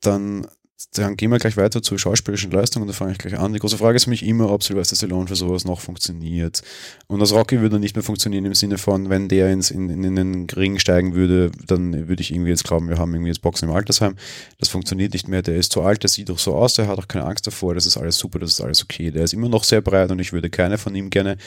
dann, 0.00 0.46
dann 0.94 1.16
gehen 1.16 1.32
wir 1.32 1.38
gleich 1.38 1.56
weiter 1.56 1.82
zur 1.82 1.98
schauspielerischen 1.98 2.52
Leistung 2.52 2.82
und 2.82 2.88
da 2.88 2.94
fange 2.94 3.10
ich 3.10 3.18
gleich 3.18 3.36
an. 3.36 3.52
Die 3.52 3.58
große 3.58 3.76
Frage 3.76 3.96
ist 3.96 4.04
für 4.04 4.10
mich 4.10 4.24
immer, 4.24 4.48
ob 4.48 4.62
Sylvester 4.62 4.94
Stallone 4.94 5.26
für 5.26 5.34
sowas 5.34 5.64
noch 5.64 5.80
funktioniert. 5.80 6.62
Und 7.08 7.18
das 7.18 7.32
Rocky 7.32 7.60
würde 7.60 7.80
nicht 7.80 7.96
mehr 7.96 8.04
funktionieren 8.04 8.44
im 8.44 8.54
Sinne 8.54 8.78
von, 8.78 9.10
wenn 9.10 9.28
der 9.28 9.50
ins, 9.50 9.72
in, 9.72 9.90
in, 9.90 10.04
in 10.04 10.14
den 10.14 10.46
Ring 10.50 10.78
steigen 10.78 11.16
würde, 11.16 11.50
dann 11.66 12.06
würde 12.06 12.22
ich 12.22 12.30
irgendwie 12.30 12.50
jetzt 12.50 12.62
glauben, 12.62 12.88
wir 12.88 12.98
haben 12.98 13.12
irgendwie 13.12 13.30
jetzt 13.30 13.42
Boxen 13.42 13.68
im 13.68 13.74
Altersheim. 13.74 14.14
Das 14.58 14.68
funktioniert 14.68 15.14
nicht 15.14 15.26
mehr. 15.26 15.42
Der 15.42 15.56
ist 15.56 15.72
zu 15.72 15.82
alt, 15.82 16.04
der 16.04 16.08
sieht 16.08 16.28
doch 16.28 16.38
so 16.38 16.54
aus, 16.54 16.74
der 16.74 16.86
hat 16.86 17.00
auch 17.00 17.08
keine 17.08 17.24
Angst 17.24 17.44
davor, 17.44 17.74
das 17.74 17.86
ist 17.86 17.96
alles 17.96 18.18
super, 18.18 18.38
das 18.38 18.50
ist 18.50 18.60
alles 18.60 18.84
okay. 18.84 19.10
Der 19.10 19.24
ist 19.24 19.34
immer 19.34 19.48
noch 19.48 19.64
sehr 19.64 19.80
breit 19.80 20.12
und 20.12 20.20
ich 20.20 20.32
würde 20.32 20.48
keine 20.48 20.78
von 20.78 20.94
ihm 20.94 21.10
gerne 21.10 21.38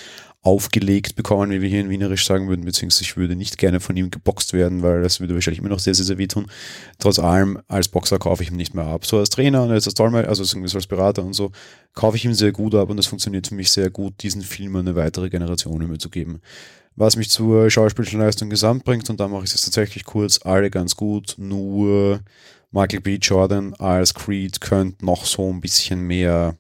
aufgelegt 0.46 1.16
bekommen, 1.16 1.50
wie 1.50 1.62
wir 1.62 1.70
hier 1.70 1.82
in 1.82 1.90
Wienerisch 1.90 2.26
sagen 2.26 2.48
würden, 2.48 2.66
beziehungsweise 2.66 3.04
ich 3.04 3.18
würde 3.18 3.36
nicht 3.36 3.58
gerne 3.58 3.80
von 3.80 3.98
ihm 3.98 4.12
geboxt 4.12 4.54
werden, 4.54 4.84
weil 4.84 5.02
das 5.02 5.20
würde 5.20 5.34
wahrscheinlich 5.34 5.60
immer 5.60 5.70
noch 5.70 5.80
sehr, 5.80 5.96
sehr, 5.96 6.06
sehr 6.06 6.20
wehtun. 6.20 6.46
Trotz 7.00 7.18
allem, 7.18 7.60
als 7.68 7.88
Boxer 7.88 8.20
kaufe 8.20 8.44
ich 8.44 8.52
ihm 8.52 8.56
nicht 8.56 8.76
mehr 8.76 8.86
ab. 8.86 9.08
So 9.08 9.18
als 9.18 9.30
Trainer 9.30 9.64
und 9.64 9.72
als 9.72 9.86
Dolmetscher, 9.86 10.30
also 10.30 10.44
so 10.44 10.60
als 10.60 10.86
Berater 10.86 11.24
und 11.24 11.34
so, 11.34 11.52
kaufe 11.96 12.16
ich 12.18 12.26
ihm 12.26 12.36
sehr 12.36 12.52
gut 12.52 12.76
ab 12.76 12.92
und 12.92 12.98
das 12.98 13.08
funktioniert 13.08 13.48
für 13.48 13.56
mich 13.56 13.72
sehr 13.72 13.90
gut, 13.90 14.22
diesen 14.22 14.44
Film 14.44 14.76
eine 14.76 14.96
weitere 14.96 15.32
Generation 15.32 15.82
immer 15.82 15.98
zu 15.98 16.12
geben. 16.12 16.42
Was 16.96 17.16
mich 17.16 17.32
zur 17.32 17.72
schauspielerischen 17.72 18.20
Leistung 18.20 18.52
gesamt 18.52 18.86
bringt, 18.86 19.10
und 19.10 19.20
da 19.20 19.28
mache 19.28 19.46
ich 19.46 19.54
es 19.54 19.64
tatsächlich 19.64 20.06
kurz, 20.06 20.40
alle 20.44 20.70
ganz 20.70 20.96
gut, 20.96 21.36
nur 21.40 22.22
Michael 22.72 23.02
B. 23.02 23.16
Jordan 23.16 23.74
als 23.74 24.14
Creed 24.14 24.62
könnte 24.62 25.04
noch 25.04 25.26
so 25.26 25.52
ein 25.52 25.60
bisschen 25.60 26.02
mehr 26.02 26.56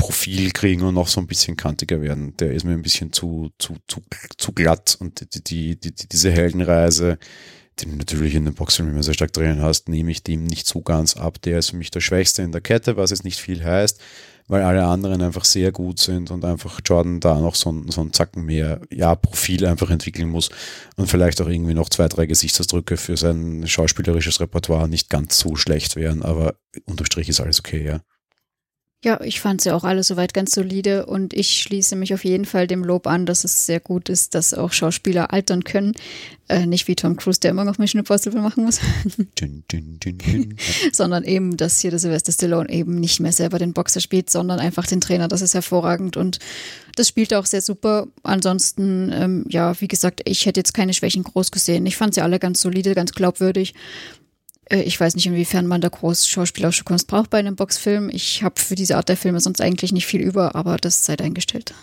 Profil 0.00 0.50
kriegen 0.50 0.82
und 0.82 0.94
noch 0.94 1.08
so 1.08 1.20
ein 1.20 1.26
bisschen 1.26 1.56
kantiger 1.56 2.00
werden. 2.00 2.36
Der 2.38 2.52
ist 2.52 2.64
mir 2.64 2.72
ein 2.72 2.82
bisschen 2.82 3.12
zu, 3.12 3.50
zu, 3.58 3.76
zu, 3.86 4.00
zu 4.36 4.52
glatt 4.52 4.96
und 4.98 5.34
die, 5.34 5.76
die, 5.76 5.92
die, 5.94 6.08
diese 6.08 6.30
Heldenreise, 6.30 7.18
die 7.78 7.86
du 7.86 7.96
natürlich 7.96 8.34
in 8.34 8.44
den 8.44 8.54
Boxfilmen 8.54 8.94
immer 8.94 9.02
sehr 9.02 9.14
stark 9.14 9.32
drin 9.32 9.62
hast, 9.62 9.88
nehme 9.88 10.10
ich 10.10 10.22
dem 10.22 10.44
nicht 10.44 10.66
so 10.66 10.80
ganz 10.80 11.16
ab. 11.16 11.40
Der 11.42 11.58
ist 11.58 11.70
für 11.70 11.76
mich 11.76 11.90
der 11.90 12.00
Schwächste 12.00 12.42
in 12.42 12.52
der 12.52 12.60
Kette, 12.60 12.96
was 12.96 13.10
jetzt 13.10 13.24
nicht 13.24 13.38
viel 13.38 13.64
heißt, 13.64 14.00
weil 14.48 14.62
alle 14.62 14.84
anderen 14.84 15.22
einfach 15.22 15.44
sehr 15.44 15.70
gut 15.70 16.00
sind 16.00 16.30
und 16.30 16.44
einfach 16.44 16.80
Jordan 16.84 17.20
da 17.20 17.38
noch 17.38 17.54
so, 17.54 17.84
so 17.88 18.00
einen 18.00 18.12
Zacken 18.12 18.44
mehr, 18.44 18.80
ja, 18.90 19.14
Profil 19.14 19.64
einfach 19.66 19.90
entwickeln 19.90 20.28
muss 20.28 20.50
und 20.96 21.08
vielleicht 21.08 21.40
auch 21.40 21.48
irgendwie 21.48 21.74
noch 21.74 21.88
zwei, 21.88 22.08
drei 22.08 22.26
Gesichtsausdrücke 22.26 22.96
für 22.96 23.16
sein 23.16 23.66
schauspielerisches 23.66 24.40
Repertoire 24.40 24.88
nicht 24.88 25.08
ganz 25.08 25.38
so 25.38 25.56
schlecht 25.56 25.94
wären, 25.94 26.22
aber 26.22 26.56
unterm 26.86 27.06
Strich 27.06 27.28
ist 27.28 27.40
alles 27.40 27.60
okay, 27.60 27.84
ja. 27.84 28.00
Ja, 29.02 29.18
ich 29.22 29.40
fand 29.40 29.62
sie 29.62 29.70
auch 29.70 29.84
alle 29.84 30.02
soweit 30.02 30.34
ganz 30.34 30.52
solide 30.52 31.06
und 31.06 31.32
ich 31.32 31.62
schließe 31.62 31.96
mich 31.96 32.12
auf 32.12 32.22
jeden 32.22 32.44
Fall 32.44 32.66
dem 32.66 32.84
Lob 32.84 33.06
an, 33.06 33.24
dass 33.24 33.44
es 33.44 33.64
sehr 33.64 33.80
gut 33.80 34.10
ist, 34.10 34.34
dass 34.34 34.52
auch 34.52 34.72
Schauspieler 34.74 35.32
altern 35.32 35.64
können. 35.64 35.94
Äh, 36.50 36.66
nicht 36.66 36.86
wie 36.86 36.96
Tom 36.96 37.16
Cruise, 37.16 37.40
der 37.40 37.52
immer 37.52 37.64
noch 37.64 37.78
Mission 37.78 38.00
Impossible 38.00 38.42
machen 38.42 38.64
muss. 38.64 38.80
dün, 39.40 39.64
dün, 39.72 39.98
dün, 40.00 40.56
sondern 40.92 41.24
eben, 41.24 41.56
dass 41.56 41.80
hier 41.80 41.90
der 41.90 41.98
Sylvester 41.98 42.32
Stallone 42.32 42.68
eben 42.68 43.00
nicht 43.00 43.20
mehr 43.20 43.32
selber 43.32 43.58
den 43.58 43.72
Boxer 43.72 44.00
spielt, 44.00 44.28
sondern 44.28 44.60
einfach 44.60 44.84
den 44.86 45.00
Trainer. 45.00 45.28
Das 45.28 45.40
ist 45.40 45.54
hervorragend 45.54 46.18
und 46.18 46.38
das 46.94 47.08
spielt 47.08 47.32
auch 47.32 47.46
sehr 47.46 47.62
super. 47.62 48.06
Ansonsten, 48.22 49.10
ähm, 49.14 49.46
ja, 49.48 49.80
wie 49.80 49.88
gesagt, 49.88 50.20
ich 50.26 50.44
hätte 50.44 50.60
jetzt 50.60 50.74
keine 50.74 50.92
Schwächen 50.92 51.22
groß 51.22 51.52
gesehen. 51.52 51.86
Ich 51.86 51.96
fand 51.96 52.12
sie 52.12 52.20
alle 52.20 52.38
ganz 52.38 52.60
solide, 52.60 52.94
ganz 52.94 53.12
glaubwürdig 53.12 53.72
ich 54.70 54.98
weiß 55.00 55.14
nicht, 55.14 55.26
inwiefern 55.26 55.66
man 55.66 55.80
da 55.80 55.88
groß 55.88 56.26
schauspielerische 56.26 56.84
Kunst 56.84 57.06
braucht 57.06 57.30
bei 57.30 57.38
einem 57.38 57.56
Boxfilm. 57.56 58.08
Ich 58.10 58.42
habe 58.42 58.60
für 58.60 58.74
diese 58.74 58.96
Art 58.96 59.08
der 59.08 59.16
Filme 59.16 59.40
sonst 59.40 59.60
eigentlich 59.60 59.92
nicht 59.92 60.06
viel 60.06 60.20
über, 60.20 60.54
aber 60.54 60.76
das 60.76 61.04
sei 61.04 61.18
eingestellt. 61.18 61.74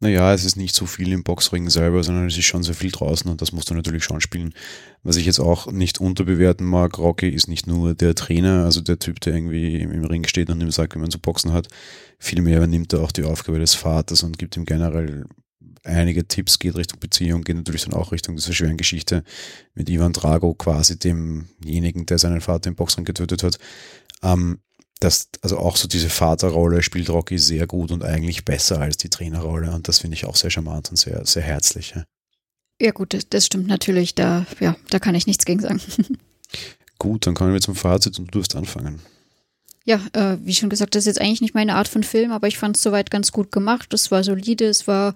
Naja, 0.00 0.34
es 0.34 0.44
ist 0.44 0.56
nicht 0.56 0.74
so 0.74 0.84
viel 0.84 1.10
im 1.12 1.22
Boxring 1.22 1.70
selber, 1.70 2.04
sondern 2.04 2.26
es 2.26 2.36
ist 2.36 2.44
schon 2.44 2.62
sehr 2.62 2.74
viel 2.74 2.90
draußen 2.90 3.30
und 3.30 3.40
das 3.40 3.52
musst 3.52 3.70
du 3.70 3.74
natürlich 3.74 4.04
schon 4.04 4.20
spielen. 4.20 4.52
Was 5.02 5.16
ich 5.16 5.24
jetzt 5.24 5.40
auch 5.40 5.72
nicht 5.72 6.02
unterbewerten 6.02 6.66
mag, 6.66 6.98
Rocky 6.98 7.30
ist 7.30 7.48
nicht 7.48 7.66
nur 7.66 7.94
der 7.94 8.14
Trainer, 8.14 8.64
also 8.64 8.82
der 8.82 8.98
Typ, 8.98 9.20
der 9.20 9.34
irgendwie 9.34 9.80
im 9.80 10.04
Ring 10.04 10.26
steht 10.26 10.50
und 10.50 10.60
ihm 10.60 10.70
sagt, 10.70 10.94
wie 10.94 10.98
man 10.98 11.10
zu 11.10 11.18
boxen 11.18 11.54
hat. 11.54 11.68
Vielmehr 12.18 12.58
übernimmt 12.58 12.92
er 12.92 13.00
auch 13.00 13.12
die 13.12 13.24
Aufgabe 13.24 13.58
des 13.58 13.74
Vaters 13.74 14.22
und 14.22 14.38
gibt 14.38 14.58
ihm 14.58 14.66
generell 14.66 15.24
einige 15.86 16.26
Tipps 16.26 16.58
geht 16.58 16.76
Richtung 16.76 17.00
Beziehung, 17.00 17.42
geht 17.42 17.56
natürlich 17.56 17.84
dann 17.84 17.94
auch 17.94 18.12
Richtung 18.12 18.36
dieser 18.36 18.52
schweren 18.52 18.76
Geschichte 18.76 19.24
mit 19.74 19.88
Ivan 19.88 20.12
Drago, 20.12 20.54
quasi 20.54 20.98
demjenigen, 20.98 22.06
der 22.06 22.18
seinen 22.18 22.40
Vater 22.40 22.68
im 22.68 22.76
Boxring 22.76 23.04
getötet 23.04 23.42
hat. 23.42 23.58
Ähm, 24.22 24.58
das, 25.00 25.28
also 25.42 25.58
auch 25.58 25.76
so 25.76 25.88
diese 25.88 26.08
Vaterrolle 26.08 26.82
spielt 26.82 27.10
Rocky 27.10 27.38
sehr 27.38 27.66
gut 27.66 27.90
und 27.90 28.02
eigentlich 28.02 28.44
besser 28.44 28.80
als 28.80 28.96
die 28.96 29.10
Trainerrolle. 29.10 29.70
Und 29.70 29.88
das 29.88 29.98
finde 29.98 30.14
ich 30.14 30.24
auch 30.24 30.36
sehr 30.36 30.50
charmant 30.50 30.90
und 30.90 30.96
sehr, 30.96 31.24
sehr 31.26 31.42
herzlich. 31.42 31.92
Ja, 31.94 32.04
ja 32.80 32.90
gut, 32.92 33.26
das 33.30 33.46
stimmt 33.46 33.66
natürlich. 33.66 34.14
Da, 34.14 34.46
ja, 34.60 34.76
da 34.90 34.98
kann 34.98 35.14
ich 35.14 35.26
nichts 35.26 35.44
gegen 35.44 35.60
sagen. 35.60 35.80
gut, 36.98 37.26
dann 37.26 37.34
kommen 37.34 37.52
wir 37.52 37.60
zum 37.60 37.74
Fazit 37.74 38.18
und 38.18 38.34
du 38.34 38.38
darfst 38.38 38.56
anfangen. 38.56 39.00
Ja, 39.86 40.00
äh, 40.14 40.36
wie 40.44 40.52
schon 40.52 40.68
gesagt, 40.68 40.96
das 40.96 41.02
ist 41.02 41.06
jetzt 41.06 41.20
eigentlich 41.20 41.40
nicht 41.40 41.54
meine 41.54 41.76
Art 41.76 41.86
von 41.86 42.02
Film, 42.02 42.32
aber 42.32 42.48
ich 42.48 42.58
fand 42.58 42.76
es 42.76 42.82
soweit 42.82 43.08
ganz 43.08 43.30
gut 43.30 43.52
gemacht. 43.52 43.94
Es 43.94 44.10
war 44.10 44.24
solide, 44.24 44.64
es 44.64 44.88
war 44.88 45.14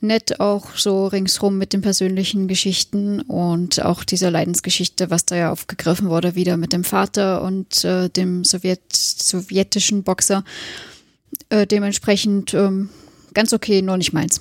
nett 0.00 0.38
auch 0.38 0.76
so 0.76 1.08
ringsrum 1.08 1.58
mit 1.58 1.72
den 1.72 1.80
persönlichen 1.80 2.46
Geschichten 2.46 3.22
und 3.22 3.84
auch 3.84 4.04
dieser 4.04 4.30
Leidensgeschichte, 4.30 5.10
was 5.10 5.26
da 5.26 5.34
ja 5.34 5.50
aufgegriffen 5.50 6.10
wurde, 6.10 6.36
wieder 6.36 6.56
mit 6.56 6.72
dem 6.72 6.84
Vater 6.84 7.42
und 7.42 7.84
äh, 7.84 8.08
dem 8.08 8.44
Sowjet 8.44 8.82
sowjetischen 8.92 10.04
Boxer. 10.04 10.44
Äh, 11.48 11.66
dementsprechend 11.66 12.54
ähm, 12.54 12.90
ganz 13.34 13.52
okay, 13.52 13.82
nur 13.82 13.96
nicht 13.96 14.12
meins. 14.12 14.40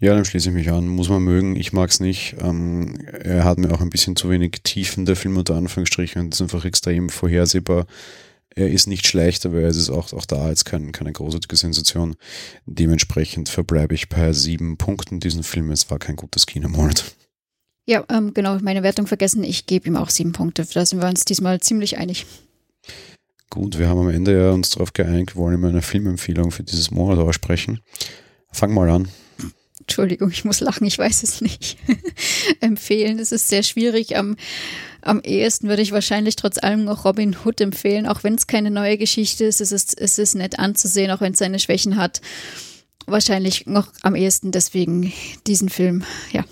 Ja, 0.00 0.12
dann 0.12 0.24
schließe 0.24 0.48
ich 0.48 0.54
mich 0.56 0.72
an. 0.72 0.88
Muss 0.88 1.08
man 1.08 1.22
mögen. 1.22 1.54
Ich 1.54 1.72
mag 1.72 1.90
es 1.90 2.00
nicht. 2.00 2.34
Ähm, 2.40 2.98
er 3.22 3.44
hat 3.44 3.58
mir 3.58 3.72
auch 3.72 3.80
ein 3.80 3.90
bisschen 3.90 4.16
zu 4.16 4.28
wenig 4.28 4.62
Tiefen, 4.64 5.06
der 5.06 5.14
Film 5.14 5.36
unter 5.36 5.54
Anführungsstrichen. 5.54 6.20
Und 6.20 6.34
ist 6.34 6.42
einfach 6.42 6.64
extrem 6.64 7.10
vorhersehbar 7.10 7.86
er 8.56 8.70
ist 8.70 8.86
nicht 8.86 9.06
schlecht, 9.06 9.44
aber 9.44 9.60
er 9.60 9.68
ist 9.68 9.90
auch, 9.90 10.12
auch 10.14 10.24
da 10.24 10.48
jetzt 10.48 10.64
kein, 10.64 10.90
keine 10.90 11.12
großartige 11.12 11.56
Sensation. 11.56 12.16
Dementsprechend 12.64 13.50
verbleibe 13.50 13.94
ich 13.94 14.08
bei 14.08 14.32
sieben 14.32 14.78
Punkten 14.78 15.20
diesen 15.20 15.42
Film. 15.42 15.70
Es 15.70 15.90
war 15.90 15.98
kein 15.98 16.16
gutes 16.16 16.46
Kinomonat. 16.46 17.04
Ja, 17.84 18.04
ähm, 18.08 18.32
genau, 18.34 18.58
meine 18.60 18.82
Wertung 18.82 19.06
vergessen. 19.06 19.44
Ich 19.44 19.66
gebe 19.66 19.86
ihm 19.86 19.96
auch 19.96 20.08
sieben 20.08 20.32
Punkte. 20.32 20.66
Da 20.72 20.84
sind 20.84 21.00
wir 21.00 21.08
uns 21.08 21.26
diesmal 21.26 21.60
ziemlich 21.60 21.98
einig. 21.98 22.26
Gut, 23.50 23.78
wir 23.78 23.88
haben 23.88 24.00
am 24.00 24.08
Ende 24.08 24.36
ja 24.36 24.50
uns 24.50 24.70
darauf 24.70 24.92
geeinigt, 24.92 25.36
wir 25.36 25.42
wollen 25.42 25.54
immer 25.54 25.68
eine 25.68 25.82
Filmempfehlung 25.82 26.50
für 26.50 26.64
dieses 26.64 26.90
Monat 26.90 27.18
aussprechen. 27.18 27.80
Fang 28.50 28.74
mal 28.74 28.88
an. 28.90 29.08
Entschuldigung, 29.88 30.30
ich 30.32 30.44
muss 30.44 30.58
lachen, 30.58 30.84
ich 30.84 30.98
weiß 30.98 31.22
es 31.22 31.40
nicht. 31.40 31.78
Empfehlen, 32.60 33.18
das 33.18 33.30
ist 33.30 33.48
sehr 33.48 33.62
schwierig. 33.62 34.16
Am, 34.16 34.36
am 35.00 35.20
ehesten 35.20 35.68
würde 35.68 35.82
ich 35.82 35.92
wahrscheinlich 35.92 36.34
trotz 36.34 36.58
allem 36.58 36.84
noch 36.84 37.04
Robin 37.04 37.36
Hood 37.44 37.60
empfehlen, 37.60 38.06
auch 38.06 38.24
wenn 38.24 38.34
es 38.34 38.48
keine 38.48 38.72
neue 38.72 38.98
Geschichte 38.98 39.44
ist. 39.44 39.60
Es 39.60 39.70
ist, 39.70 39.96
es 39.96 40.18
ist 40.18 40.34
nett 40.34 40.58
anzusehen, 40.58 41.12
auch 41.12 41.20
wenn 41.20 41.34
es 41.34 41.38
seine 41.38 41.60
Schwächen 41.60 41.96
hat. 41.96 42.20
Wahrscheinlich 43.06 43.66
noch 43.66 43.92
am 44.02 44.16
ehesten 44.16 44.50
deswegen 44.50 45.12
diesen 45.46 45.68
Film, 45.68 46.02
ja. 46.32 46.44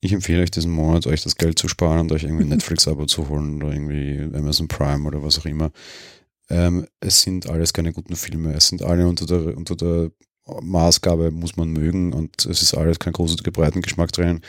Ich 0.00 0.12
empfehle 0.12 0.42
euch 0.42 0.50
diesen 0.50 0.72
Monat, 0.72 1.06
euch 1.06 1.22
das 1.22 1.36
Geld 1.36 1.56
zu 1.56 1.68
sparen 1.68 2.00
und 2.00 2.12
euch 2.12 2.24
irgendwie 2.24 2.44
ein 2.44 2.48
Netflix-Abo 2.50 3.06
zu 3.06 3.28
holen 3.28 3.62
oder 3.62 3.72
irgendwie 3.72 4.36
Amazon 4.36 4.66
Prime 4.66 5.06
oder 5.06 5.22
was 5.22 5.38
auch 5.38 5.46
immer. 5.46 5.70
Ähm, 6.50 6.86
es 6.98 7.22
sind 7.22 7.48
alles 7.48 7.72
keine 7.72 7.92
guten 7.92 8.16
Filme. 8.16 8.54
Es 8.54 8.66
sind 8.68 8.82
alle 8.82 9.06
unter 9.06 9.26
der, 9.26 9.56
unter 9.56 9.76
der 9.76 10.10
Maßgabe 10.60 11.30
muss 11.30 11.56
man 11.56 11.70
mögen 11.70 12.12
und 12.12 12.46
es 12.46 12.62
ist 12.62 12.74
alles 12.74 12.98
kein 12.98 13.12
großartiger 13.12 13.50
Breitengeschmack 13.50 14.12
drin. 14.12 14.40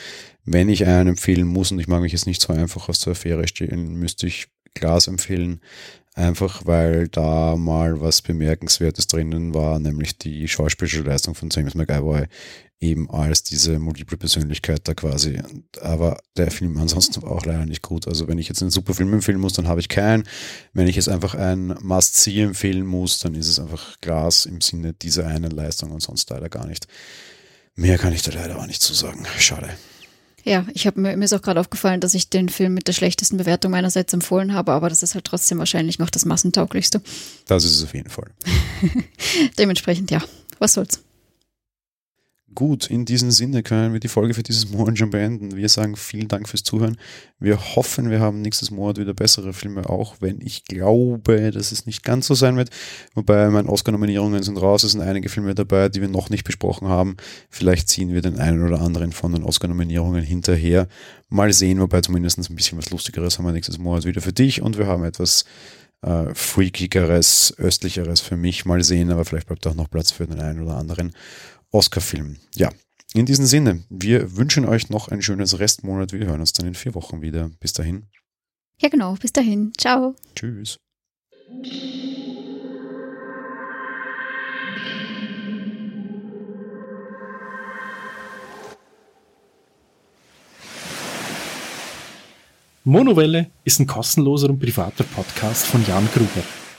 Wenn 0.46 0.70
ich 0.70 0.86
einen 0.86 1.10
empfehlen 1.10 1.48
muss 1.48 1.72
und 1.72 1.80
ich 1.80 1.88
mag 1.88 2.02
mich 2.02 2.14
jetzt 2.14 2.28
nicht 2.28 2.42
so 2.42 2.54
einfach 2.54 2.90
aus 2.90 3.00
der 3.00 3.12
Affäre 3.12 3.48
stehlen, 3.48 3.96
müsste 3.96 4.28
ich 4.28 4.48
Glas 4.74 5.08
empfehlen, 5.08 5.62
einfach 6.20 6.66
weil 6.66 7.08
da 7.08 7.56
mal 7.56 8.02
was 8.02 8.22
Bemerkenswertes 8.22 9.08
drinnen 9.08 9.54
war, 9.54 9.80
nämlich 9.80 10.18
die 10.18 10.48
schauspielerische 10.48 11.02
Leistung 11.02 11.36
von 11.36 11.50
James 11.52 11.76
McAvoy 11.76 12.26
eben 12.82 13.10
als 13.10 13.44
diese 13.44 13.78
multiple 13.78 14.18
Persönlichkeit 14.18 14.88
da 14.88 14.94
quasi. 14.94 15.42
Aber 15.82 16.20
der 16.38 16.50
Film 16.50 16.78
ansonsten 16.78 17.22
war 17.22 17.32
auch 17.32 17.46
leider 17.46 17.66
nicht 17.66 17.82
gut. 17.82 18.08
Also 18.08 18.28
wenn 18.28 18.38
ich 18.38 18.48
jetzt 18.48 18.62
einen 18.62 18.72
super 18.72 18.94
Film 18.94 19.12
empfehlen 19.14 19.40
muss, 19.40 19.54
dann 19.54 19.68
habe 19.68 19.82
ich 19.82 19.90
keinen. 19.90 20.24
Wenn 20.74 20.88
ich 20.88 20.96
jetzt 20.96 21.10
einfach 21.10 21.36
ein 21.36 21.76
Must-See 21.82 22.42
empfehlen 22.42 22.86
muss, 22.86 23.20
dann 23.20 23.36
ist 23.36 23.50
es 23.50 23.60
einfach 23.60 24.00
Glas 24.00 24.46
im 24.46 24.62
Sinne 24.62 24.94
dieser 24.94 25.28
einen 25.28 25.52
Leistung 25.52 25.92
und 25.92 26.02
sonst 26.02 26.30
leider 26.30 26.48
gar 26.48 26.68
nicht. 26.68 26.88
Mehr 27.76 27.98
kann 27.98 28.14
ich 28.14 28.22
da 28.22 28.32
leider 28.32 28.58
auch 28.58 28.68
nicht 28.68 28.82
zu 28.82 28.94
sagen. 28.94 29.26
Schade. 29.38 29.70
Ja, 30.44 30.66
ich 30.74 30.88
habe 30.88 31.00
mir, 31.00 31.16
mir 31.18 31.26
ist 31.26 31.34
auch 31.34 31.42
gerade 31.42 31.60
aufgefallen, 31.60 32.00
dass 32.00 32.14
ich 32.14 32.30
den 32.30 32.50
Film 32.50 32.74
mit 32.74 32.88
der 32.88 32.94
schlechtesten 32.94 33.38
Bewertung 33.38 33.72
meinerseits 33.72 34.14
empfohlen 34.14 34.54
habe, 34.54 34.72
aber 34.72 34.90
das 34.90 35.04
ist 35.04 35.16
halt 35.16 35.26
trotzdem 35.26 35.60
wahrscheinlich 35.60 36.00
noch 36.00 36.10
das 36.10 36.26
massentauglichste. 36.26 37.02
Das 37.48 37.66
ist 37.66 37.76
es 37.76 37.84
auf 37.84 37.94
jeden 37.94 38.10
Fall. 38.10 38.30
Dementsprechend, 39.58 40.12
ja, 40.12 40.22
was 40.60 40.74
soll's. 40.74 41.02
Gut, 42.56 42.88
in 42.88 43.06
diesem 43.06 43.32
Sinne 43.32 43.64
können 43.64 43.94
wir 43.94 44.00
die 44.00 44.08
Folge 44.08 44.34
für 44.34 44.44
dieses 44.44 44.70
Monat 44.70 44.98
schon 44.98 45.12
beenden. 45.12 45.56
Wir 45.56 45.70
sagen 45.70 45.96
vielen 45.96 46.28
Dank 46.28 46.50
fürs 46.50 46.64
Zuhören. 46.64 46.98
Wir 47.40 47.76
hoffen, 47.76 48.10
wir 48.10 48.20
haben 48.20 48.42
nächstes 48.42 48.72
Monat 48.72 48.98
wieder 48.98 49.14
bessere 49.14 49.54
Filme, 49.54 49.88
auch 49.88 50.16
wenn 50.20 50.42
ich 50.42 50.66
glaube, 50.66 51.52
dass 51.52 51.72
es 51.72 51.86
nicht 51.86 52.04
ganz 52.04 52.28
so 52.28 52.34
sein 52.34 52.58
wird. 52.58 52.70
Wobei 53.14 53.50
meine 53.50 53.70
Oscar-Nominierungen 53.70 54.42
sind 54.42 54.58
raus, 54.58 54.84
es 54.84 54.94
sind 54.94 55.02
einige 55.02 55.30
Filme 55.30 55.54
dabei, 55.54 55.90
die 55.90 56.02
wir 56.02 56.08
noch 56.08 56.30
nicht 56.30 56.44
besprochen 56.44 56.88
haben. 56.88 57.18
Vielleicht 57.50 57.88
ziehen 57.88 58.14
wir 58.14 58.22
den 58.22 58.40
einen 58.40 58.64
oder 58.64 58.82
anderen 58.82 59.12
von 59.12 59.32
den 59.32 59.44
Oscar-Nominierungen 59.44 60.24
hinterher. 60.24 60.88
Mal 61.30 61.54
sehen, 61.54 61.80
wobei 61.80 62.02
zumindest 62.02 62.40
ein 62.40 62.56
bisschen 62.56 62.78
was 62.78 62.90
Lustigeres 62.90 63.38
haben 63.38 63.46
wir 63.46 63.52
nächstes 63.52 63.78
Monat 63.78 64.06
wieder 64.06 64.22
für 64.22 64.34
dich 64.34 64.62
und 64.62 64.78
wir 64.78 64.88
haben 64.88 65.04
etwas 65.04 65.46
äh, 66.02 66.34
freakigeres, 66.34 67.54
östlicheres 67.58 68.22
für 68.22 68.38
mich. 68.38 68.66
Mal 68.66 68.84
sehen, 68.84 69.12
aber 69.12 69.26
vielleicht 69.26 69.48
bleibt 69.48 69.68
auch 69.68 69.76
noch 69.76 69.90
Platz 69.90 70.12
für 70.12 70.28
den 70.28 70.40
einen 70.40 70.62
oder 70.62 70.78
anderen. 70.78 71.14
Oscar-Film. 71.72 72.38
Ja, 72.56 72.72
in 73.14 73.26
diesem 73.26 73.46
Sinne, 73.46 73.84
wir 73.90 74.38
wünschen 74.38 74.66
euch 74.66 74.90
noch 74.90 75.08
ein 75.08 75.22
schönes 75.22 75.60
Restmonat. 75.60 76.14
Wir 76.14 76.28
hören 76.28 76.42
uns 76.42 76.54
dann 76.54 76.68
in 76.68 76.76
vier 76.76 76.94
Wochen 76.96 77.22
wieder. 77.22 77.50
Bis 77.60 77.74
dahin. 77.74 78.08
Ja, 78.82 78.90
genau. 78.90 79.16
Bis 79.16 79.34
dahin. 79.34 79.72
Ciao. 79.78 80.16
Tschüss. 80.36 80.78
Monowelle 92.84 93.52
ist 93.66 93.80
ein 93.80 93.88
kostenloser 93.88 94.50
und 94.50 94.60
privater 94.60 95.04
Podcast 95.04 95.68
von 95.68 95.86
Jan 95.86 96.08
Gruber. 96.14 96.44